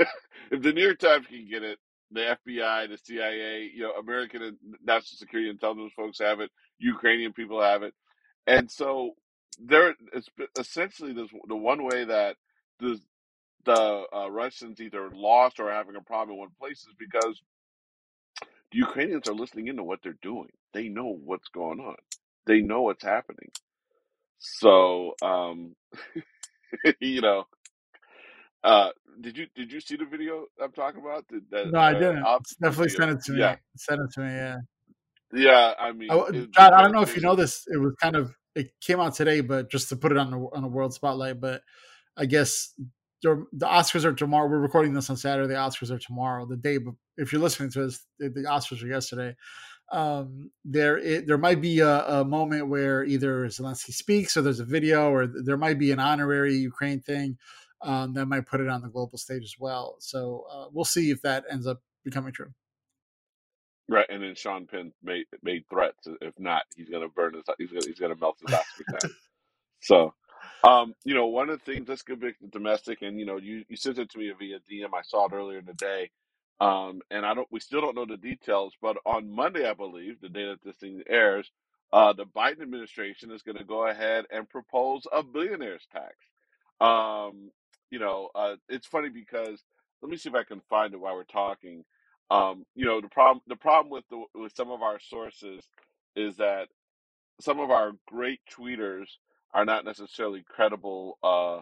if 0.52 0.62
the 0.62 0.72
New 0.72 0.82
York 0.84 0.98
Times 1.00 1.26
can 1.28 1.48
get 1.48 1.62
it, 1.64 1.78
the 2.12 2.36
FBI, 2.48 2.88
the 2.90 2.98
CIA, 2.98 3.70
you 3.74 3.82
know, 3.82 3.92
American 3.92 4.58
national 4.84 5.18
security 5.18 5.50
intelligence 5.50 5.92
folks 5.96 6.20
have 6.20 6.40
it, 6.40 6.50
Ukrainian 6.78 7.32
people 7.32 7.62
have 7.62 7.82
it, 7.84 7.94
and 8.46 8.70
so 8.70 9.12
there, 9.60 9.94
it's 10.14 10.28
essentially 10.58 11.12
this, 11.14 11.30
the 11.48 11.56
one 11.56 11.84
way 11.84 12.04
that 12.06 12.36
the 12.80 13.00
the 13.64 14.04
uh, 14.14 14.30
Russians 14.30 14.80
either 14.80 15.10
lost 15.14 15.60
or 15.60 15.70
having 15.72 15.96
a 15.96 16.02
problem 16.02 16.34
in 16.34 16.40
one 16.40 16.50
place 16.58 16.80
is 16.80 16.94
because 16.98 17.42
the 18.72 18.78
Ukrainians 18.78 19.28
are 19.28 19.34
listening 19.34 19.68
into 19.68 19.84
what 19.84 20.00
they're 20.02 20.18
doing. 20.22 20.50
They 20.74 20.88
know 20.88 21.18
what's 21.24 21.48
going 21.48 21.80
on. 21.80 21.96
They 22.46 22.60
know 22.60 22.82
what's 22.82 23.04
happening. 23.04 23.50
So, 24.38 25.14
um, 25.22 25.76
you 27.00 27.22
know, 27.22 27.44
uh, 28.64 28.90
did 29.20 29.36
you 29.36 29.46
did 29.54 29.72
you 29.72 29.80
see 29.80 29.96
the 29.96 30.04
video 30.04 30.46
I'm 30.62 30.72
talking 30.72 31.00
about? 31.00 31.26
Did, 31.28 31.42
that, 31.50 31.70
no, 31.70 31.78
I 31.78 31.92
didn't. 31.92 32.24
Uh, 32.24 32.38
Definitely 32.60 32.90
send 32.90 33.10
it 33.12 33.24
to 33.24 33.32
me. 33.32 33.40
Yeah. 33.40 33.56
Send 33.76 34.00
it 34.00 34.12
to 34.14 34.20
me. 34.20 34.28
Yeah. 34.28 34.56
Yeah, 35.32 35.74
I 35.78 35.92
mean, 35.92 36.10
I, 36.10 36.30
John, 36.30 36.72
I 36.72 36.80
don't 36.82 36.92
know 36.92 37.02
if 37.02 37.14
you 37.14 37.20
know 37.20 37.34
this. 37.34 37.64
It 37.66 37.76
was 37.76 37.94
kind 38.00 38.16
of 38.16 38.34
it 38.54 38.70
came 38.80 38.98
out 38.98 39.14
today, 39.14 39.42
but 39.42 39.70
just 39.70 39.90
to 39.90 39.96
put 39.96 40.10
it 40.10 40.18
on 40.18 40.30
the 40.30 40.38
on 40.38 40.64
a 40.64 40.68
world 40.68 40.94
spotlight. 40.94 41.38
But 41.40 41.62
I 42.16 42.24
guess 42.24 42.72
the 43.22 43.46
Oscars 43.62 44.04
are 44.04 44.14
tomorrow. 44.14 44.48
We're 44.48 44.58
recording 44.58 44.94
this 44.94 45.10
on 45.10 45.16
Saturday. 45.16 45.48
The 45.48 45.54
Oscars 45.54 45.90
are 45.90 45.98
tomorrow. 45.98 46.46
The 46.46 46.56
day, 46.56 46.78
if 47.16 47.32
you're 47.32 47.42
listening 47.42 47.70
to 47.72 47.86
this, 47.86 48.06
the 48.18 48.46
Oscars 48.48 48.82
are 48.82 48.86
yesterday. 48.86 49.36
Um, 49.90 50.50
there, 50.66 50.98
it, 50.98 51.26
there 51.26 51.38
might 51.38 51.62
be 51.62 51.80
a, 51.80 52.06
a, 52.06 52.24
moment 52.24 52.68
where 52.68 53.04
either 53.04 53.46
Zelensky 53.46 53.94
speaks, 53.94 54.36
or 54.36 54.42
there's 54.42 54.60
a 54.60 54.64
video, 54.64 55.10
or 55.10 55.26
there 55.26 55.56
might 55.56 55.78
be 55.78 55.92
an 55.92 55.98
honorary 55.98 56.56
Ukraine 56.56 57.00
thing 57.00 57.38
um, 57.82 58.14
that 58.14 58.26
might 58.26 58.46
put 58.46 58.60
it 58.60 58.68
on 58.68 58.82
the 58.82 58.88
global 58.88 59.18
stage 59.18 59.44
as 59.44 59.56
well. 59.58 59.96
So 60.00 60.46
uh, 60.52 60.66
we'll 60.72 60.84
see 60.84 61.10
if 61.10 61.22
that 61.22 61.44
ends 61.50 61.66
up 61.66 61.80
becoming 62.04 62.32
true. 62.32 62.52
Right, 63.88 64.06
and 64.08 64.22
then 64.22 64.34
Sean 64.34 64.66
Penn 64.66 64.92
made 65.02 65.26
made 65.42 65.64
threats. 65.70 66.08
If 66.22 66.34
not, 66.38 66.62
he's 66.76 66.88
gonna 66.90 67.08
burn 67.08 67.34
his. 67.34 67.44
He's 67.58 67.70
gonna 67.70 67.86
he's 67.86 67.98
gonna 68.00 68.16
melt 68.16 68.38
his 68.40 68.52
Oscar 68.52 68.84
down. 68.90 69.00
So, 69.80 70.14
um, 70.64 70.94
you 71.04 71.14
know, 71.14 71.26
one 71.26 71.50
of 71.50 71.60
the 71.60 71.72
things 71.72 71.88
let's 71.88 72.02
get 72.02 72.20
back 72.20 72.38
to 72.40 72.46
domestic, 72.48 73.02
and 73.02 73.18
you 73.18 73.26
know, 73.26 73.36
you 73.36 73.64
you 73.68 73.76
sent 73.76 73.98
it 73.98 74.10
to 74.10 74.18
me 74.18 74.32
via 74.38 74.58
DM. 74.70 74.90
I 74.94 75.02
saw 75.02 75.26
it 75.26 75.32
earlier 75.32 75.58
in 75.58 75.66
the 75.66 75.74
day, 75.74 76.10
um, 76.60 77.00
and 77.10 77.26
I 77.26 77.34
don't. 77.34 77.48
We 77.50 77.60
still 77.60 77.80
don't 77.80 77.96
know 77.96 78.06
the 78.06 78.16
details, 78.16 78.74
but 78.80 78.96
on 79.06 79.30
Monday, 79.30 79.68
I 79.68 79.74
believe, 79.74 80.20
the 80.20 80.28
day 80.28 80.46
that 80.46 80.62
this 80.64 80.76
thing 80.76 81.02
airs, 81.08 81.50
uh, 81.92 82.12
the 82.14 82.26
Biden 82.26 82.62
administration 82.62 83.30
is 83.32 83.42
going 83.42 83.58
to 83.58 83.64
go 83.64 83.86
ahead 83.86 84.26
and 84.32 84.48
propose 84.48 85.02
a 85.12 85.22
billionaires 85.22 85.86
tax. 85.92 86.16
Um, 86.80 87.50
you 87.90 87.98
know, 87.98 88.30
uh, 88.34 88.56
it's 88.68 88.86
funny 88.86 89.10
because 89.10 89.62
let 90.02 90.10
me 90.10 90.16
see 90.16 90.28
if 90.30 90.34
I 90.34 90.44
can 90.44 90.60
find 90.70 90.94
it 90.94 91.00
while 91.00 91.14
we're 91.14 91.24
talking. 91.24 91.84
Um, 92.30 92.64
you 92.74 92.86
know, 92.86 93.00
the 93.00 93.08
problem 93.08 93.42
the 93.48 93.56
problem 93.56 93.90
with 93.90 94.04
the 94.10 94.24
with 94.34 94.54
some 94.56 94.70
of 94.70 94.82
our 94.82 95.00
sources 95.00 95.64
is 96.16 96.36
that 96.38 96.68
some 97.40 97.60
of 97.60 97.70
our 97.70 97.92
great 98.06 98.40
tweeters 98.52 99.06
are 99.54 99.64
not 99.64 99.84
necessarily 99.84 100.44
credible 100.48 101.18
uh, 101.22 101.60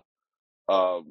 uh, 0.68 1.02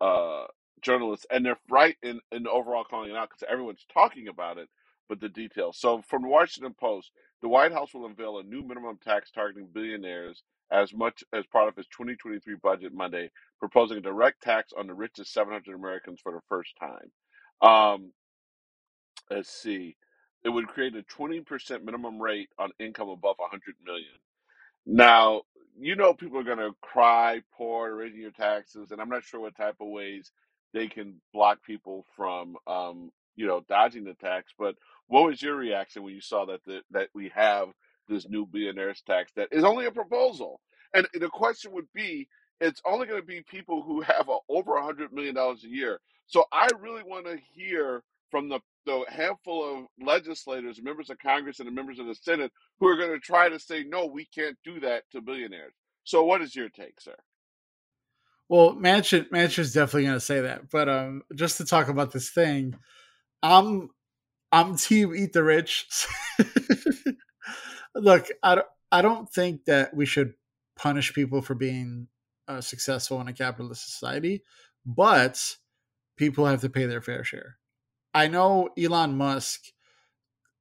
uh, 0.00 0.46
journalists, 0.82 1.26
and 1.32 1.46
they're 1.46 1.58
right 1.70 1.96
in, 2.02 2.20
in 2.32 2.48
overall 2.48 2.84
calling 2.84 3.10
it 3.10 3.16
out 3.16 3.30
because 3.30 3.48
everyone's 3.50 3.86
talking 3.92 4.28
about 4.28 4.58
it, 4.58 4.70
but 5.08 5.20
the 5.20 5.30
details. 5.30 5.78
So, 5.78 6.02
from 6.08 6.22
the 6.24 6.28
Washington 6.28 6.74
Post, 6.78 7.12
the 7.42 7.48
White 7.48 7.72
House 7.72 7.94
will 7.94 8.06
unveil 8.06 8.38
a 8.40 8.44
new 8.44 8.62
minimum 8.62 8.98
tax 9.04 9.32
targeting 9.32 9.68
billionaires 9.72 10.42
as 10.72 10.92
much 10.94 11.24
as 11.32 11.46
part 11.46 11.68
of 11.68 11.76
his 11.76 11.86
2023 11.88 12.56
budget 12.62 12.92
Monday, 12.94 13.30
proposing 13.60 13.98
a 13.98 14.02
direct 14.02 14.42
tax 14.42 14.72
on 14.78 14.86
the 14.86 14.94
richest 14.94 15.32
700 15.32 15.74
Americans 15.74 16.20
for 16.22 16.32
the 16.32 16.40
first 16.48 16.72
time. 16.80 17.10
Um, 17.62 18.12
let's 19.30 19.50
see, 19.50 19.96
it 20.44 20.50
would 20.50 20.68
create 20.68 20.94
a 20.96 21.02
20% 21.02 21.84
minimum 21.84 22.20
rate 22.20 22.50
on 22.58 22.70
income 22.78 23.08
above 23.08 23.36
100 23.38 23.76
million. 23.84 24.08
Now, 24.86 25.42
you 25.78 25.96
know 25.96 26.12
people 26.14 26.38
are 26.38 26.44
going 26.44 26.58
to 26.58 26.74
cry, 26.80 27.42
poor, 27.56 27.94
raising 27.94 28.20
your 28.20 28.30
taxes, 28.32 28.90
and 28.90 29.00
I'm 29.00 29.08
not 29.08 29.24
sure 29.24 29.40
what 29.40 29.56
type 29.56 29.76
of 29.80 29.88
ways 29.88 30.30
they 30.72 30.88
can 30.88 31.20
block 31.32 31.62
people 31.64 32.04
from, 32.16 32.56
um, 32.66 33.10
you 33.36 33.46
know, 33.46 33.64
dodging 33.68 34.04
the 34.04 34.14
tax. 34.14 34.52
But 34.58 34.74
what 35.08 35.24
was 35.24 35.40
your 35.42 35.56
reaction 35.56 36.02
when 36.02 36.14
you 36.14 36.20
saw 36.20 36.46
that 36.46 36.64
the, 36.64 36.80
that 36.90 37.08
we 37.14 37.30
have 37.34 37.68
this 38.08 38.28
new 38.28 38.46
billionaires 38.46 39.02
tax 39.06 39.32
that 39.36 39.48
is 39.52 39.64
only 39.64 39.86
a 39.86 39.90
proposal? 39.90 40.60
And 40.94 41.06
the 41.14 41.28
question 41.28 41.72
would 41.72 41.88
be, 41.94 42.28
it's 42.60 42.80
only 42.84 43.06
going 43.06 43.20
to 43.20 43.26
be 43.26 43.42
people 43.42 43.82
who 43.82 44.00
have 44.02 44.28
a, 44.28 44.38
over 44.48 44.76
a 44.76 44.84
hundred 44.84 45.12
million 45.12 45.34
dollars 45.34 45.64
a 45.64 45.68
year. 45.68 46.00
So 46.26 46.44
I 46.52 46.68
really 46.80 47.02
want 47.02 47.26
to 47.26 47.36
hear 47.52 48.02
from 48.30 48.48
the, 48.48 48.60
the 48.86 49.04
handful 49.08 49.64
of 49.78 49.86
legislators, 50.04 50.80
members 50.82 51.10
of 51.10 51.18
Congress, 51.18 51.58
and 51.58 51.68
the 51.68 51.72
members 51.72 51.98
of 51.98 52.06
the 52.06 52.14
Senate 52.14 52.52
who 52.80 52.88
are 52.88 52.96
going 52.96 53.12
to 53.12 53.18
try 53.18 53.48
to 53.48 53.58
say, 53.58 53.84
no, 53.84 54.06
we 54.06 54.26
can't 54.34 54.56
do 54.64 54.80
that 54.80 55.04
to 55.12 55.20
billionaires. 55.20 55.74
So, 56.04 56.24
what 56.24 56.42
is 56.42 56.54
your 56.54 56.68
take, 56.68 57.00
sir? 57.00 57.16
Well, 58.48 58.74
Manchin 58.74 59.58
is 59.58 59.72
definitely 59.72 60.04
going 60.04 60.16
to 60.16 60.20
say 60.20 60.40
that, 60.42 60.70
but 60.70 60.88
um, 60.88 61.22
just 61.34 61.56
to 61.58 61.64
talk 61.64 61.88
about 61.88 62.12
this 62.12 62.30
thing, 62.30 62.76
I'm 63.42 63.90
I'm 64.52 64.76
team 64.76 65.14
eat 65.14 65.32
the 65.32 65.42
rich. 65.42 65.86
Look, 67.94 68.28
I 68.42 68.56
don't, 68.56 68.66
I 68.90 69.02
don't 69.02 69.30
think 69.32 69.64
that 69.66 69.94
we 69.94 70.06
should 70.06 70.34
punish 70.76 71.14
people 71.14 71.42
for 71.42 71.54
being 71.54 72.08
uh, 72.48 72.60
successful 72.60 73.20
in 73.20 73.28
a 73.28 73.32
capitalist 73.32 73.84
society, 73.84 74.42
but 74.84 75.56
people 76.16 76.46
have 76.46 76.60
to 76.62 76.68
pay 76.68 76.86
their 76.86 77.00
fair 77.00 77.24
share. 77.24 77.56
I 78.12 78.28
know 78.28 78.70
Elon 78.78 79.16
Musk 79.16 79.60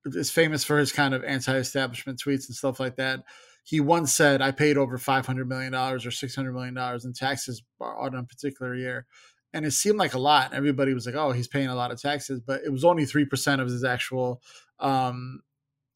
is 0.06 0.32
famous 0.32 0.64
for 0.64 0.78
his 0.78 0.92
kind 0.92 1.14
of 1.14 1.24
anti-establishment 1.24 2.20
tweets 2.20 2.48
and 2.48 2.56
stuff 2.56 2.80
like 2.80 2.98
that. 2.98 3.24
He 3.64 3.80
once 3.80 4.14
said, 4.14 4.42
"I 4.42 4.52
paid 4.52 4.78
over 4.78 4.98
five 4.98 5.26
hundred 5.26 5.48
million 5.48 5.72
dollars 5.72 6.06
or 6.06 6.12
six 6.12 6.36
hundred 6.36 6.54
million 6.54 6.74
dollars 6.74 7.06
in 7.06 7.14
taxes 7.14 7.64
on 7.80 8.16
a 8.16 8.24
particular 8.24 8.76
year," 8.76 9.06
and 9.54 9.66
it 9.66 9.72
seemed 9.72 9.98
like 9.98 10.14
a 10.14 10.20
lot. 10.20 10.54
Everybody 10.54 10.94
was 10.94 11.06
like, 11.06 11.16
"Oh, 11.16 11.32
he's 11.32 11.48
paying 11.48 11.70
a 11.70 11.76
lot 11.76 11.92
of 11.92 12.02
taxes," 12.02 12.42
but 12.42 12.62
it 12.66 12.72
was 12.72 12.84
only 12.84 13.06
three 13.06 13.26
percent 13.26 13.62
of 13.62 13.70
his 13.70 13.86
actual 13.86 14.42
um, 14.80 15.42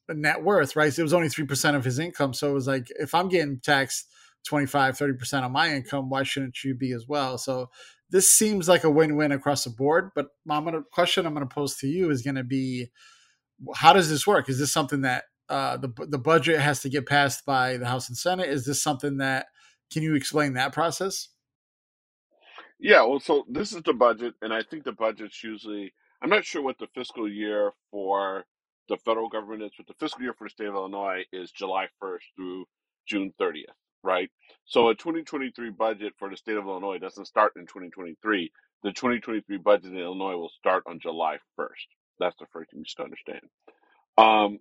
net 0.08 0.42
worth, 0.42 0.76
right? 0.76 0.92
So 0.92 1.00
it 1.00 1.04
was 1.04 1.14
only 1.14 1.28
three 1.28 1.46
percent 1.46 1.76
of 1.76 1.84
his 1.84 1.98
income. 1.98 2.34
So 2.34 2.50
it 2.50 2.54
was 2.54 2.66
like, 2.66 2.88
if 2.98 3.14
I'm 3.14 3.28
getting 3.28 3.60
taxed 3.60 4.08
25, 4.46 4.96
30 4.96 5.14
percent 5.14 5.44
on 5.44 5.52
my 5.52 5.72
income, 5.74 6.08
why 6.08 6.22
shouldn't 6.22 6.62
you 6.64 6.74
be 6.74 6.92
as 6.92 7.06
well? 7.06 7.38
So 7.38 7.70
this 8.10 8.30
seems 8.30 8.68
like 8.68 8.84
a 8.84 8.90
win-win 8.90 9.32
across 9.32 9.64
the 9.64 9.70
board. 9.70 10.10
But 10.14 10.28
gonna 10.46 10.82
question 10.92 11.26
I'm 11.26 11.34
gonna 11.34 11.46
pose 11.46 11.76
to 11.78 11.86
you 11.86 12.10
is 12.10 12.22
gonna 12.22 12.44
be, 12.44 12.88
how 13.74 13.92
does 13.92 14.08
this 14.08 14.26
work? 14.26 14.48
Is 14.48 14.58
this 14.58 14.72
something 14.72 15.02
that 15.02 15.24
uh, 15.48 15.76
the 15.76 15.92
the 16.08 16.18
budget 16.18 16.60
has 16.60 16.80
to 16.82 16.88
get 16.88 17.06
passed 17.06 17.44
by 17.44 17.76
the 17.76 17.86
House 17.86 18.08
and 18.08 18.16
Senate? 18.16 18.48
Is 18.48 18.64
this 18.64 18.82
something 18.82 19.18
that 19.18 19.46
can 19.92 20.02
you 20.02 20.14
explain 20.14 20.54
that 20.54 20.72
process? 20.72 21.28
Yeah, 22.78 23.02
well, 23.02 23.18
so 23.18 23.44
this 23.48 23.72
is 23.72 23.82
the 23.82 23.92
budget, 23.92 24.34
and 24.40 24.52
I 24.52 24.62
think 24.62 24.84
the 24.84 24.92
budget's 24.92 25.42
usually. 25.42 25.92
I'm 26.22 26.30
not 26.30 26.44
sure 26.44 26.62
what 26.62 26.78
the 26.78 26.88
fiscal 26.94 27.28
year 27.28 27.72
for 27.90 28.44
the 28.88 28.98
federal 28.98 29.28
government 29.28 29.62
is, 29.64 29.72
but 29.76 29.86
the 29.88 29.94
fiscal 29.94 30.22
year 30.22 30.34
for 30.34 30.46
the 30.46 30.50
state 30.50 30.68
of 30.68 30.74
Illinois 30.74 31.24
is 31.32 31.52
July 31.52 31.88
1st 32.02 32.20
through 32.36 32.66
June 33.08 33.32
30th. 33.40 33.64
right? 34.04 34.30
So 34.66 34.90
a 34.90 34.96
2023 34.96 35.70
budget 35.72 36.14
for 36.18 36.30
the 36.30 36.38
state 36.38 36.58
of 36.58 36.66
Illinois 36.66 36.98
doesn't 36.98 37.26
start 37.26 37.54
in 37.56 37.64
2023. 37.66 38.52
The 38.84 38.92
2023 38.92 39.58
budget 39.58 39.92
in 39.92 39.98
Illinois 39.98 40.36
will 40.36 40.50
start 40.50 40.84
on 40.88 41.00
July 41.00 41.38
1st. 41.58 41.68
That's 42.20 42.36
the 42.40 42.46
first 42.52 42.70
thing 42.72 42.80
you 42.80 42.86
should 42.86 43.04
understand. 43.04 43.42
Um, 44.18 44.60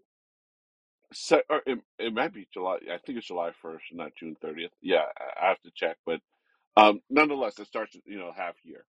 so, 1.14 1.42
or 1.50 1.62
it, 1.66 1.80
it 2.00 2.14
might 2.14 2.34
be 2.34 2.48
July. 2.54 2.78
I 2.92 2.98
think 3.06 3.18
it's 3.20 3.28
July 3.28 3.52
1st, 3.64 3.80
not 3.94 4.14
June 4.20 4.38
30th. 4.44 4.70
Yeah, 4.82 5.04
I 5.20 5.46
I 5.46 5.50
have 5.50 5.62
to 5.64 5.72
check, 5.76 5.98
but 6.06 6.22
um, 6.78 7.02
nonetheless, 7.10 7.60
it 7.60 7.68
starts 7.68 7.98
you 8.06 8.20
know 8.20 8.32
half 8.36 8.56
year. 8.64 8.86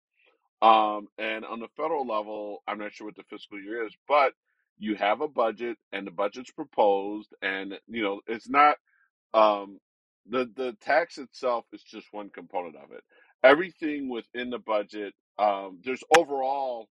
Um, 0.62 1.08
and 1.18 1.44
on 1.44 1.60
the 1.60 1.68
federal 1.76 2.06
level, 2.06 2.62
I'm 2.66 2.78
not 2.78 2.92
sure 2.92 3.06
what 3.06 3.16
the 3.16 3.22
fiscal 3.30 3.60
year 3.60 3.86
is, 3.86 3.94
but 4.08 4.32
you 4.78 4.96
have 4.96 5.20
a 5.22 5.28
budget, 5.28 5.78
and 5.92 6.06
the 6.06 6.12
budget's 6.12 6.50
proposed, 6.52 7.34
and 7.42 7.78
you 7.88 8.02
know 8.02 8.20
it's 8.26 8.48
not 8.48 8.76
um, 9.34 9.78
the 10.28 10.50
the 10.56 10.76
tax 10.82 11.18
itself 11.18 11.64
is 11.72 11.82
just 11.82 12.06
one 12.12 12.30
component 12.30 12.76
of 12.76 12.92
it. 12.92 13.02
Everything 13.44 14.08
within 14.08 14.50
the 14.50 14.58
budget, 14.58 15.14
um, 15.38 15.80
there's 15.84 16.04
overall 16.16 16.88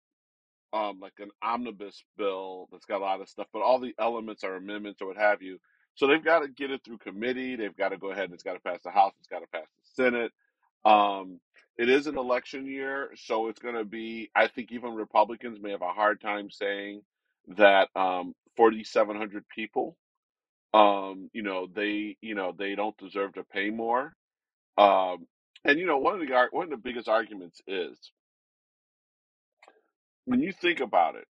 um, 0.73 0.99
like 1.01 1.13
an 1.19 1.29
omnibus 1.41 2.03
bill 2.17 2.67
that's 2.71 2.85
got 2.85 3.01
a 3.01 3.03
lot 3.03 3.21
of 3.21 3.29
stuff, 3.29 3.47
but 3.53 3.61
all 3.61 3.79
the 3.79 3.93
elements 3.99 4.43
are 4.43 4.55
amendments 4.55 5.01
or 5.01 5.07
what 5.07 5.17
have 5.17 5.41
you. 5.41 5.57
So 5.95 6.07
they've 6.07 6.23
got 6.23 6.39
to 6.39 6.47
get 6.47 6.71
it 6.71 6.81
through 6.85 6.99
committee. 6.99 7.55
They've 7.55 7.75
got 7.75 7.89
to 7.89 7.97
go 7.97 8.11
ahead 8.11 8.25
and 8.25 8.33
it's 8.33 8.43
got 8.43 8.53
to 8.53 8.59
pass 8.59 8.79
the 8.83 8.91
House. 8.91 9.13
It's 9.19 9.27
got 9.27 9.39
to 9.39 9.47
pass 9.47 9.65
the 9.95 10.03
Senate. 10.03 10.31
Um, 10.85 11.39
it 11.77 11.89
is 11.89 12.07
an 12.07 12.17
election 12.17 12.67
year, 12.67 13.11
so 13.15 13.47
it's 13.47 13.59
going 13.59 13.75
to 13.75 13.85
be. 13.85 14.29
I 14.35 14.47
think 14.47 14.71
even 14.71 14.93
Republicans 14.95 15.59
may 15.61 15.71
have 15.71 15.81
a 15.81 15.89
hard 15.93 16.21
time 16.21 16.49
saying 16.51 17.01
that 17.57 17.89
um, 17.95 18.35
4,700 18.57 19.45
people, 19.49 19.97
um, 20.73 21.29
you 21.33 21.43
know, 21.43 21.67
they, 21.73 22.17
you 22.21 22.35
know, 22.35 22.53
they 22.57 22.75
don't 22.75 22.97
deserve 22.97 23.33
to 23.35 23.43
pay 23.45 23.69
more. 23.71 24.13
Um, 24.77 25.27
and 25.65 25.79
you 25.79 25.85
know, 25.87 25.99
one 25.99 26.15
of 26.21 26.27
the 26.27 26.47
one 26.51 26.65
of 26.65 26.71
the 26.71 26.77
biggest 26.77 27.09
arguments 27.09 27.61
is 27.67 27.97
when 30.25 30.41
you 30.41 30.53
think 30.53 30.79
about 30.81 31.15
it 31.15 31.25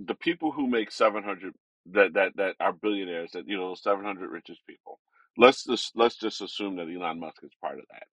the 0.00 0.16
people 0.16 0.52
who 0.52 0.68
make 0.68 0.92
700 0.92 1.54
that 1.92 2.14
that 2.14 2.36
that 2.36 2.56
are 2.60 2.74
billionaires 2.74 3.32
that 3.34 3.48
you 3.48 3.58
know 3.58 3.76
700 3.76 4.30
richest 4.30 4.62
people 4.68 5.00
let's 5.38 5.64
just 5.64 5.92
let's 5.96 6.16
just 6.18 6.42
assume 6.42 6.76
that 6.78 6.88
Elon 6.90 7.20
Musk 7.20 7.44
is 7.44 7.52
part 7.62 7.80
of 7.80 7.86
that 7.92 8.18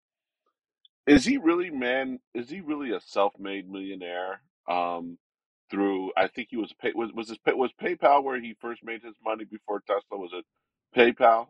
is 1.12 1.24
he 1.24 1.38
really 1.38 1.70
man 1.70 2.20
is 2.34 2.50
he 2.50 2.60
really 2.60 2.92
a 2.92 3.00
self-made 3.00 3.70
millionaire 3.70 4.42
um 4.70 5.18
through 5.70 6.12
I 6.16 6.28
think 6.28 6.48
he 6.50 6.58
was 6.58 6.72
pay, 6.80 6.92
was 6.94 7.12
was 7.12 7.28
his 7.30 7.38
pay, 7.38 7.54
was 7.54 7.72
PayPal 7.82 8.24
where 8.24 8.40
he 8.40 8.56
first 8.60 8.84
made 8.84 9.02
his 9.04 9.16
money 9.24 9.44
before 9.44 9.80
Tesla 9.80 10.18
was 10.18 10.32
it 10.34 10.46
PayPal 10.96 11.48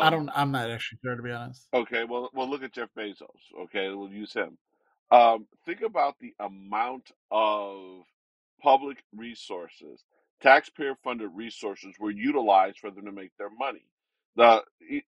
I 0.00 0.10
um 0.10 0.10
don't. 0.10 0.30
I'm 0.34 0.52
not 0.52 0.70
actually 0.70 0.98
sure 1.04 1.16
to 1.16 1.22
be 1.22 1.32
honest. 1.32 1.68
okay 1.74 2.04
well 2.04 2.30
well 2.34 2.48
look 2.50 2.62
at 2.64 2.72
Jeff 2.74 2.90
Bezos 2.98 3.26
okay 3.64 3.88
we'll 3.90 4.10
use 4.12 4.32
him 4.34 4.50
Um, 5.12 5.48
think 5.66 5.82
about 5.82 6.16
the 6.20 6.34
amount 6.40 7.12
of 7.32 8.04
public 8.62 9.04
resources, 9.16 10.04
taxpayer 10.42 10.96
funded 11.04 11.30
resources 11.34 11.96
were 12.00 12.12
utilized 12.12 12.80
for 12.80 12.92
them 12.92 13.06
to 13.06 13.12
make 13.12 13.32
their 13.38 13.50
money. 13.50 13.86
The 14.36 14.64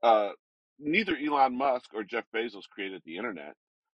uh, 0.03 0.31
neither 0.79 1.17
Elon 1.17 1.57
Musk 1.57 1.91
or 1.95 2.05
Jeff 2.05 2.25
Bezos 2.35 2.69
created 2.71 3.03
the 3.05 3.19
internet. 3.19 3.55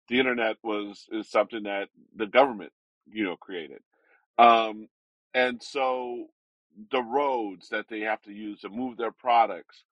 The 0.10 0.20
internet 0.22 0.58
was 0.64 1.08
is 1.12 1.32
something 1.32 1.64
that 1.66 1.90
the 2.16 2.28
government, 2.28 2.74
you 3.12 3.24
know, 3.26 3.38
created. 3.38 3.82
Um, 4.38 4.88
and 5.34 5.62
so 5.64 6.28
the 6.92 7.02
roads 7.04 7.70
that 7.70 7.88
they 7.90 8.02
have 8.02 8.22
to 8.24 8.34
use 8.34 8.62
to 8.62 8.70
move 8.70 8.98
their 8.98 9.12
products. 9.14 9.84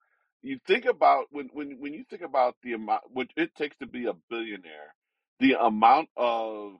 You 0.42 0.58
think 0.66 0.86
about 0.86 1.26
when 1.30 1.50
when 1.52 1.78
when 1.80 1.94
you 1.94 2.04
think 2.10 2.22
about 2.22 2.56
the 2.62 2.74
amount 2.74 3.02
what 3.12 3.28
it 3.36 3.54
takes 3.56 3.76
to 3.78 3.86
be 3.86 4.06
a 4.06 4.14
billionaire, 4.30 4.94
the 5.40 5.54
amount 5.60 6.10
of 6.16 6.74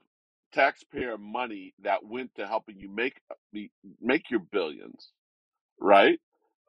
taxpayer 0.53 1.17
money 1.17 1.73
that 1.83 2.05
went 2.05 2.35
to 2.35 2.47
helping 2.47 2.79
you 2.79 2.89
make 2.89 3.21
the 3.53 3.71
make 4.01 4.31
your 4.31 4.41
billions, 4.41 5.11
right? 5.79 6.19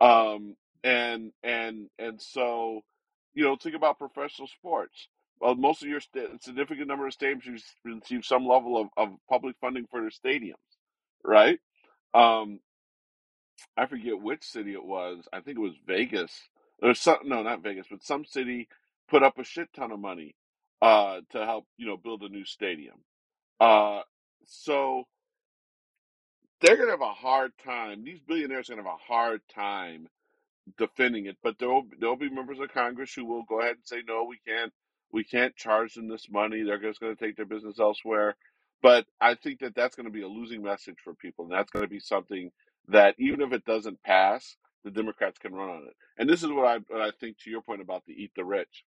Um, 0.00 0.56
and 0.84 1.32
and 1.42 1.88
and 1.98 2.20
so, 2.20 2.82
you 3.34 3.44
know, 3.44 3.56
think 3.56 3.76
about 3.76 3.98
professional 3.98 4.48
sports. 4.48 5.08
Well, 5.40 5.56
most 5.56 5.82
of 5.82 5.88
your 5.88 6.00
significant 6.40 6.88
number 6.88 7.06
of 7.06 7.14
stadiums 7.16 7.62
receive 7.84 8.24
some 8.26 8.46
level 8.46 8.78
of, 8.80 8.88
of 8.96 9.16
public 9.30 9.56
funding 9.60 9.86
for 9.90 10.00
their 10.02 10.10
stadiums, 10.10 10.54
right? 11.24 11.60
Um, 12.14 12.60
I 13.76 13.86
forget 13.86 14.22
which 14.22 14.44
city 14.44 14.74
it 14.74 14.84
was. 14.84 15.28
I 15.32 15.40
think 15.40 15.58
it 15.58 15.62
was 15.62 15.76
Vegas. 15.86 16.32
Or 16.82 16.94
some 16.94 17.18
no, 17.24 17.42
not 17.42 17.64
Vegas, 17.64 17.88
but 17.90 18.04
some 18.04 18.26
city 18.26 18.68
put 19.10 19.24
up 19.24 19.38
a 19.40 19.44
shit 19.44 19.70
ton 19.74 19.92
of 19.92 20.00
money 20.00 20.36
uh 20.82 21.20
to 21.32 21.46
help, 21.46 21.66
you 21.78 21.88
know, 21.88 21.96
build 21.96 22.22
a 22.24 22.30
new 22.30 22.44
stadium. 22.44 22.96
Uh 23.60 24.02
so 24.46 25.04
they're 26.60 26.76
gonna 26.76 26.92
have 26.92 27.02
a 27.02 27.14
hard 27.14 27.52
time. 27.64 28.04
These 28.04 28.20
billionaires 28.26 28.70
are 28.70 28.76
gonna 28.76 28.88
have 28.88 28.98
a 29.00 29.12
hard 29.12 29.42
time 29.54 30.08
defending 30.78 31.26
it, 31.26 31.38
but 31.42 31.56
there'll 31.58 31.84
there'll 32.00 32.16
be 32.16 32.30
members 32.30 32.60
of 32.60 32.72
Congress 32.72 33.14
who 33.14 33.26
will 33.26 33.44
go 33.44 33.60
ahead 33.60 33.76
and 33.76 33.86
say 33.86 34.02
no, 34.06 34.24
we 34.24 34.38
can't 34.46 34.72
we 35.12 35.24
can't 35.24 35.56
charge 35.56 35.94
them 35.94 36.08
this 36.08 36.28
money. 36.30 36.62
They're 36.64 36.80
just 36.80 37.00
going 37.00 37.16
to 37.16 37.24
take 37.24 37.36
their 37.36 37.46
business 37.46 37.80
elsewhere. 37.80 38.36
But 38.82 39.06
I 39.20 39.34
think 39.36 39.60
that 39.60 39.74
that's 39.74 39.96
going 39.96 40.06
to 40.06 40.12
be 40.12 40.22
a 40.22 40.28
losing 40.28 40.62
message 40.62 40.96
for 41.04 41.14
people, 41.14 41.44
and 41.46 41.52
that's 41.54 41.70
going 41.70 41.84
to 41.84 41.90
be 41.90 42.00
something 42.00 42.50
that 42.88 43.14
even 43.18 43.42
if 43.42 43.52
it 43.52 43.64
doesn't 43.66 44.02
pass, 44.04 44.56
the 44.84 44.90
Democrats 44.90 45.38
can 45.38 45.54
run 45.54 45.70
on 45.70 45.84
it. 45.88 45.94
And 46.18 46.28
this 46.28 46.42
is 46.42 46.50
what 46.50 46.66
I 46.66 46.78
what 46.88 47.02
I 47.02 47.10
think 47.20 47.38
to 47.40 47.50
your 47.50 47.62
point 47.62 47.82
about 47.82 48.04
the 48.06 48.14
eat 48.14 48.32
the 48.36 48.44
rich. 48.44 48.84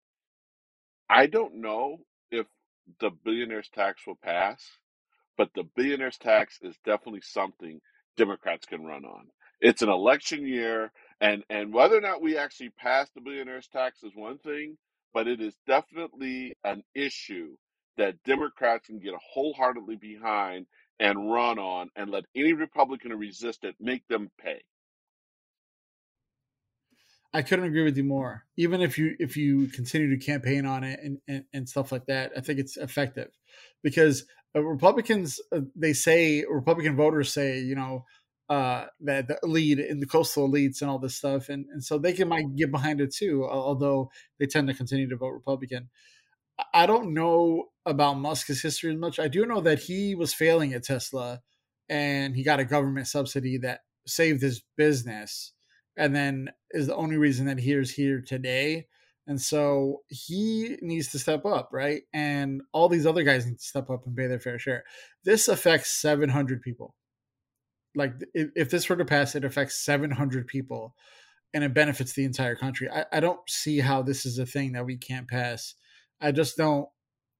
I 1.09 1.27
don't 1.27 1.61
know 1.61 1.99
if 2.31 2.47
the 3.01 3.11
billionaires 3.11 3.69
tax 3.73 4.03
will 4.07 4.19
pass 4.23 4.71
but 5.37 5.49
the 5.55 5.63
billionaires 5.75 6.17
tax 6.17 6.59
is 6.61 6.75
definitely 6.85 7.21
something 7.23 7.81
Democrats 8.17 8.65
can 8.65 8.83
run 8.83 9.05
on. 9.05 9.27
It's 9.59 9.81
an 9.81 9.89
election 9.89 10.45
year, 10.45 10.91
and 11.21 11.43
and 11.49 11.73
whether 11.73 11.97
or 11.97 12.01
not 12.01 12.21
we 12.21 12.37
actually 12.37 12.69
pass 12.69 13.09
the 13.15 13.21
billionaires 13.21 13.67
tax 13.71 14.03
is 14.03 14.11
one 14.15 14.37
thing, 14.39 14.77
but 15.13 15.27
it 15.27 15.41
is 15.41 15.53
definitely 15.67 16.53
an 16.63 16.83
issue 16.95 17.55
that 17.97 18.21
Democrats 18.23 18.87
can 18.87 18.99
get 18.99 19.13
wholeheartedly 19.33 19.97
behind 19.97 20.65
and 20.99 21.31
run 21.31 21.57
on, 21.57 21.89
and 21.95 22.11
let 22.11 22.25
any 22.35 22.53
Republican 22.53 23.11
who 23.11 23.17
resist 23.17 23.63
it 23.63 23.75
make 23.79 24.07
them 24.07 24.29
pay. 24.39 24.61
I 27.33 27.41
couldn't 27.41 27.65
agree 27.65 27.83
with 27.83 27.97
you 27.97 28.03
more. 28.03 28.45
Even 28.57 28.81
if 28.81 28.97
you 28.97 29.15
if 29.19 29.37
you 29.37 29.67
continue 29.67 30.09
to 30.09 30.23
campaign 30.23 30.65
on 30.65 30.83
it 30.83 30.99
and 31.01 31.17
and, 31.27 31.45
and 31.53 31.69
stuff 31.69 31.91
like 31.91 32.05
that, 32.07 32.31
I 32.35 32.41
think 32.41 32.59
it's 32.59 32.77
effective 32.77 33.29
because 33.83 34.25
uh, 34.55 34.61
Republicans 34.61 35.39
uh, 35.51 35.61
they 35.75 35.93
say 35.93 36.45
Republican 36.49 36.95
voters 36.95 37.33
say 37.33 37.59
you 37.59 37.75
know 37.75 38.05
uh, 38.51 38.85
that 38.99 39.29
the 39.29 39.39
elite 39.43 39.79
in 39.79 40.01
the 40.01 40.05
coastal 40.05 40.49
elites 40.49 40.81
and 40.81 40.91
all 40.91 40.99
this 40.99 41.15
stuff, 41.15 41.47
and 41.47 41.67
and 41.71 41.81
so 41.81 41.97
they 41.97 42.11
can 42.11 42.27
might 42.27 42.53
get 42.57 42.69
behind 42.69 42.99
it 42.99 43.15
too. 43.15 43.47
Although 43.49 44.11
they 44.39 44.45
tend 44.45 44.67
to 44.67 44.73
continue 44.73 45.07
to 45.07 45.15
vote 45.15 45.29
Republican. 45.29 45.89
I 46.73 46.85
don't 46.85 47.13
know 47.13 47.69
about 47.85 48.19
Musk's 48.19 48.61
history 48.61 48.91
as 48.91 48.99
much. 48.99 49.19
I 49.19 49.29
do 49.29 49.45
know 49.45 49.61
that 49.61 49.79
he 49.79 50.15
was 50.15 50.33
failing 50.33 50.73
at 50.73 50.83
Tesla, 50.83 51.39
and 51.87 52.35
he 52.35 52.43
got 52.43 52.59
a 52.59 52.65
government 52.65 53.07
subsidy 53.07 53.57
that 53.59 53.79
saved 54.05 54.41
his 54.41 54.61
business, 54.75 55.53
and 55.95 56.13
then 56.13 56.49
is 56.71 56.87
the 56.87 56.95
only 56.95 57.15
reason 57.15 57.45
that 57.45 57.59
he 57.59 57.71
is 57.71 57.91
here 57.91 58.21
today. 58.21 58.87
And 59.27 59.39
so 59.39 60.01
he 60.09 60.75
needs 60.81 61.07
to 61.11 61.19
step 61.19 61.45
up, 61.45 61.69
right? 61.71 62.01
And 62.11 62.63
all 62.73 62.89
these 62.89 63.05
other 63.05 63.23
guys 63.23 63.45
need 63.45 63.59
to 63.59 63.63
step 63.63 63.89
up 63.89 64.05
and 64.05 64.17
pay 64.17 64.27
their 64.27 64.41
fair 64.41 64.59
share. 64.59 64.83
This 65.23 65.47
affects 65.47 66.01
700 66.01 66.61
people. 66.61 66.95
Like, 67.95 68.13
if, 68.33 68.49
if 68.55 68.69
this 68.69 68.87
were 68.89 68.95
to 68.97 69.05
pass, 69.05 69.35
it 69.35 69.45
affects 69.45 69.83
700 69.83 70.47
people 70.47 70.95
and 71.53 71.63
it 71.63 71.73
benefits 71.73 72.13
the 72.13 72.25
entire 72.25 72.55
country. 72.55 72.89
I, 72.89 73.05
I 73.11 73.19
don't 73.19 73.39
see 73.49 73.79
how 73.79 74.01
this 74.01 74.25
is 74.25 74.39
a 74.39 74.45
thing 74.45 74.73
that 74.73 74.85
we 74.85 74.97
can't 74.97 75.27
pass. 75.27 75.75
I 76.21 76.31
just 76.31 76.57
don't. 76.57 76.87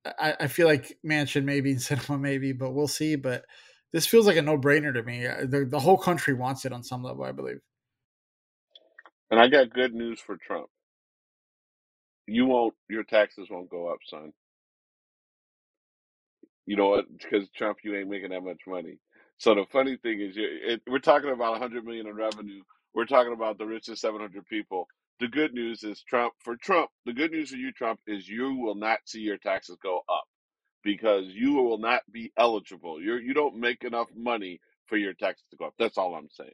I, 0.05 0.35
I 0.41 0.47
feel 0.47 0.67
like 0.67 0.97
Manchin 1.05 1.43
maybe 1.45 1.71
and 1.71 1.79
Sinema 1.81 2.19
maybe, 2.19 2.53
but 2.53 2.71
we'll 2.71 2.87
see. 2.87 3.15
But 3.15 3.45
this 3.93 4.07
feels 4.07 4.27
like 4.27 4.37
a 4.37 4.41
no 4.41 4.57
brainer 4.57 4.93
to 4.93 5.03
me. 5.03 5.27
Uh, 5.27 5.45
the, 5.47 5.65
the 5.65 5.79
whole 5.79 5.97
country 5.97 6.33
wants 6.33 6.65
it 6.65 6.73
on 6.73 6.83
some 6.83 7.03
level, 7.03 7.23
I 7.23 7.31
believe. 7.31 7.59
And 9.31 9.39
I 9.39 9.47
got 9.47 9.73
good 9.73 9.93
news 9.93 10.19
for 10.19 10.37
Trump. 10.37 10.67
You 12.27 12.45
won't. 12.47 12.73
Your 12.89 13.03
taxes 13.03 13.47
won't 13.49 13.69
go 13.69 13.87
up, 13.87 13.99
son. 14.09 14.33
You 16.65 16.77
know 16.77 16.89
what? 16.89 17.05
Because 17.17 17.49
Trump, 17.55 17.79
you 17.83 17.95
ain't 17.95 18.09
making 18.09 18.29
that 18.31 18.43
much 18.43 18.61
money. 18.67 18.97
So 19.41 19.55
the 19.55 19.65
funny 19.71 19.97
thing 19.97 20.21
is, 20.21 20.37
you- 20.37 20.61
it, 20.63 20.83
we're 20.87 20.99
talking 20.99 21.31
about 21.31 21.53
100 21.53 21.85
million 21.85 22.07
in 22.07 22.15
revenue. 22.15 22.63
We're 22.95 23.07
talking 23.07 23.33
about 23.33 23.59
the 23.59 23.67
richest 23.67 24.01
700 24.01 24.45
people. 24.47 24.87
The 25.21 25.29
good 25.29 25.53
news 25.53 25.83
is 25.83 26.03
Trump. 26.03 26.35
For 26.39 26.57
Trump, 26.57 26.91
the 27.05 27.13
good 27.13 27.31
news 27.31 27.51
for 27.51 27.57
you, 27.57 27.73
Trump, 27.73 28.01
is 28.07 28.29
you 28.29 28.55
will 28.55 28.75
not 28.75 28.99
see 29.05 29.21
your 29.21 29.39
taxes 29.39 29.77
go 29.83 29.99
up 30.09 30.25
because 30.83 31.27
you 31.27 31.53
will 31.55 31.77
not 31.79 32.03
be 32.11 32.31
eligible. 32.37 33.01
You 33.01 33.15
you 33.17 33.33
don't 33.33 33.57
make 33.57 33.83
enough 33.83 34.07
money 34.15 34.61
for 34.87 34.97
your 34.97 35.13
taxes 35.13 35.45
to 35.51 35.57
go 35.57 35.67
up. 35.67 35.75
That's 35.79 35.97
all 35.97 36.15
I'm 36.15 36.29
saying. 36.31 36.51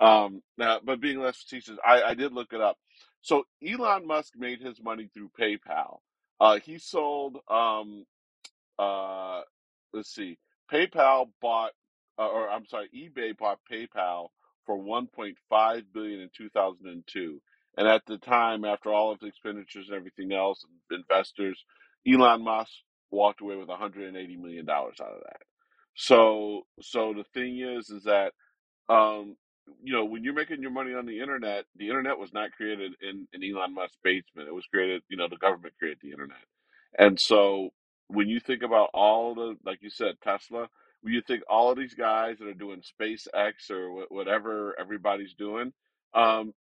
Um, 0.00 0.42
uh, 0.60 0.80
but 0.84 1.00
being 1.00 1.20
less 1.20 1.38
facetious, 1.42 1.78
I, 1.86 2.02
I 2.02 2.14
did 2.14 2.32
look 2.32 2.52
it 2.52 2.60
up. 2.60 2.78
So 3.22 3.44
Elon 3.66 4.06
Musk 4.06 4.34
made 4.38 4.60
his 4.62 4.82
money 4.82 5.10
through 5.14 5.30
PayPal. 5.40 5.98
Uh, 6.40 6.58
he 6.60 6.78
sold 6.78 7.38
um, 7.48 8.04
uh, 8.78 9.42
let's 9.94 10.14
see, 10.14 10.38
PayPal 10.72 11.30
bought, 11.42 11.72
uh, 12.20 12.28
or 12.28 12.50
I'm 12.50 12.66
sorry, 12.66 12.90
eBay 12.96 13.38
bought 13.38 13.60
PayPal 13.72 14.28
for 14.66 14.78
1.5 14.78 15.84
billion 15.94 16.20
in 16.22 16.30
2002. 16.36 17.42
And 17.78 17.88
at 17.88 18.02
the 18.06 18.18
time, 18.18 18.66
after 18.66 18.92
all 18.92 19.12
of 19.12 19.20
the 19.20 19.28
expenditures 19.28 19.88
and 19.88 19.96
everything 19.96 20.32
else, 20.34 20.64
investors, 20.92 21.64
Elon 22.08 22.44
Musk 22.44 22.72
walked 23.12 23.42
away 23.42 23.56
with 23.56 23.68
180 23.68 24.36
million 24.38 24.66
dollars 24.66 24.96
out 25.02 25.12
of 25.14 25.22
that. 25.24 25.42
So, 25.96 26.62
so 26.82 27.14
the 27.16 27.24
thing 27.34 27.60
is, 27.60 27.90
is 27.90 28.04
that 28.04 28.30
um, 28.90 29.36
you 29.82 29.94
know, 29.94 30.06
when 30.06 30.24
you're 30.24 30.34
making 30.34 30.62
your 30.62 30.72
money 30.72 30.94
on 30.94 31.06
the 31.06 31.20
internet, 31.20 31.66
the 31.76 31.88
internet 31.90 32.18
was 32.18 32.32
not 32.34 32.52
created 32.52 32.94
in, 33.02 33.28
in 33.34 33.44
Elon 33.44 33.74
Musk's 33.74 33.98
basement. 34.04 34.48
It 34.48 34.54
was 34.54 34.66
created, 34.68 35.02
you 35.10 35.18
know, 35.18 35.28
the 35.28 35.38
government 35.38 35.74
created 35.80 36.00
the 36.02 36.12
internet. 36.12 36.38
And 36.98 37.20
so 37.20 37.70
when 38.08 38.30
you 38.30 38.40
think 38.40 38.62
about 38.62 38.90
all 38.94 39.34
the, 39.34 39.56
like 39.66 39.80
you 39.82 39.90
said, 39.90 40.16
Tesla, 40.24 40.68
when 41.02 41.14
you 41.14 41.22
think 41.26 41.42
all 41.48 41.70
of 41.70 41.78
these 41.78 41.94
guys 41.94 42.38
that 42.38 42.48
are 42.48 42.54
doing 42.54 42.82
SpaceX 42.82 43.70
or 43.70 44.04
whatever 44.08 44.78
everybody's 44.78 45.34
doing, 45.34 45.72
um, 46.14 46.52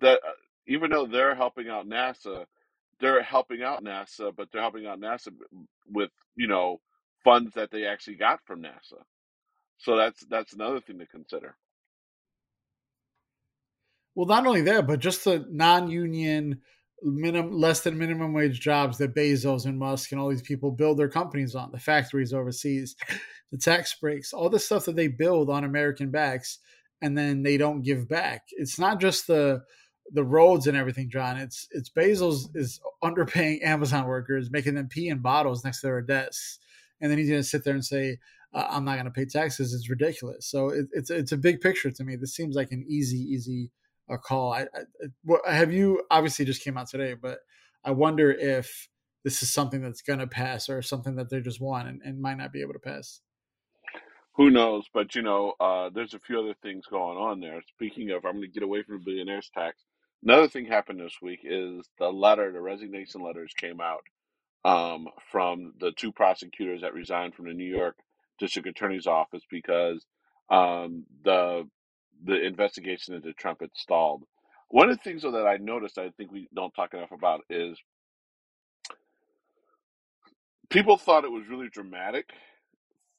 that 0.00 0.20
uh, 0.26 0.32
even 0.66 0.90
though 0.90 1.06
they're 1.06 1.34
helping 1.34 1.68
out 1.68 1.88
NASA, 1.88 2.44
they're 3.00 3.22
helping 3.22 3.62
out 3.62 3.82
NASA, 3.82 4.32
but 4.34 4.48
they're 4.52 4.62
helping 4.62 4.86
out 4.86 5.00
NASA 5.00 5.28
with, 5.90 6.10
you 6.36 6.46
know, 6.46 6.80
funds 7.24 7.54
that 7.54 7.70
they 7.70 7.86
actually 7.86 8.16
got 8.16 8.40
from 8.46 8.62
NASA. 8.62 9.02
So 9.78 9.96
that's 9.96 10.24
that's 10.26 10.52
another 10.52 10.80
thing 10.80 10.98
to 11.00 11.06
consider. 11.06 11.56
Well, 14.14 14.26
not 14.26 14.46
only 14.46 14.62
that, 14.62 14.86
but 14.86 15.00
just 15.00 15.24
the 15.24 15.44
non-union, 15.50 16.60
minimum, 17.02 17.52
less 17.52 17.80
than 17.80 17.98
minimum 17.98 18.32
wage 18.32 18.60
jobs 18.60 18.98
that 18.98 19.14
Bezos 19.14 19.66
and 19.66 19.78
Musk 19.78 20.12
and 20.12 20.20
all 20.20 20.28
these 20.28 20.42
people 20.42 20.70
build 20.70 20.98
their 20.98 21.08
companies 21.08 21.54
on, 21.54 21.70
the 21.72 21.78
factories 21.78 22.32
overseas, 22.32 22.96
the 23.50 23.58
tax 23.58 23.94
breaks, 23.94 24.32
all 24.32 24.48
the 24.48 24.58
stuff 24.58 24.84
that 24.86 24.96
they 24.96 25.08
build 25.08 25.50
on 25.50 25.64
American 25.64 26.10
backs, 26.10 26.58
and 27.00 27.16
then 27.16 27.42
they 27.42 27.56
don't 27.56 27.82
give 27.82 28.08
back. 28.08 28.42
It's 28.52 28.78
not 28.78 29.00
just 29.00 29.26
the 29.26 29.62
the 30.12 30.24
roads 30.24 30.66
and 30.66 30.76
everything, 30.76 31.10
John. 31.10 31.36
It's 31.36 31.68
it's 31.70 31.90
Bezos 31.90 32.48
is 32.54 32.80
underpaying 33.02 33.62
Amazon 33.64 34.06
workers, 34.06 34.50
making 34.50 34.74
them 34.74 34.88
pee 34.88 35.08
in 35.08 35.18
bottles 35.18 35.64
next 35.64 35.80
to 35.80 35.88
their 35.88 36.02
desks, 36.02 36.58
and 37.00 37.10
then 37.10 37.18
he's 37.18 37.28
going 37.28 37.40
to 37.40 37.48
sit 37.48 37.64
there 37.64 37.74
and 37.74 37.84
say, 37.84 38.18
uh, 38.54 38.66
"I'm 38.70 38.84
not 38.84 38.94
going 38.94 39.06
to 39.06 39.10
pay 39.10 39.24
taxes." 39.24 39.74
It's 39.74 39.90
ridiculous. 39.90 40.46
So 40.46 40.68
it, 40.68 40.86
it's 40.92 41.10
it's 41.10 41.32
a 41.32 41.36
big 41.36 41.60
picture 41.60 41.90
to 41.90 42.04
me. 42.04 42.16
This 42.16 42.34
seems 42.34 42.56
like 42.56 42.72
an 42.72 42.84
easy 42.88 43.18
easy 43.18 43.70
a 44.08 44.18
call. 44.18 44.52
I, 44.52 44.66
I, 45.46 45.54
have 45.54 45.72
you 45.72 46.02
obviously 46.10 46.44
just 46.44 46.62
came 46.62 46.76
out 46.76 46.88
today, 46.88 47.14
but 47.14 47.38
I 47.84 47.92
wonder 47.92 48.30
if 48.30 48.88
this 49.24 49.42
is 49.42 49.52
something 49.52 49.80
that's 49.80 50.02
going 50.02 50.18
to 50.18 50.26
pass 50.26 50.68
or 50.68 50.82
something 50.82 51.16
that 51.16 51.30
they 51.30 51.40
just 51.40 51.60
want 51.60 51.88
and, 51.88 52.00
and, 52.04 52.20
might 52.20 52.38
not 52.38 52.52
be 52.52 52.60
able 52.60 52.72
to 52.72 52.78
pass. 52.78 53.20
Who 54.36 54.50
knows? 54.50 54.86
But 54.92 55.14
you 55.14 55.22
know, 55.22 55.54
uh, 55.60 55.90
there's 55.94 56.14
a 56.14 56.18
few 56.18 56.40
other 56.40 56.54
things 56.62 56.86
going 56.86 57.18
on 57.18 57.40
there. 57.40 57.60
Speaking 57.74 58.10
of, 58.10 58.24
I'm 58.24 58.36
going 58.36 58.42
to 58.42 58.48
get 58.48 58.62
away 58.62 58.82
from 58.82 58.98
the 58.98 59.04
billionaires 59.04 59.50
tax. 59.54 59.76
Another 60.22 60.48
thing 60.48 60.66
happened 60.66 61.00
this 61.00 61.18
week 61.20 61.40
is 61.44 61.88
the 61.98 62.08
letter, 62.08 62.52
the 62.52 62.60
resignation 62.60 63.22
letters 63.22 63.52
came 63.56 63.80
out 63.80 64.02
um, 64.64 65.08
from 65.30 65.74
the 65.80 65.92
two 65.96 66.12
prosecutors 66.12 66.82
that 66.82 66.94
resigned 66.94 67.34
from 67.34 67.46
the 67.46 67.54
New 67.54 67.68
York 67.68 67.96
District 68.38 68.68
Attorney's 68.68 69.06
Office 69.06 69.42
because 69.50 70.04
um, 70.48 71.04
the 71.24 71.68
the 72.24 72.40
investigation 72.44 73.14
into 73.14 73.32
Trump 73.34 73.60
had 73.60 73.70
stalled. 73.74 74.24
One 74.68 74.90
of 74.90 74.96
the 74.96 75.02
things 75.02 75.22
though 75.22 75.32
that 75.32 75.46
I 75.46 75.58
noticed, 75.58 75.98
I 75.98 76.10
think 76.10 76.32
we 76.32 76.48
don't 76.54 76.74
talk 76.74 76.94
enough 76.94 77.12
about, 77.12 77.42
is 77.50 77.78
people 80.70 80.96
thought 80.98 81.24
it 81.24 81.32
was 81.32 81.48
really 81.48 81.68
dramatic 81.68 82.30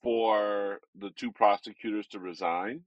for 0.04 0.80
the 1.00 1.12
two 1.12 1.32
prosecutors 1.32 2.08
to 2.08 2.20
resign. 2.20 2.82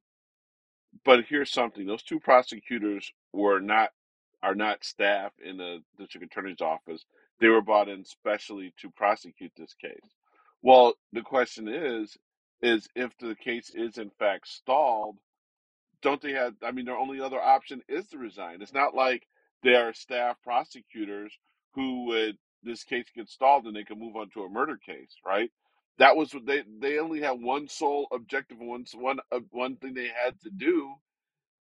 But 1.05 1.25
here's 1.29 1.53
something: 1.53 1.87
those 1.87 2.03
two 2.03 2.21
prosecutors 2.21 3.13
were 3.33 3.61
not 3.61 3.91
are 4.43 4.55
not 4.55 4.85
staff 4.85 5.33
in 5.45 5.57
the 5.57 5.81
district 5.99 6.27
attorney's 6.27 6.61
office. 6.61 7.05
They 7.41 7.49
were 7.49 7.63
brought 7.63 7.89
in 7.89 8.05
specially 8.05 8.75
to 8.81 8.91
prosecute 8.91 9.53
this 9.57 9.75
case. 9.75 10.15
Well, 10.63 10.95
the 11.13 11.23
question 11.23 11.69
is, 11.69 12.17
is 12.63 12.89
if 12.97 13.13
the 13.19 13.35
case 13.37 13.71
is 13.75 13.99
in 13.99 14.11
fact 14.19 14.49
stalled, 14.49 15.19
don't 16.03 16.21
they 16.21 16.33
have? 16.33 16.55
I 16.63 16.73
mean, 16.73 16.85
their 16.85 16.97
only 16.97 17.21
other 17.21 17.41
option 17.41 17.83
is 17.89 18.07
to 18.09 18.19
resign. 18.19 18.63
It's 18.63 18.75
not 18.75 18.95
like 18.95 19.27
they 19.63 19.75
are 19.75 19.93
staff 19.93 20.37
prosecutors 20.43 21.33
who 21.75 22.07
would 22.07 22.37
this 22.63 22.85
case 22.85 23.07
get 23.15 23.29
stalled 23.29 23.67
and 23.67 23.77
they 23.77 23.85
can 23.85 23.99
move 23.99 24.17
on 24.17 24.31
to 24.31 24.43
a 24.43 24.49
murder 24.49 24.77
case, 24.77 25.15
right? 25.25 25.51
That 25.99 26.17
was 26.17 26.35
what 26.35 26.47
they 26.47 26.63
they 26.81 26.99
only 26.99 27.21
had 27.21 27.41
one 27.41 27.69
sole 27.69 28.07
objective, 28.13 28.59
one 28.61 28.85
one 28.95 29.19
uh, 29.33 29.41
one 29.51 29.77
thing 29.77 29.95
they 29.95 30.09
had 30.09 30.39
to 30.43 30.51
do 30.51 30.95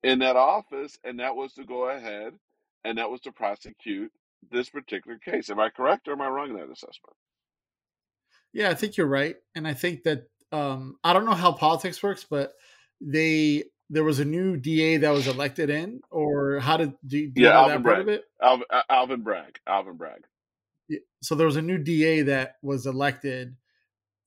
in 0.03 0.19
that 0.19 0.35
office, 0.35 0.97
and 1.03 1.19
that 1.19 1.35
was 1.35 1.53
to 1.53 1.63
go 1.63 1.89
ahead 1.89 2.33
and 2.83 2.97
that 2.97 3.09
was 3.09 3.21
to 3.21 3.31
prosecute 3.31 4.11
this 4.51 4.69
particular 4.69 5.17
case. 5.17 5.49
Am 5.49 5.59
I 5.59 5.69
correct 5.69 6.07
or 6.07 6.13
am 6.13 6.21
I 6.21 6.27
wrong 6.27 6.49
in 6.49 6.55
that 6.55 6.71
assessment? 6.71 7.15
Yeah, 8.53 8.69
I 8.69 8.73
think 8.73 8.97
you're 8.97 9.07
right, 9.07 9.35
and 9.53 9.67
I 9.67 9.73
think 9.73 10.03
that 10.03 10.23
um, 10.51 10.97
I 11.03 11.13
don't 11.13 11.25
know 11.25 11.33
how 11.33 11.51
politics 11.51 12.01
works, 12.01 12.25
but 12.29 12.53
they 13.01 13.65
there 13.89 14.03
was 14.03 14.19
a 14.19 14.25
new 14.25 14.57
DA 14.57 14.97
that 14.97 15.11
was 15.11 15.27
elected 15.27 15.69
in, 15.69 16.01
or 16.09 16.59
how 16.59 16.77
did 16.77 16.93
do, 17.05 17.29
do 17.29 17.41
yeah, 17.41 17.51
Alvin 17.51 17.83
Bragg. 17.83 18.19
Alvin, 18.41 18.65
uh, 18.69 18.81
Alvin 18.89 19.21
Bragg. 19.21 19.59
Alvin 19.67 19.97
Bragg. 19.97 20.25
So 21.21 21.35
there 21.35 21.45
was 21.47 21.55
a 21.55 21.61
new 21.61 21.77
DA 21.77 22.23
that 22.23 22.55
was 22.61 22.85
elected. 22.85 23.55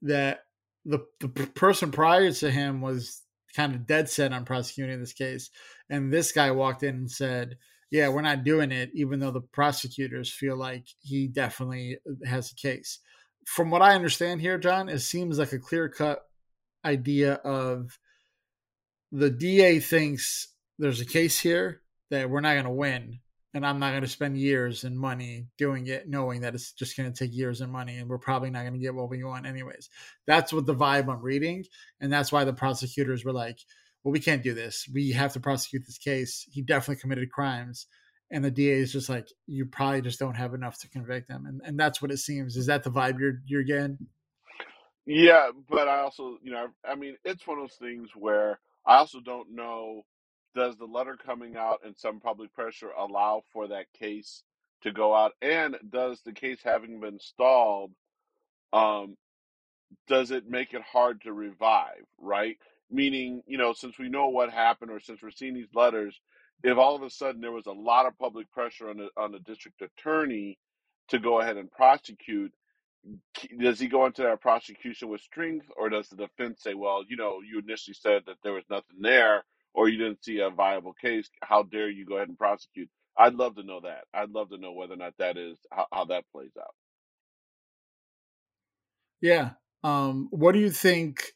That 0.02 0.44
the 0.84 1.00
the 1.20 1.28
person 1.28 1.90
prior 1.90 2.30
to 2.30 2.50
him 2.50 2.80
was 2.80 3.22
kind 3.56 3.74
of 3.74 3.86
dead 3.86 4.08
set 4.08 4.32
on 4.32 4.44
prosecuting 4.44 5.00
this 5.00 5.12
case, 5.12 5.50
and 5.90 6.12
this 6.12 6.30
guy 6.30 6.52
walked 6.52 6.84
in 6.84 6.94
and 6.94 7.10
said, 7.10 7.58
"Yeah, 7.90 8.08
we're 8.08 8.22
not 8.22 8.44
doing 8.44 8.70
it," 8.70 8.90
even 8.94 9.18
though 9.18 9.32
the 9.32 9.40
prosecutors 9.40 10.32
feel 10.32 10.56
like 10.56 10.84
he 11.00 11.26
definitely 11.26 11.98
uh, 12.08 12.28
has 12.28 12.52
a 12.52 12.54
case. 12.54 13.00
From 13.44 13.70
what 13.70 13.82
I 13.82 13.94
understand 13.94 14.40
here, 14.40 14.58
John, 14.58 14.88
it 14.88 15.00
seems 15.00 15.38
like 15.38 15.52
a 15.52 15.58
clear 15.58 15.88
cut 15.88 16.24
idea 16.84 17.34
of 17.34 17.98
the 19.12 19.30
DA 19.30 19.80
thinks 19.80 20.48
there's 20.78 21.00
a 21.00 21.06
case 21.06 21.38
here 21.38 21.82
that 22.10 22.30
we're 22.30 22.40
not 22.40 22.54
going 22.54 22.64
to 22.64 22.70
win, 22.70 23.20
and 23.54 23.66
I'm 23.66 23.78
not 23.78 23.90
going 23.90 24.02
to 24.02 24.08
spend 24.08 24.38
years 24.38 24.84
and 24.84 24.98
money 24.98 25.46
doing 25.56 25.86
it, 25.86 26.08
knowing 26.08 26.42
that 26.42 26.54
it's 26.54 26.72
just 26.72 26.96
going 26.96 27.10
to 27.12 27.18
take 27.18 27.34
years 27.34 27.60
and 27.60 27.72
money, 27.72 27.98
and 27.98 28.08
we're 28.08 28.18
probably 28.18 28.50
not 28.50 28.62
going 28.62 28.74
to 28.74 28.78
get 28.78 28.94
what 28.94 29.10
we 29.10 29.24
want 29.24 29.46
anyways. 29.46 29.88
That's 30.26 30.52
what 30.52 30.66
the 30.66 30.74
vibe 30.74 31.08
I'm 31.08 31.22
reading, 31.22 31.64
and 32.00 32.12
that's 32.12 32.32
why 32.32 32.44
the 32.44 32.52
prosecutors 32.52 33.24
were 33.24 33.32
like, 33.32 33.58
"Well, 34.02 34.12
we 34.12 34.20
can't 34.20 34.42
do 34.42 34.54
this. 34.54 34.88
We 34.92 35.12
have 35.12 35.32
to 35.34 35.40
prosecute 35.40 35.86
this 35.86 35.98
case. 35.98 36.46
He 36.50 36.62
definitely 36.62 37.00
committed 37.00 37.30
crimes." 37.30 37.86
And 38.30 38.44
the 38.44 38.50
DA 38.50 38.74
is 38.74 38.92
just 38.92 39.08
like, 39.08 39.26
"You 39.46 39.64
probably 39.66 40.02
just 40.02 40.18
don't 40.18 40.34
have 40.34 40.52
enough 40.54 40.78
to 40.80 40.88
convict 40.88 41.30
him," 41.30 41.46
and 41.46 41.60
and 41.64 41.80
that's 41.80 42.02
what 42.02 42.10
it 42.10 42.18
seems. 42.18 42.56
Is 42.56 42.66
that 42.66 42.84
the 42.84 42.90
vibe 42.90 43.18
you're 43.18 43.40
you're 43.46 43.64
getting? 43.64 43.98
Yeah, 45.06 45.50
but 45.70 45.88
I 45.88 46.00
also, 46.00 46.36
you 46.42 46.52
know, 46.52 46.66
I 46.84 46.94
mean, 46.94 47.16
it's 47.24 47.46
one 47.46 47.58
of 47.58 47.62
those 47.62 47.78
things 47.78 48.10
where 48.14 48.60
I 48.88 48.98
also 48.98 49.20
don't 49.20 49.52
know 49.52 50.04
does 50.56 50.78
the 50.78 50.86
letter 50.86 51.16
coming 51.16 51.56
out 51.56 51.80
and 51.86 51.96
some 51.98 52.20
public 52.20 52.54
pressure 52.54 52.90
allow 52.98 53.42
for 53.52 53.68
that 53.68 53.86
case 53.98 54.44
to 54.82 54.92
go 54.92 55.14
out? 55.16 55.32
And 55.42 55.76
does 55.90 56.22
the 56.26 56.32
case 56.32 56.60
having 56.64 57.00
been 57.00 57.20
stalled 57.20 57.92
um 58.72 59.16
does 60.08 60.30
it 60.32 60.48
make 60.50 60.74
it 60.74 60.82
hard 60.82 61.22
to 61.22 61.32
revive 61.34 62.04
right? 62.20 62.58
Meaning 62.90 63.42
you 63.46 63.58
know 63.58 63.74
since 63.74 63.98
we 63.98 64.10
know 64.10 64.28
what 64.28 64.52
happened 64.52 64.92
or 64.92 65.00
since 65.00 65.22
we're 65.22 65.30
seeing 65.32 65.54
these 65.54 65.74
letters 65.74 66.20
if 66.64 66.78
all 66.78 66.96
of 66.96 67.02
a 67.04 67.10
sudden 67.10 67.40
there 67.42 67.52
was 67.52 67.66
a 67.66 67.72
lot 67.72 68.06
of 68.06 68.18
public 68.18 68.50
pressure 68.52 68.90
on 68.90 68.98
the 68.98 69.10
on 69.18 69.32
the 69.32 69.40
district 69.40 69.82
attorney 69.82 70.58
to 71.10 71.18
go 71.20 71.40
ahead 71.40 71.58
and 71.58 71.70
prosecute 71.72 72.52
does 73.60 73.78
he 73.78 73.86
go 73.86 74.06
into 74.06 74.22
that 74.22 74.40
prosecution 74.40 75.08
with 75.08 75.20
strength, 75.20 75.66
or 75.76 75.88
does 75.88 76.08
the 76.08 76.16
defense 76.16 76.62
say, 76.62 76.74
"Well, 76.74 77.04
you 77.08 77.16
know, 77.16 77.40
you 77.40 77.58
initially 77.58 77.94
said 77.94 78.22
that 78.26 78.36
there 78.42 78.52
was 78.52 78.64
nothing 78.70 79.00
there, 79.00 79.44
or 79.74 79.88
you 79.88 79.98
didn't 79.98 80.24
see 80.24 80.40
a 80.40 80.50
viable 80.50 80.94
case. 80.94 81.30
How 81.42 81.62
dare 81.62 81.90
you 81.90 82.04
go 82.04 82.16
ahead 82.16 82.28
and 82.28 82.38
prosecute?" 82.38 82.90
I'd 83.16 83.34
love 83.34 83.56
to 83.56 83.64
know 83.64 83.80
that. 83.80 84.04
I'd 84.14 84.30
love 84.30 84.50
to 84.50 84.58
know 84.58 84.72
whether 84.72 84.94
or 84.94 84.98
not 84.98 85.14
that 85.18 85.36
is 85.36 85.58
how, 85.72 85.86
how 85.92 86.04
that 86.06 86.24
plays 86.32 86.52
out. 86.58 86.74
Yeah. 89.20 89.50
Um, 89.82 90.28
what 90.30 90.52
do 90.52 90.60
you 90.60 90.70
think? 90.70 91.32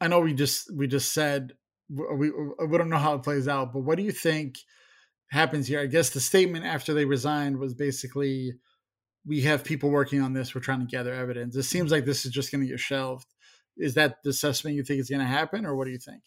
I 0.00 0.08
know 0.08 0.20
we 0.20 0.34
just 0.34 0.74
we 0.74 0.86
just 0.86 1.12
said 1.12 1.52
we 1.88 2.30
we 2.30 2.78
don't 2.78 2.90
know 2.90 2.98
how 2.98 3.14
it 3.14 3.22
plays 3.22 3.48
out, 3.48 3.72
but 3.72 3.80
what 3.80 3.96
do 3.96 4.02
you 4.02 4.12
think 4.12 4.58
happens 5.30 5.66
here? 5.66 5.80
I 5.80 5.86
guess 5.86 6.10
the 6.10 6.20
statement 6.20 6.64
after 6.64 6.94
they 6.94 7.04
resigned 7.04 7.58
was 7.58 7.74
basically 7.74 8.54
we 9.28 9.42
have 9.42 9.62
people 9.62 9.90
working 9.90 10.22
on 10.22 10.32
this. 10.32 10.54
We're 10.54 10.62
trying 10.62 10.80
to 10.80 10.86
gather 10.86 11.12
evidence. 11.12 11.54
It 11.54 11.64
seems 11.64 11.92
like 11.92 12.06
this 12.06 12.24
is 12.24 12.32
just 12.32 12.50
going 12.50 12.62
to 12.62 12.68
get 12.68 12.80
shelved. 12.80 13.26
Is 13.76 13.94
that 13.94 14.16
the 14.24 14.30
assessment 14.30 14.74
you 14.74 14.82
think 14.82 15.00
is 15.00 15.10
going 15.10 15.20
to 15.20 15.26
happen, 15.26 15.64
or 15.64 15.76
what 15.76 15.84
do 15.84 15.92
you 15.92 15.98
think? 15.98 16.22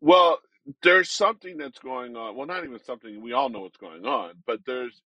Well, 0.00 0.38
there's 0.82 1.10
something 1.10 1.56
that's 1.56 1.78
going 1.78 2.16
on. 2.16 2.36
Well, 2.36 2.46
not 2.46 2.64
even 2.64 2.78
something 2.84 3.22
we 3.22 3.32
all 3.32 3.48
know 3.48 3.60
what's 3.60 3.78
going 3.78 4.04
on, 4.04 4.32
but 4.46 4.60
there's 4.66 5.00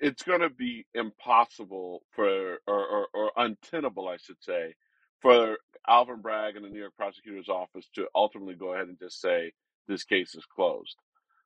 it's 0.00 0.24
going 0.24 0.40
to 0.40 0.50
be 0.50 0.84
impossible 0.94 2.02
for 2.10 2.58
or, 2.66 2.86
or, 2.86 3.06
or 3.14 3.30
untenable, 3.36 4.08
I 4.08 4.16
should 4.16 4.42
say, 4.42 4.74
for 5.20 5.58
Alvin 5.88 6.20
Bragg 6.20 6.56
and 6.56 6.64
the 6.64 6.68
New 6.68 6.80
York 6.80 6.96
prosecutor's 6.96 7.48
office 7.48 7.88
to 7.94 8.08
ultimately 8.14 8.54
go 8.54 8.74
ahead 8.74 8.88
and 8.88 8.98
just 8.98 9.20
say 9.20 9.52
this 9.86 10.02
case 10.04 10.34
is 10.34 10.44
closed. 10.44 10.96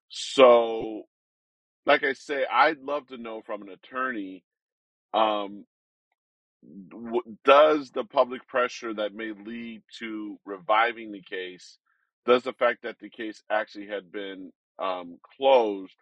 So, 0.09 1.03
like 1.87 2.05
I 2.05 2.15
say, 2.15 2.47
I'd 2.51 2.81
love 2.81 3.09
to 3.09 3.19
know 3.19 3.43
from 3.43 3.63
an 3.63 3.71
attorney. 3.71 4.45
Um, 5.15 5.65
w- 6.91 7.37
does 7.45 7.91
the 7.93 8.05
public 8.05 8.47
pressure 8.49 8.95
that 8.95 9.15
may 9.15 9.33
lead 9.33 9.83
to 10.01 10.39
reviving 10.47 11.13
the 11.13 11.23
case, 11.23 11.79
does 12.27 12.45
the 12.45 12.55
fact 12.55 12.83
that 12.85 12.99
the 13.01 13.11
case 13.11 13.43
actually 13.51 13.89
had 13.89 14.13
been 14.13 14.53
um, 14.79 15.19
closed, 15.39 15.97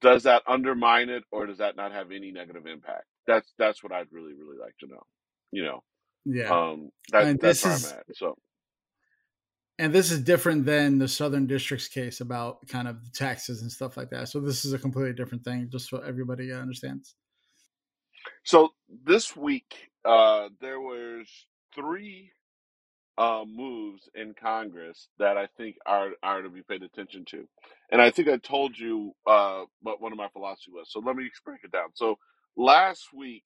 does 0.00 0.24
that 0.24 0.42
undermine 0.46 1.10
it, 1.10 1.24
or 1.32 1.46
does 1.46 1.58
that 1.58 1.76
not 1.76 1.92
have 1.92 2.12
any 2.12 2.32
negative 2.32 2.66
impact? 2.66 3.06
That's 3.26 3.52
that's 3.58 3.82
what 3.82 3.92
I'd 3.92 4.12
really 4.12 4.34
really 4.34 4.58
like 4.60 4.76
to 4.80 4.86
know. 4.88 5.02
You 5.52 5.64
know, 5.64 5.82
Yeah. 6.26 6.54
um, 6.54 6.90
that 7.12 7.30
that's 7.40 7.62
this 7.62 7.64
where 7.64 7.74
I'm 7.74 7.84
at. 7.86 8.04
So 8.14 8.36
and 9.80 9.94
this 9.94 10.10
is 10.12 10.20
different 10.22 10.66
than 10.66 10.98
the 10.98 11.08
Southern 11.08 11.46
District's 11.46 11.88
case 11.88 12.20
about 12.20 12.66
kind 12.68 12.86
of 12.86 13.02
the 13.02 13.10
taxes 13.12 13.62
and 13.62 13.72
stuff 13.72 13.96
like 13.96 14.10
that. 14.10 14.28
So 14.28 14.40
this 14.40 14.64
is 14.66 14.74
a 14.74 14.78
completely 14.78 15.14
different 15.14 15.44
thing, 15.44 15.68
just 15.72 15.88
so 15.88 15.98
everybody 15.98 16.52
understands. 16.52 17.16
so 18.44 18.70
this 19.04 19.36
week 19.36 19.90
uh, 20.04 20.50
there 20.60 20.80
was 20.80 21.28
three 21.74 22.30
uh, 23.18 23.44
moves 23.46 24.08
in 24.14 24.34
Congress 24.34 25.08
that 25.18 25.38
I 25.38 25.48
think 25.56 25.76
are 25.86 26.10
are 26.22 26.42
to 26.42 26.50
be 26.50 26.62
paid 26.62 26.82
attention 26.82 27.24
to, 27.30 27.48
and 27.90 28.02
I 28.02 28.10
think 28.10 28.28
I 28.28 28.38
told 28.38 28.78
you 28.78 29.14
uh, 29.26 29.64
what 29.82 30.02
one 30.02 30.12
of 30.12 30.18
my 30.18 30.28
philosophy 30.28 30.72
was. 30.72 30.88
So 30.90 31.00
let 31.00 31.16
me 31.16 31.30
break 31.44 31.60
it 31.64 31.72
down. 31.72 31.88
So 31.94 32.18
last 32.56 33.08
week, 33.14 33.44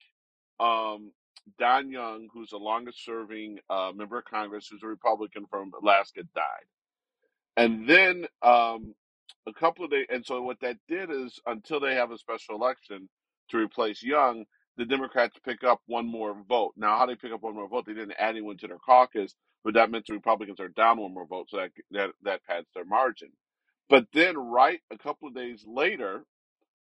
um, 0.61 1.13
Don 1.59 1.91
Young, 1.91 2.29
who's 2.33 2.51
the 2.51 2.59
longest 2.59 3.05
serving 3.05 3.59
uh, 3.71 3.93
member 3.95 4.19
of 4.19 4.25
Congress, 4.25 4.69
who's 4.71 4.83
a 4.83 4.87
Republican 4.89 5.47
from 5.51 5.73
Alaska, 5.83 6.23
died. 6.35 6.67
And 7.57 7.89
then 7.89 8.27
um, 8.43 8.95
a 9.47 9.55
couple 9.55 9.85
of 9.85 9.93
days, 9.93 10.07
and 10.11 10.27
so 10.27 10.43
what 10.43 10.61
that 10.61 10.79
did 10.89 11.11
is 11.11 11.41
until 11.47 11.81
they 11.81 11.97
have 11.97 12.13
a 12.13 12.19
special 12.19 12.57
election 12.57 13.09
to 13.51 13.59
replace 13.59 14.03
Young, 14.03 14.45
the 14.77 14.87
Democrats 14.87 15.37
pick 15.45 15.65
up 15.65 15.81
one 15.87 16.07
more 16.07 16.37
vote. 16.49 16.73
Now, 16.77 16.99
how 16.99 17.07
do 17.07 17.13
they 17.13 17.17
pick 17.21 17.33
up 17.33 17.43
one 17.43 17.55
more 17.55 17.69
vote, 17.69 17.87
they 17.87 17.95
didn't 17.95 18.17
add 18.19 18.31
anyone 18.31 18.59
to 18.59 18.69
their 18.69 18.79
caucus, 18.79 19.35
but 19.65 19.75
that 19.75 19.91
meant 19.91 20.07
the 20.09 20.15
Republicans 20.15 20.61
are 20.61 20.69
down 20.69 20.99
one 21.01 21.15
more 21.15 21.27
vote, 21.27 21.49
so 21.51 21.59
that 21.59 21.71
that, 21.93 22.11
that 22.25 22.45
pads 22.45 22.67
their 22.75 22.85
margin. 22.87 23.31
But 23.91 24.07
then, 24.15 24.37
right 24.39 24.81
a 24.91 24.99
couple 24.99 25.29
of 25.29 25.35
days 25.37 25.65
later, 25.67 26.25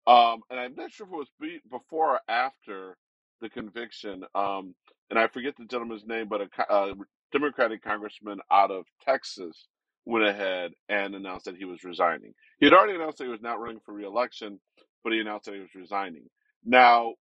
um, 0.07 0.43
and 0.51 0.61
I'm 0.61 0.75
not 0.77 0.93
sure 0.93 1.07
if 1.07 1.13
it 1.13 1.17
was 1.17 1.29
be, 1.41 1.61
before 1.71 2.13
or 2.15 2.21
after 2.29 2.97
the 3.43 3.51
conviction. 3.51 4.25
Um, 4.37 4.77
and 5.11 5.21
I 5.21 5.29
forget 5.29 5.57
the 5.59 5.67
gentleman's 5.67 6.07
name, 6.07 6.29
but 6.29 6.43
a, 6.43 6.75
a 6.75 6.95
Democratic 7.33 7.85
congressman 7.85 8.41
out 8.53 8.73
of 8.73 8.87
Texas 9.05 9.69
went 10.07 10.27
ahead 10.27 10.73
and 10.91 11.17
announced 11.17 11.47
that 11.47 11.57
he 11.59 11.67
was 11.67 11.85
resigning. 11.85 12.35
He 12.61 12.67
had 12.67 12.75
already 12.75 12.97
announced 12.97 13.19
that 13.19 13.27
he 13.27 13.31
was 13.33 13.43
not 13.43 13.61
running 13.61 13.81
for 13.87 13.95
reelection, 13.95 14.61
but 15.05 15.15
he 15.15 15.21
announced 15.21 15.47
that 15.47 15.57
he 15.57 15.63
was 15.63 15.77
resigning. 15.77 16.25
Now, 16.65 17.15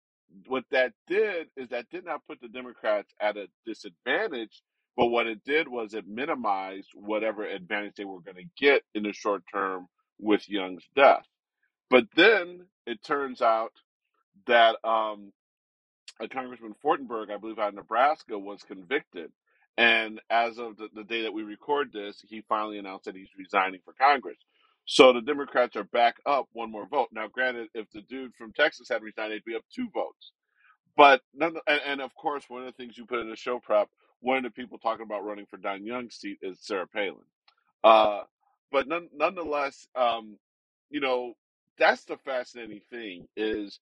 what 0.48 0.66
that 0.72 0.94
did 1.08 1.50
is 1.58 1.70
that 1.72 1.90
did 1.92 2.06
not 2.06 2.28
put 2.28 2.42
the 2.42 2.50
Democrats 2.50 3.14
at 3.22 3.38
a 3.38 3.48
disadvantage, 3.68 4.64
but 4.98 5.08
what 5.08 5.28
it 5.28 5.44
did 5.46 5.70
was 5.70 5.96
it 5.96 6.08
minimized 6.08 6.90
whatever 6.96 7.46
advantage 7.46 7.96
they 7.98 8.06
were 8.06 8.22
going 8.22 8.38
to 8.38 8.46
get 8.66 8.84
in 8.96 9.04
the 9.04 9.14
short 9.14 9.44
term 9.54 9.88
with 10.20 10.50
Young's 10.50 10.86
death. 10.96 11.26
But 11.90 12.06
then 12.16 12.68
it 12.88 13.04
turns 13.04 13.42
out 13.42 13.74
that 14.48 14.78
um, 14.86 15.32
Congressman 16.30 16.76
Fortenberry, 16.84 17.32
I 17.32 17.38
believe 17.38 17.60
out 17.60 17.70
of 17.70 17.76
Nebraska, 17.76 18.38
was 18.40 18.64
convicted. 18.64 19.32
And 19.78 20.22
as 20.30 20.60
of 20.60 20.78
the, 20.78 20.90
the 20.96 21.04
day 21.06 21.24
that 21.24 21.34
we 21.34 21.44
record 21.44 21.92
this, 21.94 22.24
he 22.30 22.44
finally 22.50 22.80
announced 22.80 23.06
that 23.06 23.16
he's 23.16 23.30
resigning 23.38 23.82
for 23.86 23.94
Congress. 23.94 24.38
So 24.86 25.14
the 25.14 25.22
Democrats 25.22 25.76
are 25.78 25.86
back 25.86 26.18
up 26.26 26.48
one 26.54 26.72
more 26.72 26.88
vote. 26.88 27.10
Now, 27.14 27.28
granted, 27.28 27.70
if 27.74 27.88
the 27.94 28.02
dude 28.02 28.36
from 28.36 28.54
Texas 28.54 28.90
had 28.90 29.04
resigned, 29.04 29.34
they'd 29.34 29.46
be 29.46 29.56
up 29.56 29.64
two 29.76 29.90
votes. 29.94 30.32
But 30.98 31.22
none, 31.34 31.56
and, 31.68 31.82
and 31.88 32.02
of 32.02 32.16
course, 32.16 32.46
one 32.50 32.62
of 32.62 32.68
the 32.68 32.74
things 32.84 32.98
you 32.98 33.06
put 33.06 33.20
in 33.20 33.30
the 33.30 33.36
show 33.38 33.60
prep, 33.60 33.90
one 34.22 34.38
of 34.38 34.44
the 34.44 34.52
people 34.52 34.80
talking 34.80 35.06
about 35.06 35.26
running 35.26 35.48
for 35.48 35.58
Don 35.58 35.86
Young's 35.86 36.16
seat 36.16 36.40
is 36.42 36.60
Sarah 36.62 36.88
Palin. 36.88 37.18
Uh, 37.84 38.22
but 38.72 38.88
none, 38.88 39.10
nonetheless, 39.16 39.88
um, 39.96 40.38
you 40.92 41.02
know, 41.02 41.34
that's 41.80 42.06
the 42.06 42.18
fascinating 42.26 42.82
thing 42.92 43.28
is 43.38 43.80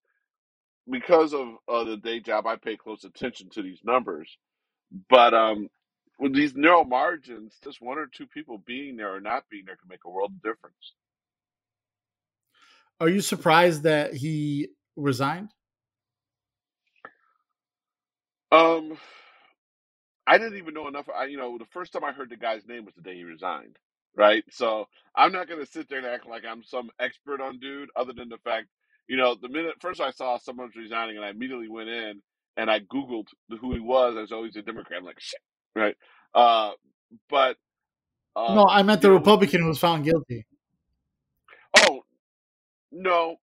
because 0.89 1.33
of 1.33 1.49
uh, 1.67 1.83
the 1.85 1.97
day 1.97 2.19
job, 2.21 2.47
I 2.47 2.57
pay 2.57 2.77
close 2.77 3.03
attention 3.05 3.49
to 3.51 3.63
these 3.63 3.81
numbers. 3.83 4.37
But 5.09 5.33
um, 5.33 5.69
with 6.19 6.35
these 6.35 6.55
narrow 6.55 6.83
margins, 6.85 7.55
just 7.63 7.81
one 7.81 7.97
or 7.99 8.07
two 8.07 8.27
people 8.27 8.59
being 8.65 8.97
there 8.97 9.13
or 9.15 9.21
not 9.21 9.45
being 9.51 9.65
there 9.65 9.77
can 9.77 9.89
make 9.89 10.05
a 10.05 10.09
world 10.11 10.31
of 10.35 10.43
difference. 10.43 10.93
Are 13.01 13.09
you 13.09 13.21
surprised 13.21 13.83
that 13.83 14.13
he 14.15 14.69
resigned? 14.97 15.49
Um, 18.51 18.97
I 20.27 20.37
didn't 20.37 20.57
even 20.57 20.73
know 20.73 20.87
enough. 20.87 21.07
I, 21.15 21.25
you 21.25 21.37
know, 21.37 21.57
the 21.57 21.65
first 21.65 21.93
time 21.93 22.03
I 22.03 22.11
heard 22.13 22.29
the 22.29 22.37
guy's 22.37 22.67
name 22.67 22.85
was 22.85 22.95
the 22.95 23.01
day 23.01 23.15
he 23.15 23.23
resigned. 23.23 23.77
Right. 24.15 24.43
So 24.51 24.87
I'm 25.15 25.31
not 25.31 25.47
going 25.47 25.59
to 25.59 25.71
sit 25.71 25.89
there 25.89 25.99
and 25.99 26.07
act 26.07 26.27
like 26.27 26.43
I'm 26.45 26.63
some 26.63 26.91
expert 26.99 27.41
on 27.41 27.59
dude, 27.59 27.89
other 27.95 28.13
than 28.13 28.29
the 28.29 28.37
fact, 28.39 28.67
you 29.09 29.17
know, 29.17 29.35
the 29.41 29.49
minute 29.49 29.73
first 29.81 29.99
I 29.99 30.11
saw 30.11 30.37
someone 30.37 30.69
resigning 30.77 31.17
and 31.17 31.25
I 31.25 31.31
immediately 31.31 31.67
went 31.67 31.89
in 31.89 32.21
and 32.55 32.71
I 32.71 32.79
Googled 32.79 33.27
who 33.59 33.73
he 33.73 33.79
was. 33.81 34.15
I 34.15 34.21
was 34.21 34.31
always 34.31 34.55
a 34.55 34.61
Democrat. 34.61 34.99
I'm 34.99 35.05
like, 35.05 35.19
shit. 35.19 35.41
Right. 35.75 35.97
Uh, 36.33 36.71
but, 37.29 37.57
No, 38.37 38.61
um, 38.61 38.67
I 38.69 38.83
meant 38.83 39.01
the 39.01 39.09
know, 39.09 39.15
Republican 39.15 39.61
who 39.63 39.67
was 39.69 39.79
found 39.79 40.05
guilty. 40.05 40.45
oh, 41.77 42.01
no, 42.91 43.37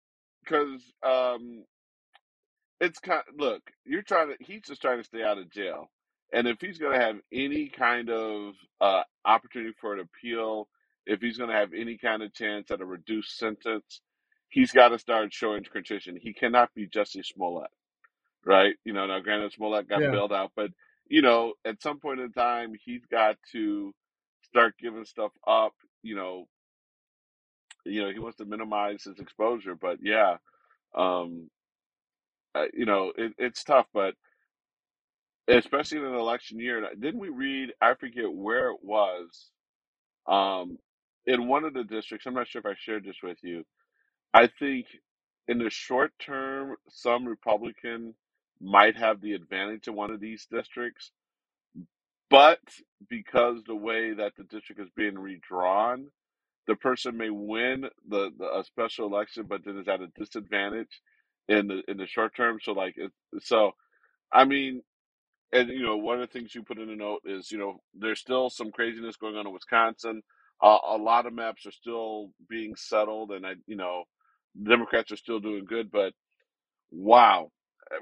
because, 0.45 0.83
um, 1.03 1.64
it's 2.81 2.99
kind 2.99 3.23
look, 3.37 3.62
you're 3.85 4.03
trying 4.03 4.29
to 4.29 4.37
he's 4.41 4.62
just 4.62 4.83
trying 4.83 4.99
to 4.99 5.05
stay 5.05 5.23
out 5.23 5.39
of 5.39 5.51
jail. 5.51 5.91
And 6.33 6.47
if 6.47 6.61
he's 6.61 6.79
going 6.79 6.99
to 6.99 7.05
have 7.05 7.17
any 7.33 7.69
kind 7.69 8.11
of 8.11 8.55
uh, 8.81 9.03
opportunity 9.25 9.75
for 9.81 9.95
an 9.95 10.01
appeal, 10.01 10.69
if 11.07 11.21
he's 11.21 11.39
going 11.39 11.51
to 11.51 11.57
have 11.57 11.73
any 11.73 11.97
kind 11.99 12.23
of 12.23 12.35
chance 12.35 12.71
at 12.71 12.81
a 12.81 12.85
reduced 12.85 13.39
sentence, 13.39 14.01
he's 14.57 14.73
got 14.73 14.91
to 14.91 15.01
start 15.01 15.35
showing 15.35 15.65
contrition. 15.73 16.19
He 16.21 16.35
cannot 16.35 16.75
be 16.75 16.89
Jussie 16.89 17.27
Smollett, 17.27 17.71
right? 18.47 18.75
You 18.85 18.95
know, 18.95 19.07
now 19.07 19.21
granted 19.21 19.53
Smollett 19.53 19.89
got 19.89 20.09
Yeah. 20.09 20.11
bailed 20.11 20.33
out, 20.33 20.53
but 20.57 20.71
you 21.09 21.23
know, 21.23 21.55
at 21.65 21.83
some 21.83 22.01
point 22.01 22.21
in 22.21 22.33
time, 22.33 22.75
he's 22.85 23.03
got 23.11 23.37
to 23.53 23.95
start 24.45 24.75
giving 24.81 25.05
stuff 25.07 25.33
up. 25.47 25.75
You 26.03 26.17
know, 26.17 26.49
you 27.87 28.03
know, 28.05 28.13
he 28.13 28.19
wants 28.21 28.39
to 28.39 28.47
minimize 28.47 29.05
his 29.05 29.21
exposure, 29.21 29.77
but 29.77 29.99
yeah, 30.03 30.39
um, 30.97 31.51
uh, 32.55 32.67
you 32.75 32.87
know, 32.87 33.13
it, 33.17 33.35
it's 33.39 33.65
tough, 33.65 33.87
but 33.95 34.15
especially 35.49 35.99
in 35.99 36.05
an 36.05 36.15
election 36.15 36.61
year. 36.61 36.83
Didn't 36.99 37.21
we 37.21 37.29
read? 37.31 37.73
I 37.81 37.95
forget 37.95 38.33
where 38.33 38.71
it 38.71 38.79
was. 38.83 39.51
Um, 40.29 40.79
in 41.27 41.49
one 41.49 41.65
of 41.65 41.75
the 41.75 41.85
districts, 41.85 42.27
I'm 42.27 42.35
not 42.35 42.49
sure 42.49 42.61
if 42.61 42.67
I 42.67 42.75
shared 42.79 43.05
this 43.05 43.19
with 43.23 43.39
you. 43.43 43.65
I 44.37 44.49
think 44.49 44.87
in 45.49 45.59
the 45.61 45.70
short 45.70 46.12
term, 46.20 46.76
some 46.91 47.26
Republican 47.26 48.14
might 48.62 48.97
have 48.99 49.22
the 49.22 49.34
advantage 49.34 49.89
in 49.89 49.97
one 49.97 50.12
of 50.12 50.20
these 50.20 50.47
districts, 50.53 51.12
but 52.30 52.61
because 53.11 53.62
the 53.66 53.76
way 53.76 54.14
that 54.14 54.34
the 54.37 54.45
district 54.45 54.80
is 54.82 54.89
being 54.97 55.18
redrawn, 55.18 56.09
the 56.66 56.76
person 56.76 57.16
may 57.16 57.30
win 57.30 57.87
the, 58.09 58.30
the 58.39 58.59
a 58.59 58.64
special 58.64 59.07
election, 59.07 59.47
but 59.49 59.64
then 59.64 59.78
is 59.78 59.89
at 59.89 60.01
a 60.03 60.09
disadvantage 60.18 61.01
in 61.49 61.68
the 61.68 61.82
in 61.89 61.97
the 61.99 62.07
short 62.07 62.37
term. 62.37 62.59
So 62.62 62.72
like, 62.72 62.95
it, 62.97 63.12
so 63.43 63.72
I 64.32 64.45
mean, 64.45 64.82
and 65.53 65.68
you 65.70 65.82
know, 65.82 65.97
one 65.97 66.20
of 66.20 66.28
the 66.28 66.39
things 66.39 66.55
you 66.55 66.62
put 66.62 66.78
in 66.78 66.91
a 66.91 66.97
note 66.97 67.22
is, 67.26 67.53
you 67.53 67.59
know, 67.59 67.80
there's 67.95 68.20
still 68.20 68.51
some 68.51 68.72
craziness 68.72 69.16
going 69.16 69.37
on 69.37 69.47
in 69.47 69.53
Wisconsin. 69.53 70.22
Uh, 70.62 70.78
a 70.91 70.97
lot 70.99 71.26
of 71.26 71.34
maps 71.34 71.66
are 71.66 71.72
still 71.72 72.30
being 72.49 72.74
settled, 72.76 73.30
and 73.32 73.47
I, 73.47 73.55
you 73.66 73.76
know, 73.76 74.05
Democrats 74.63 75.13
are 75.13 75.17
still 75.17 75.41
doing 75.41 75.65
good. 75.67 75.91
But 75.91 76.15
wow, 76.93 77.51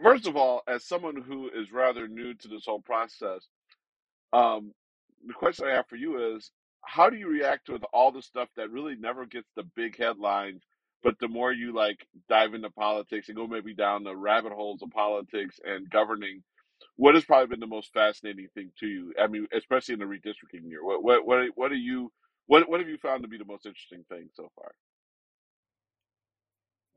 first 0.02 0.26
of 0.26 0.36
all, 0.36 0.62
as 0.68 0.86
someone 0.86 1.16
who 1.22 1.48
is 1.50 1.72
rather 1.72 2.08
new 2.08 2.34
to 2.34 2.48
this 2.48 2.64
whole 2.66 2.82
process, 2.82 3.46
um, 4.34 4.72
the 5.26 5.34
question 5.34 5.68
I 5.68 5.74
have 5.76 5.88
for 5.88 5.96
you 5.96 6.36
is, 6.36 6.52
how 6.84 7.10
do 7.10 7.18
you 7.18 7.28
react 7.28 7.70
with 7.70 7.84
all 7.94 8.12
the 8.12 8.22
stuff 8.22 8.48
that 8.56 8.70
really 8.72 8.96
never 8.96 9.26
gets 9.26 9.48
the 9.56 9.64
big 9.76 9.98
headlines? 9.98 10.64
But 11.04 11.18
the 11.20 11.28
more 11.28 11.52
you 11.52 11.74
like 11.74 12.06
dive 12.28 12.54
into 12.54 12.70
politics 12.70 13.28
and 13.28 13.36
go 13.38 13.46
maybe 13.48 13.74
down 13.74 14.04
the 14.04 14.16
rabbit 14.16 14.52
holes 14.52 14.82
of 14.82 14.90
politics 14.90 15.60
and 15.64 15.90
governing, 15.90 16.44
what 16.96 17.14
has 17.16 17.24
probably 17.24 17.48
been 17.48 17.60
the 17.60 17.66
most 17.68 17.92
fascinating 17.94 18.48
thing 18.54 18.72
to 18.80 18.86
you? 18.88 19.14
I 19.20 19.28
mean, 19.28 19.48
especially 19.56 19.94
in 19.94 20.00
the 20.00 20.06
redistricting 20.06 20.68
year. 20.68 20.84
What 20.84 21.04
what 21.04 21.26
what 21.26 21.48
what 21.56 21.72
are 21.72 21.76
you 21.76 22.12
What 22.46 22.68
what 22.68 22.80
have 22.80 22.88
you 22.90 22.98
found 22.98 23.22
to 23.24 23.28
be 23.28 23.38
the 23.38 23.46
most 23.46 23.66
interesting 23.66 24.04
thing 24.10 24.28
so 24.34 24.50
far? 24.56 24.72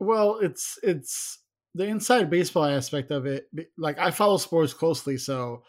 Well, 0.00 0.38
it's 0.40 0.78
it's 0.82 1.40
the 1.74 1.86
inside 1.86 2.30
baseball 2.30 2.64
aspect 2.64 3.10
of 3.10 3.26
it. 3.26 3.48
Like 3.76 3.98
I 3.98 4.10
follow 4.10 4.36
sports 4.36 4.74
closely, 4.74 5.16
so 5.16 5.62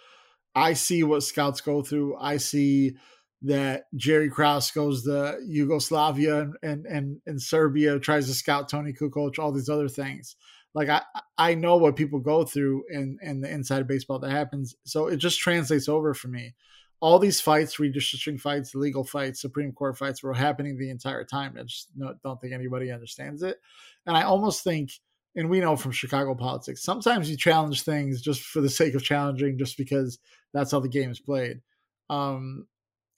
I 0.56 0.74
see 0.74 1.04
what 1.04 1.24
scouts 1.24 1.62
go 1.62 1.82
through. 1.82 2.18
I 2.18 2.38
see 2.38 2.96
that 3.44 3.84
Jerry 3.96 4.30
Krause 4.30 4.72
goes 4.72 5.04
to 5.04 5.38
Yugoslavia 5.46 6.42
and, 6.42 6.56
and, 6.62 6.86
and, 6.86 7.22
and 7.26 7.42
Serbia, 7.42 7.98
tries 7.98 8.28
to 8.28 8.34
scout 8.34 8.68
Toni 8.68 8.92
Kukoc, 8.92 9.40
all 9.40 9.54
these 9.54 9.70
other 9.70 9.88
things. 9.88 10.36
Like 10.74 10.90
I, 10.90 11.02
I 11.38 11.56
know 11.56 11.78
what 11.78 11.96
people 11.96 12.20
go 12.20 12.44
through 12.44 12.84
and 12.90 13.18
and 13.24 13.44
the 13.44 13.50
inside 13.50 13.88
baseball 13.88 14.20
that 14.20 14.32
happens. 14.32 14.76
So 14.86 15.08
it 15.08 15.18
just 15.18 15.40
translates 15.40 15.90
over 15.90 16.14
for 16.14 16.28
me. 16.28 16.54
All 17.02 17.20
these 17.20 17.40
fights, 17.40 17.78
redistricting 17.78 18.40
fights, 18.40 18.76
legal 18.76 19.04
fights, 19.04 19.42
Supreme 19.42 19.72
Court 19.72 19.98
fights 19.98 20.22
were 20.22 20.34
happening 20.34 20.78
the 20.78 20.90
entire 20.90 21.24
time. 21.24 21.56
I 21.58 21.64
just 21.64 21.90
don't 21.98 22.42
think 22.42 22.54
anybody 22.54 22.92
understands 22.92 23.42
it. 23.42 23.58
And 24.06 24.18
I 24.18 24.24
almost 24.24 24.64
think– 24.64 24.92
and 25.36 25.50
we 25.50 25.60
know 25.60 25.76
from 25.76 25.92
Chicago 25.92 26.36
politics, 26.36 26.84
sometimes 26.84 27.30
you 27.30 27.38
challenge 27.38 27.84
things 27.84 28.22
just 28.22 28.42
for 28.42 28.62
the 28.62 28.70
sake 28.70 28.96
of 28.96 29.04
challenging, 29.04 29.58
just 29.58 29.78
because 29.78 30.20
that's 30.54 30.72
how 30.72 30.80
the 30.80 30.90
game 30.90 31.12
is 31.12 31.20
played. 31.20 31.62
Um, 32.10 32.68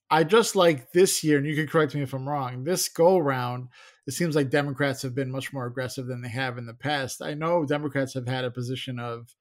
I 0.09 0.25
just 0.25 0.57
like 0.57 0.91
this 0.91 1.23
year, 1.23 1.37
and 1.37 1.47
you 1.47 1.55
can 1.55 1.67
correct 1.67 1.95
me 1.95 2.01
if 2.01 2.13
I'm 2.13 2.27
wrong. 2.27 2.65
This 2.65 2.89
go 2.89 3.17
round, 3.17 3.69
it 4.05 4.11
seems 4.11 4.35
like 4.35 4.49
Democrats 4.49 5.01
have 5.03 5.15
been 5.15 5.31
much 5.31 5.53
more 5.53 5.65
aggressive 5.65 6.05
than 6.05 6.21
they 6.21 6.29
have 6.29 6.57
in 6.57 6.65
the 6.65 6.73
past. 6.73 7.21
I 7.21 7.33
know 7.33 7.65
Democrats 7.65 8.13
have 8.13 8.27
had 8.27 8.43
a 8.43 8.51
position 8.51 8.99
of 8.99 9.33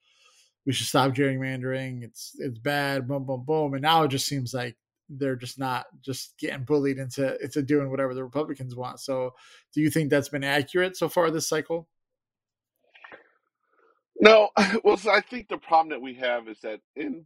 we 0.70 0.74
should 0.74 0.86
stop 0.86 1.10
gerrymandering. 1.10 2.04
It's 2.04 2.36
it's 2.38 2.60
bad, 2.60 3.08
boom, 3.08 3.24
boom, 3.24 3.42
boom, 3.44 3.74
and 3.74 3.82
now 3.82 4.04
it 4.04 4.08
just 4.08 4.28
seems 4.28 4.54
like 4.54 4.76
they're 5.08 5.34
just 5.34 5.58
not 5.58 5.86
just 6.00 6.38
getting 6.38 6.62
bullied 6.62 6.98
into 6.98 7.36
into 7.42 7.60
doing 7.60 7.90
whatever 7.90 8.14
the 8.14 8.22
Republicans 8.22 8.76
want. 8.76 9.00
So, 9.00 9.32
do 9.74 9.80
you 9.80 9.90
think 9.90 10.10
that's 10.10 10.28
been 10.28 10.44
accurate 10.44 10.96
so 10.96 11.08
far 11.08 11.28
this 11.32 11.48
cycle? 11.48 11.88
No, 14.20 14.50
well, 14.84 14.96
so 14.96 15.10
I 15.10 15.22
think 15.22 15.48
the 15.48 15.58
problem 15.58 15.88
that 15.88 16.02
we 16.02 16.14
have 16.14 16.46
is 16.46 16.60
that 16.60 16.78
in 16.94 17.24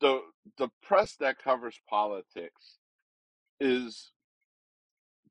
the 0.00 0.20
the 0.56 0.70
press 0.82 1.16
that 1.20 1.36
covers 1.44 1.78
politics 1.86 2.78
is 3.60 4.10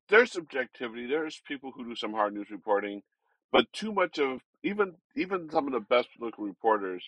there's 0.08 0.30
subjectivity. 0.30 1.08
There's 1.08 1.42
people 1.48 1.72
who 1.74 1.84
do 1.84 1.96
some 1.96 2.12
hard 2.12 2.32
news 2.32 2.52
reporting, 2.52 3.02
but 3.50 3.66
too 3.72 3.92
much 3.92 4.20
of 4.20 4.40
even 4.62 4.94
even 5.16 5.50
some 5.50 5.66
of 5.66 5.72
the 5.72 5.80
best 5.80 6.10
political 6.16 6.44
reporters 6.44 7.04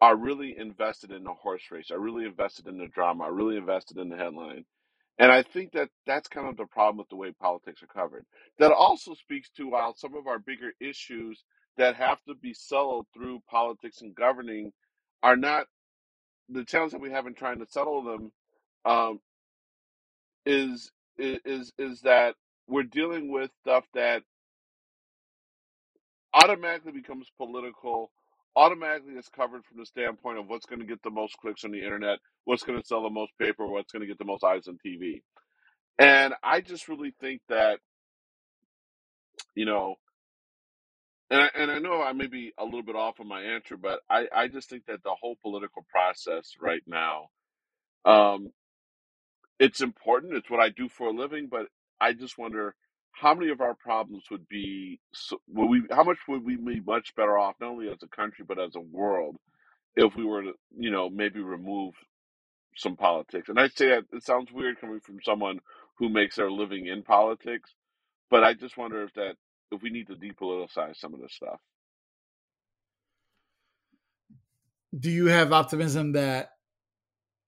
are 0.00 0.16
really 0.16 0.56
invested 0.58 1.12
in 1.12 1.24
the 1.24 1.34
horse 1.34 1.62
race, 1.70 1.90
are 1.90 2.00
really 2.00 2.26
invested 2.26 2.66
in 2.68 2.78
the 2.78 2.88
drama, 2.88 3.24
are 3.24 3.34
really 3.34 3.56
invested 3.56 3.98
in 3.98 4.08
the 4.10 4.16
headline. 4.16 4.64
And 5.18 5.32
I 5.32 5.42
think 5.42 5.72
that 5.72 5.90
that's 6.06 6.28
kind 6.28 6.48
of 6.48 6.56
the 6.56 6.66
problem 6.66 6.98
with 6.98 7.08
the 7.10 7.16
way 7.16 7.32
politics 7.40 7.82
are 7.82 7.88
covered. 7.88 8.24
That 8.58 8.72
also 8.72 9.14
speaks 9.14 9.50
to 9.56 9.68
while 9.68 9.94
some 9.96 10.14
of 10.16 10.28
our 10.28 10.38
bigger 10.40 10.72
issues 10.80 11.44
that 11.78 11.96
have 11.96 12.22
to 12.28 12.34
be 12.36 12.54
settled 12.54 13.06
through 13.14 13.40
politics 13.50 14.02
and 14.02 14.14
governing 14.14 14.72
are 15.22 15.36
not 15.36 15.66
the 16.50 16.64
challenge 16.64 16.92
that 16.92 17.02
we 17.02 17.12
have 17.12 17.26
in 17.26 17.34
trying 17.34 17.60
to 17.60 17.66
settle 17.66 18.02
them 18.04 18.32
um, 18.86 19.20
is 20.46 20.90
is 21.18 21.72
is 21.78 22.00
that 22.02 22.34
we're 22.68 22.82
dealing 22.84 23.32
with 23.32 23.50
stuff 23.62 23.84
that 23.94 24.22
automatically 26.34 26.92
becomes 26.92 27.28
political 27.38 28.10
automatically 28.58 29.14
is 29.14 29.28
covered 29.30 29.64
from 29.64 29.78
the 29.78 29.86
standpoint 29.86 30.38
of 30.38 30.48
what's 30.48 30.66
going 30.66 30.80
to 30.80 30.86
get 30.86 31.02
the 31.04 31.10
most 31.10 31.36
clicks 31.38 31.64
on 31.64 31.72
the 31.72 31.82
internet 31.84 32.18
what's 32.44 32.64
going 32.64 32.80
to 32.80 32.86
sell 32.86 33.04
the 33.04 33.10
most 33.10 33.32
paper 33.40 33.66
what's 33.66 33.92
going 33.92 34.02
to 34.02 34.08
get 34.08 34.18
the 34.18 34.26
most 34.26 34.44
eyes 34.44 34.68
on 34.68 34.78
tv 34.86 35.22
and 35.98 36.34
i 36.44 36.60
just 36.60 36.88
really 36.88 37.14
think 37.20 37.40
that 37.48 37.80
you 39.54 39.66
know 39.66 39.96
and 41.30 41.42
I, 41.42 41.50
and 41.56 41.70
I 41.70 41.78
know 41.78 42.02
I 42.02 42.12
may 42.12 42.26
be 42.26 42.52
a 42.58 42.64
little 42.64 42.82
bit 42.82 42.96
off 42.96 43.20
on 43.20 43.28
my 43.28 43.42
answer, 43.42 43.76
but 43.76 44.00
I, 44.08 44.26
I 44.34 44.48
just 44.48 44.70
think 44.70 44.86
that 44.86 45.02
the 45.02 45.14
whole 45.20 45.36
political 45.42 45.84
process 45.90 46.54
right 46.60 46.82
now, 46.86 47.28
um, 48.06 48.52
it's 49.60 49.82
important. 49.82 50.34
It's 50.34 50.50
what 50.50 50.60
I 50.60 50.70
do 50.70 50.88
for 50.88 51.08
a 51.08 51.12
living, 51.12 51.48
but 51.50 51.66
I 52.00 52.14
just 52.14 52.38
wonder 52.38 52.74
how 53.20 53.34
many 53.34 53.50
of 53.50 53.60
our 53.60 53.74
problems 53.74 54.24
would 54.30 54.48
be, 54.48 55.00
would 55.48 55.66
we, 55.68 55.82
how 55.90 56.04
much 56.04 56.18
would 56.28 56.44
we 56.44 56.56
be 56.56 56.80
much 56.80 57.14
better 57.14 57.38
off, 57.38 57.56
not 57.60 57.70
only 57.70 57.88
as 57.88 58.02
a 58.02 58.08
country 58.08 58.44
but 58.46 58.58
as 58.58 58.74
a 58.74 58.80
world, 58.80 59.36
if 59.96 60.14
we 60.16 60.24
were 60.24 60.42
to, 60.42 60.52
you 60.76 60.90
know, 60.90 61.10
maybe 61.10 61.40
remove 61.40 61.94
some 62.76 62.96
politics. 62.96 63.48
And 63.48 63.58
I 63.58 63.68
say 63.68 63.88
that 63.88 64.04
it 64.12 64.22
sounds 64.24 64.52
weird 64.52 64.80
coming 64.80 65.00
from 65.00 65.18
someone 65.24 65.58
who 65.98 66.08
makes 66.08 66.36
their 66.36 66.50
living 66.50 66.86
in 66.86 67.02
politics, 67.02 67.70
but 68.30 68.44
I 68.44 68.54
just 68.54 68.76
wonder 68.76 69.02
if 69.02 69.12
that 69.14 69.34
if 69.72 69.82
we 69.82 69.90
need 69.90 70.06
to 70.06 70.14
depoliticize 70.14 70.96
some 70.96 71.12
of 71.14 71.20
this 71.20 71.34
stuff. 71.34 71.60
do 74.96 75.10
you 75.10 75.26
have 75.26 75.52
optimism 75.52 76.12
that 76.12 76.50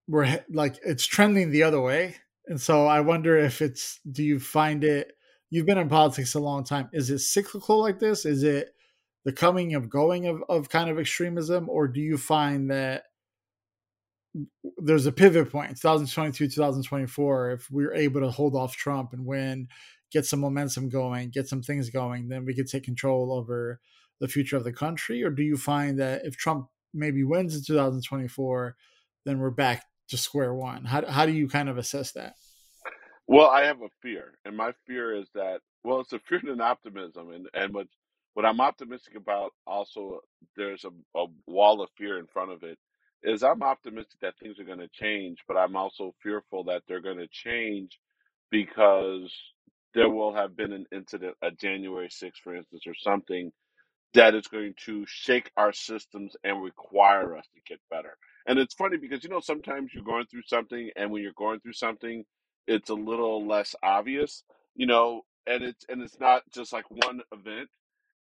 we're 0.07 0.45
like 0.51 0.79
it's 0.85 1.07
trending 1.07 1.51
the 1.51 1.63
other 1.63 1.81
way? 1.81 2.17
And 2.47 2.61
so 2.61 2.87
I 2.87 3.01
wonder 3.01 3.37
if 3.39 3.63
it's 3.63 4.01
do 4.11 4.23
you 4.23 4.41
find 4.41 4.85
it 4.85 5.13
you've 5.51 5.67
been 5.67 5.79
in 5.79 5.89
politics 5.89 6.35
a 6.35 6.41
long 6.41 6.65
time. 6.65 6.89
Is 6.93 7.11
it 7.11 7.19
cyclical 7.19 7.81
like 7.81 7.99
this? 7.99 8.25
Is 8.25 8.43
it 8.43 8.75
the 9.25 9.33
coming 9.33 9.75
of 9.75 9.91
going 9.91 10.27
of, 10.27 10.43
of 10.49 10.69
kind 10.69 10.89
of 10.89 10.99
extremism, 10.99 11.69
or 11.69 11.89
do 11.89 12.01
you 12.01 12.17
find 12.17 12.71
that 12.71 13.05
there's 14.79 15.07
a 15.07 15.13
pivot 15.13 15.51
point 15.51 15.71
2022 15.71 16.49
2024 16.49 17.51
if 17.51 17.71
we're 17.71 17.95
able 17.95 18.21
to 18.21 18.31
hold 18.31 18.55
off 18.55 18.77
trump 18.77 19.13
and 19.13 19.27
win 19.27 19.67
get 20.13 20.25
some 20.25 20.39
momentum 20.39 20.89
going 20.89 21.31
get 21.31 21.49
some 21.49 21.63
things 21.63 21.91
going 21.91 22.29
then 22.29 22.45
we 22.45 22.55
could 22.55 22.69
take 22.69 22.85
control 22.85 23.33
over 23.33 23.81
the 24.21 24.29
future 24.29 24.57
of 24.57 24.63
the 24.63 24.73
country 24.73 25.23
or 25.25 25.31
do 25.31 25.43
you 25.43 25.57
find 25.57 25.99
that 25.99 26.25
if 26.25 26.37
trump 26.37 26.69
maybe 26.95 27.25
wins 27.25 27.57
in 27.57 27.63
2024 27.65 28.77
then 29.25 29.41
we're 29.41 29.51
back 29.51 29.87
to 30.09 30.17
square 30.17 30.55
one 30.55 30.85
how, 30.85 31.05
how 31.07 31.27
do 31.27 31.33
you 31.33 31.49
kind 31.49 31.69
of 31.69 31.77
assess 31.77 32.13
that 32.13 32.35
well 33.31 33.49
i 33.51 33.65
have 33.65 33.83
a 33.83 33.91
fear 34.03 34.35
and 34.47 34.57
my 34.59 34.73
fear 34.87 35.17
is 35.17 35.29
that 35.35 35.61
well 35.85 36.01
it's 36.03 36.15
a 36.15 36.21
fear 36.21 36.41
and 36.41 36.51
an 36.51 36.63
optimism 36.63 37.33
and 37.33 37.49
and 37.55 37.75
what 37.75 37.89
what 38.35 38.47
i'm 38.47 38.61
optimistic 38.63 39.17
about 39.17 39.53
also 39.67 40.21
there's 40.57 40.85
a, 40.87 40.91
a 41.21 41.27
wall 41.49 41.83
of 41.83 41.91
fear 41.99 42.19
in 42.21 42.27
front 42.29 42.53
of 42.53 42.65
it 42.65 42.79
is 43.25 43.45
I'm 43.45 43.65
optimistic 43.65 44.21
that 44.23 44.39
things 44.43 44.61
are 44.61 44.65
going 44.65 44.81
to 44.81 44.89
change, 44.89 45.41
but 45.49 45.59
I'm 45.59 45.77
also 45.77 46.15
fearful 46.23 46.65
that 46.67 46.85
they're 46.89 47.03
going 47.03 47.19
to 47.19 47.29
change 47.33 48.01
because 48.53 49.33
there 49.95 50.11
will 50.11 50.35
have 50.35 50.57
been 50.57 50.73
an 50.73 50.87
incident, 50.93 51.37
a 51.43 51.53
January 51.53 52.09
6th, 52.11 52.39
for 52.45 52.57
instance, 52.57 52.85
or 52.89 52.95
something 52.97 53.53
that 54.15 54.35
is 54.35 54.49
going 54.49 54.75
to 54.87 55.05
shake 55.09 55.53
our 55.57 55.73
systems 55.73 56.37
and 56.45 56.63
require 56.65 57.37
us 57.39 57.47
to 57.55 57.61
get 57.69 57.81
better. 57.91 58.19
And 58.49 58.59
it's 58.59 58.75
funny 58.75 58.99
because, 58.99 59.25
you 59.25 59.31
know, 59.31 59.41
sometimes 59.41 59.93
you're 59.95 60.05
going 60.05 60.27
through 60.27 60.43
something, 60.47 60.91
and 60.97 61.13
when 61.13 61.23
you're 61.23 61.33
going 61.37 61.61
through 61.61 61.75
something, 61.75 62.25
it's 62.67 62.91
a 62.91 62.95
little 62.95 63.47
less 63.47 63.77
obvious, 63.83 64.45
you 64.77 64.87
know, 64.87 65.23
and 65.47 65.65
it's 65.65 65.85
and 65.89 66.03
it's 66.03 66.21
not 66.21 66.43
just 66.55 66.73
like 66.73 66.87
one 66.91 67.23
event. 67.33 67.69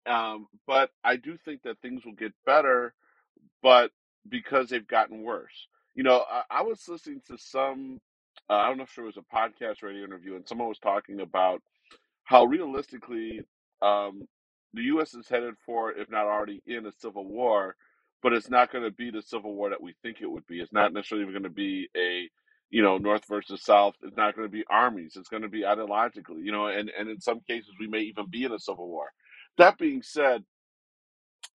Um, 0.07 0.47
but 0.67 0.91
I 1.03 1.17
do 1.17 1.37
think 1.45 1.63
that 1.63 1.79
things 1.81 2.05
will 2.05 2.13
get 2.13 2.33
better 2.45 2.87
but 3.63 3.91
because 4.29 4.69
they've 4.69 4.87
gotten 4.87 5.23
worse. 5.23 5.67
You 5.95 6.03
know, 6.03 6.25
I, 6.31 6.43
I 6.59 6.63
was 6.63 6.87
listening 6.89 7.21
to 7.29 7.37
some, 7.39 8.01
uh, 8.49 8.55
I 8.55 8.69
don't 8.69 8.77
know 8.77 8.85
if 8.85 8.97
it 8.97 9.03
was 9.03 9.17
a 9.17 9.35
podcast 9.35 9.83
radio 9.83 10.05
interview, 10.05 10.37
and 10.37 10.47
someone 10.47 10.69
was 10.69 10.79
talking 10.79 11.21
about 11.21 11.61
how 12.25 12.45
realistically 12.45 13.41
um, 13.83 14.27
the 14.73 14.83
U.S. 14.83 15.15
is 15.15 15.29
headed 15.29 15.55
for, 15.65 15.93
if 15.93 16.11
not 16.11 16.27
already 16.27 16.63
in, 16.67 16.87
a 16.87 16.93
civil 16.93 17.25
war, 17.27 17.75
but 18.23 18.33
it's 18.33 18.51
not 18.51 18.71
going 18.71 18.85
to 18.85 18.91
be 18.91 19.11
the 19.11 19.23
civil 19.23 19.55
war 19.55 19.71
that 19.71 19.83
we 19.83 19.95
think 20.03 20.19
it 20.21 20.31
would 20.31 20.47
be. 20.47 20.61
It's 20.61 20.73
not 20.73 20.93
necessarily 20.93 21.31
going 21.31 21.43
to 21.43 21.49
be 21.49 21.89
a 21.97 22.29
you 22.71 22.83
know, 22.83 22.97
North 22.97 23.23
versus 23.29 23.63
South. 23.63 23.95
It's 24.03 24.17
not 24.17 24.35
going 24.35 24.47
to 24.47 24.51
be 24.53 24.65
armies. 24.69 25.13
It's 25.17 25.29
going 25.29 25.43
to 25.43 25.49
be 25.49 25.63
ideologically, 25.63 26.43
you 26.43 26.51
know, 26.53 26.67
and, 26.67 26.91
and 26.97 27.09
in 27.09 27.21
some 27.21 27.41
cases 27.49 27.71
we 27.79 27.87
may 27.87 28.01
even 28.01 28.27
be 28.29 28.45
in 28.45 28.53
a 28.53 28.59
civil 28.59 28.89
war. 28.89 29.07
That 29.57 29.77
being 29.79 30.03
said, 30.03 30.43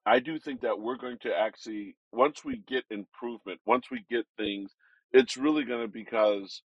I 0.05 0.19
do 0.19 0.39
think 0.39 0.61
that 0.61 0.79
we're 0.79 0.97
going 0.97 1.19
to 1.23 1.35
actually 1.37 1.95
once 2.13 2.45
we 2.45 2.63
get 2.67 2.85
improvement, 2.91 3.61
once 3.65 3.91
we 3.91 4.05
get 4.11 4.25
things, 4.37 4.73
it's 5.13 5.37
really 5.37 5.65
going 5.65 5.83
to 5.83 5.89
because 5.89 6.63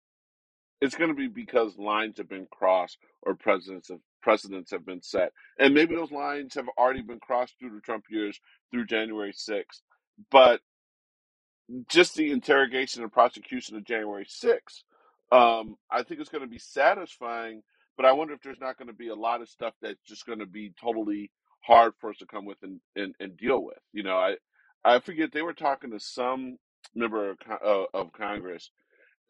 it's 0.83 0.97
going 0.97 1.11
to 1.11 1.17
be 1.17 1.29
because 1.29 1.79
lines 1.79 2.19
have 2.19 2.31
been 2.31 2.49
crossed 2.53 2.99
or 3.25 3.37
presidents 3.37 3.91
have 3.91 4.01
precedents 4.23 4.73
have 4.73 4.87
been 4.87 5.03
set, 5.03 5.33
and 5.61 5.75
maybe 5.75 5.97
those 5.97 6.13
lines 6.13 6.55
have 6.55 6.69
already 6.79 7.03
been 7.03 7.21
crossed 7.21 7.55
through 7.61 7.75
the 7.75 7.83
Trump 7.83 8.05
years 8.11 8.41
through 8.73 8.87
January 8.87 9.33
6th. 9.35 9.83
But 10.33 10.61
just 11.89 12.15
the 12.17 12.33
interrogation 12.33 13.03
and 13.03 13.13
prosecution 13.13 13.77
of 13.77 13.85
January 13.85 14.27
6th, 14.27 14.83
um, 15.33 15.77
I 15.91 16.03
think 16.05 16.21
it's 16.21 16.31
going 16.31 16.45
to 16.45 16.51
be 16.51 16.59
satisfying. 16.61 17.63
But 17.97 18.07
I 18.07 18.13
wonder 18.13 18.35
if 18.35 18.43
there's 18.43 18.61
not 18.61 18.79
going 18.79 18.89
to 18.89 18.95
be 18.95 19.09
a 19.09 19.15
lot 19.17 19.43
of 19.43 19.49
stuff 19.51 19.75
that's 19.83 20.03
just 20.07 20.27
going 20.27 20.41
to 20.41 20.47
be 20.47 20.73
totally 20.81 21.31
hard 21.63 21.95
for 22.01 22.11
us 22.11 22.19
to 22.19 22.27
come 22.27 22.47
with 22.47 22.59
and, 22.63 22.81
and, 22.97 23.15
and 23.21 23.37
deal 23.37 23.63
with. 23.65 23.79
You 23.93 24.05
know, 24.05 24.17
I 24.17 24.37
I 24.85 25.01
forget 25.01 25.31
they 25.33 25.43
were 25.43 25.55
talking 25.55 25.91
to 25.93 26.01
some 26.01 26.59
member 26.95 27.31
of, 27.33 27.39
uh, 27.65 27.85
of 27.95 28.13
Congress, 28.13 28.71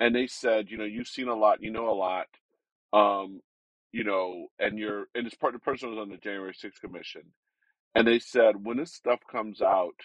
and 0.00 0.14
they 0.14 0.26
said, 0.28 0.70
you 0.70 0.78
know, 0.78 0.84
you've 0.84 1.08
seen 1.08 1.28
a 1.28 1.34
lot, 1.36 1.62
you 1.62 1.70
know 1.72 1.90
a 1.90 1.94
lot. 1.94 2.26
um, 2.94 3.42
you 3.92 4.04
know, 4.04 4.48
and 4.60 4.78
you're 4.78 5.06
and 5.16 5.26
this 5.26 5.34
part 5.36 5.54
the 5.54 5.60
person 5.60 5.90
was 5.90 6.00
on 6.00 6.10
the 6.10 6.18
January 6.18 6.54
6th 6.54 6.80
commission, 6.82 7.22
and 7.94 8.06
they 8.08 8.20
said 8.20 8.54
when 8.64 8.78
this 8.78 8.94
stuff 8.94 9.20
comes 9.30 9.62
out, 9.62 9.96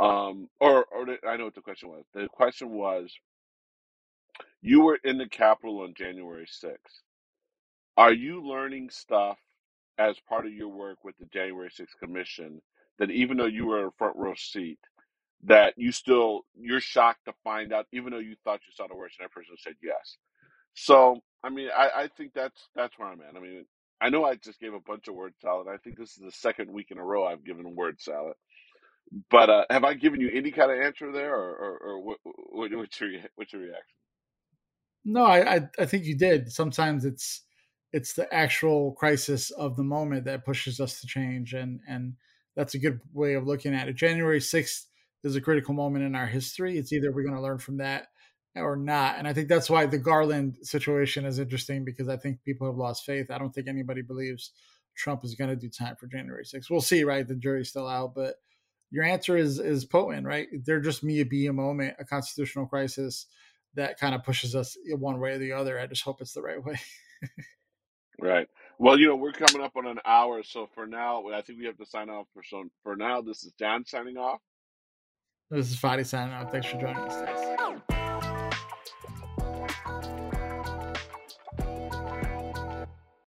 um, 0.00 0.48
or 0.60 0.84
or 0.86 1.06
I 1.28 1.36
know 1.36 1.44
what 1.46 1.54
the 1.56 1.62
question 1.62 1.90
was. 1.90 2.04
The 2.14 2.28
question 2.28 2.70
was, 2.70 3.12
you 4.62 4.82
were 4.82 4.98
in 5.04 5.18
the 5.18 5.28
Capitol 5.28 5.80
on 5.82 5.94
January 5.96 6.46
6th. 6.46 6.76
Are 7.96 8.12
you 8.12 8.42
learning 8.46 8.90
stuff 8.90 9.38
as 9.98 10.16
part 10.28 10.46
of 10.46 10.52
your 10.54 10.68
work 10.68 10.98
with 11.04 11.16
the 11.18 11.26
January 11.26 11.70
6th 11.70 11.98
commission 12.02 12.62
that 12.98 13.10
even 13.10 13.36
though 13.38 13.46
you 13.46 13.66
were 13.66 13.80
in 13.82 13.86
a 13.88 13.92
front 13.98 14.16
row 14.16 14.34
seat, 14.36 14.80
that 15.44 15.74
you 15.76 15.92
still 15.92 16.42
you're 16.60 16.80
shocked 16.80 17.26
to 17.26 17.34
find 17.44 17.72
out, 17.72 17.86
even 17.92 18.12
though 18.12 18.18
you 18.20 18.36
thought 18.44 18.60
you 18.66 18.72
saw 18.74 18.88
the 18.88 18.96
worst, 18.96 19.16
and 19.20 19.26
that 19.26 19.32
person 19.34 19.54
said 19.58 19.74
yes. 19.82 20.16
So, 20.74 21.22
I 21.44 21.50
mean, 21.50 21.68
I, 21.76 21.90
I 22.04 22.08
think 22.16 22.32
that's 22.34 22.68
that's 22.76 22.98
where 22.98 23.08
I'm 23.08 23.20
at. 23.22 23.36
I 23.36 23.40
mean, 23.40 23.66
I 24.00 24.10
know 24.10 24.24
I 24.24 24.36
just 24.36 24.60
gave 24.60 24.74
a 24.74 24.80
bunch 24.80 25.08
of 25.08 25.14
word 25.14 25.34
salad. 25.42 25.68
I 25.68 25.78
think 25.78 25.98
this 25.98 26.10
is 26.12 26.22
the 26.24 26.32
second 26.32 26.70
week 26.72 26.88
in 26.90 26.98
a 26.98 27.04
row 27.04 27.26
I've 27.26 27.44
given 27.44 27.74
word 27.76 28.00
salad. 28.00 28.34
But 29.30 29.50
uh, 29.50 29.64
have 29.70 29.84
I 29.84 29.94
given 29.94 30.20
you 30.20 30.30
any 30.32 30.50
kind 30.50 30.72
of 30.72 30.78
answer 30.78 31.12
there, 31.12 31.34
or, 31.34 31.54
or, 31.54 31.78
or 31.78 32.04
what, 32.04 32.18
what, 32.24 32.70
what's 32.74 33.00
your 33.00 33.10
what's 33.36 33.52
your 33.52 33.62
reaction? 33.62 33.96
No, 35.04 35.24
I, 35.24 35.56
I 35.56 35.60
I 35.78 35.86
think 35.86 36.04
you 36.04 36.16
did. 36.16 36.50
Sometimes 36.50 37.04
it's 37.04 37.42
it's 37.92 38.14
the 38.14 38.32
actual 38.34 38.92
crisis 38.92 39.50
of 39.52 39.76
the 39.76 39.84
moment 39.84 40.24
that 40.24 40.44
pushes 40.44 40.80
us 40.80 41.00
to 41.00 41.06
change, 41.06 41.54
and 41.54 41.80
and 41.86 42.14
that's 42.56 42.74
a 42.74 42.78
good 42.78 43.00
way 43.12 43.34
of 43.34 43.46
looking 43.46 43.74
at 43.74 43.88
it. 43.88 43.94
January 43.94 44.40
sixth 44.40 44.88
is 45.22 45.36
a 45.36 45.40
critical 45.40 45.74
moment 45.74 46.04
in 46.04 46.14
our 46.14 46.26
history. 46.26 46.76
It's 46.76 46.92
either 46.92 47.12
we're 47.12 47.22
going 47.22 47.36
to 47.36 47.42
learn 47.42 47.58
from 47.58 47.76
that 47.78 48.08
or 48.56 48.76
not, 48.76 49.18
and 49.18 49.28
I 49.28 49.32
think 49.32 49.48
that's 49.48 49.70
why 49.70 49.86
the 49.86 49.98
Garland 49.98 50.56
situation 50.62 51.24
is 51.24 51.38
interesting 51.38 51.84
because 51.84 52.08
I 52.08 52.16
think 52.16 52.42
people 52.44 52.66
have 52.66 52.76
lost 52.76 53.04
faith. 53.04 53.30
I 53.30 53.38
don't 53.38 53.54
think 53.54 53.68
anybody 53.68 54.02
believes 54.02 54.52
Trump 54.96 55.24
is 55.24 55.34
going 55.34 55.50
to 55.50 55.56
do 55.56 55.68
time 55.68 55.96
for 55.96 56.06
January 56.06 56.44
sixth. 56.44 56.70
We'll 56.70 56.80
see, 56.80 57.04
right? 57.04 57.26
The 57.26 57.36
jury's 57.36 57.68
still 57.68 57.86
out, 57.86 58.14
but 58.14 58.36
your 58.94 59.02
answer 59.02 59.36
is 59.36 59.58
is 59.58 59.84
potent, 59.84 60.24
right? 60.24 60.46
There 60.64 60.78
just 60.78 61.02
may 61.02 61.24
be 61.24 61.48
a 61.48 61.52
moment, 61.52 61.96
a 61.98 62.04
constitutional 62.04 62.66
crisis 62.66 63.26
that 63.74 63.98
kind 63.98 64.14
of 64.14 64.22
pushes 64.22 64.54
us 64.54 64.76
one 64.86 65.18
way 65.18 65.32
or 65.32 65.38
the 65.38 65.50
other. 65.50 65.80
I 65.80 65.88
just 65.88 66.04
hope 66.04 66.20
it's 66.20 66.32
the 66.32 66.42
right 66.42 66.64
way. 66.64 66.78
right. 68.20 68.48
Well, 68.78 68.96
you 68.96 69.08
know, 69.08 69.16
we're 69.16 69.32
coming 69.32 69.66
up 69.66 69.72
on 69.76 69.88
an 69.88 69.98
hour, 70.04 70.44
so 70.44 70.68
for 70.76 70.86
now, 70.86 71.26
I 71.28 71.42
think 71.42 71.58
we 71.58 71.66
have 71.66 71.76
to 71.78 71.86
sign 71.86 72.08
off. 72.08 72.28
For 72.32 72.44
so 72.44 72.66
for 72.84 72.94
now, 72.94 73.20
this 73.20 73.42
is 73.42 73.52
Dan 73.58 73.84
signing 73.84 74.16
off. 74.16 74.38
This 75.50 75.72
is 75.72 75.76
Fady 75.76 76.06
signing 76.06 76.32
off. 76.32 76.52
Thanks 76.52 76.68
for 76.68 76.78
joining 76.78 76.98
us. 76.98 78.23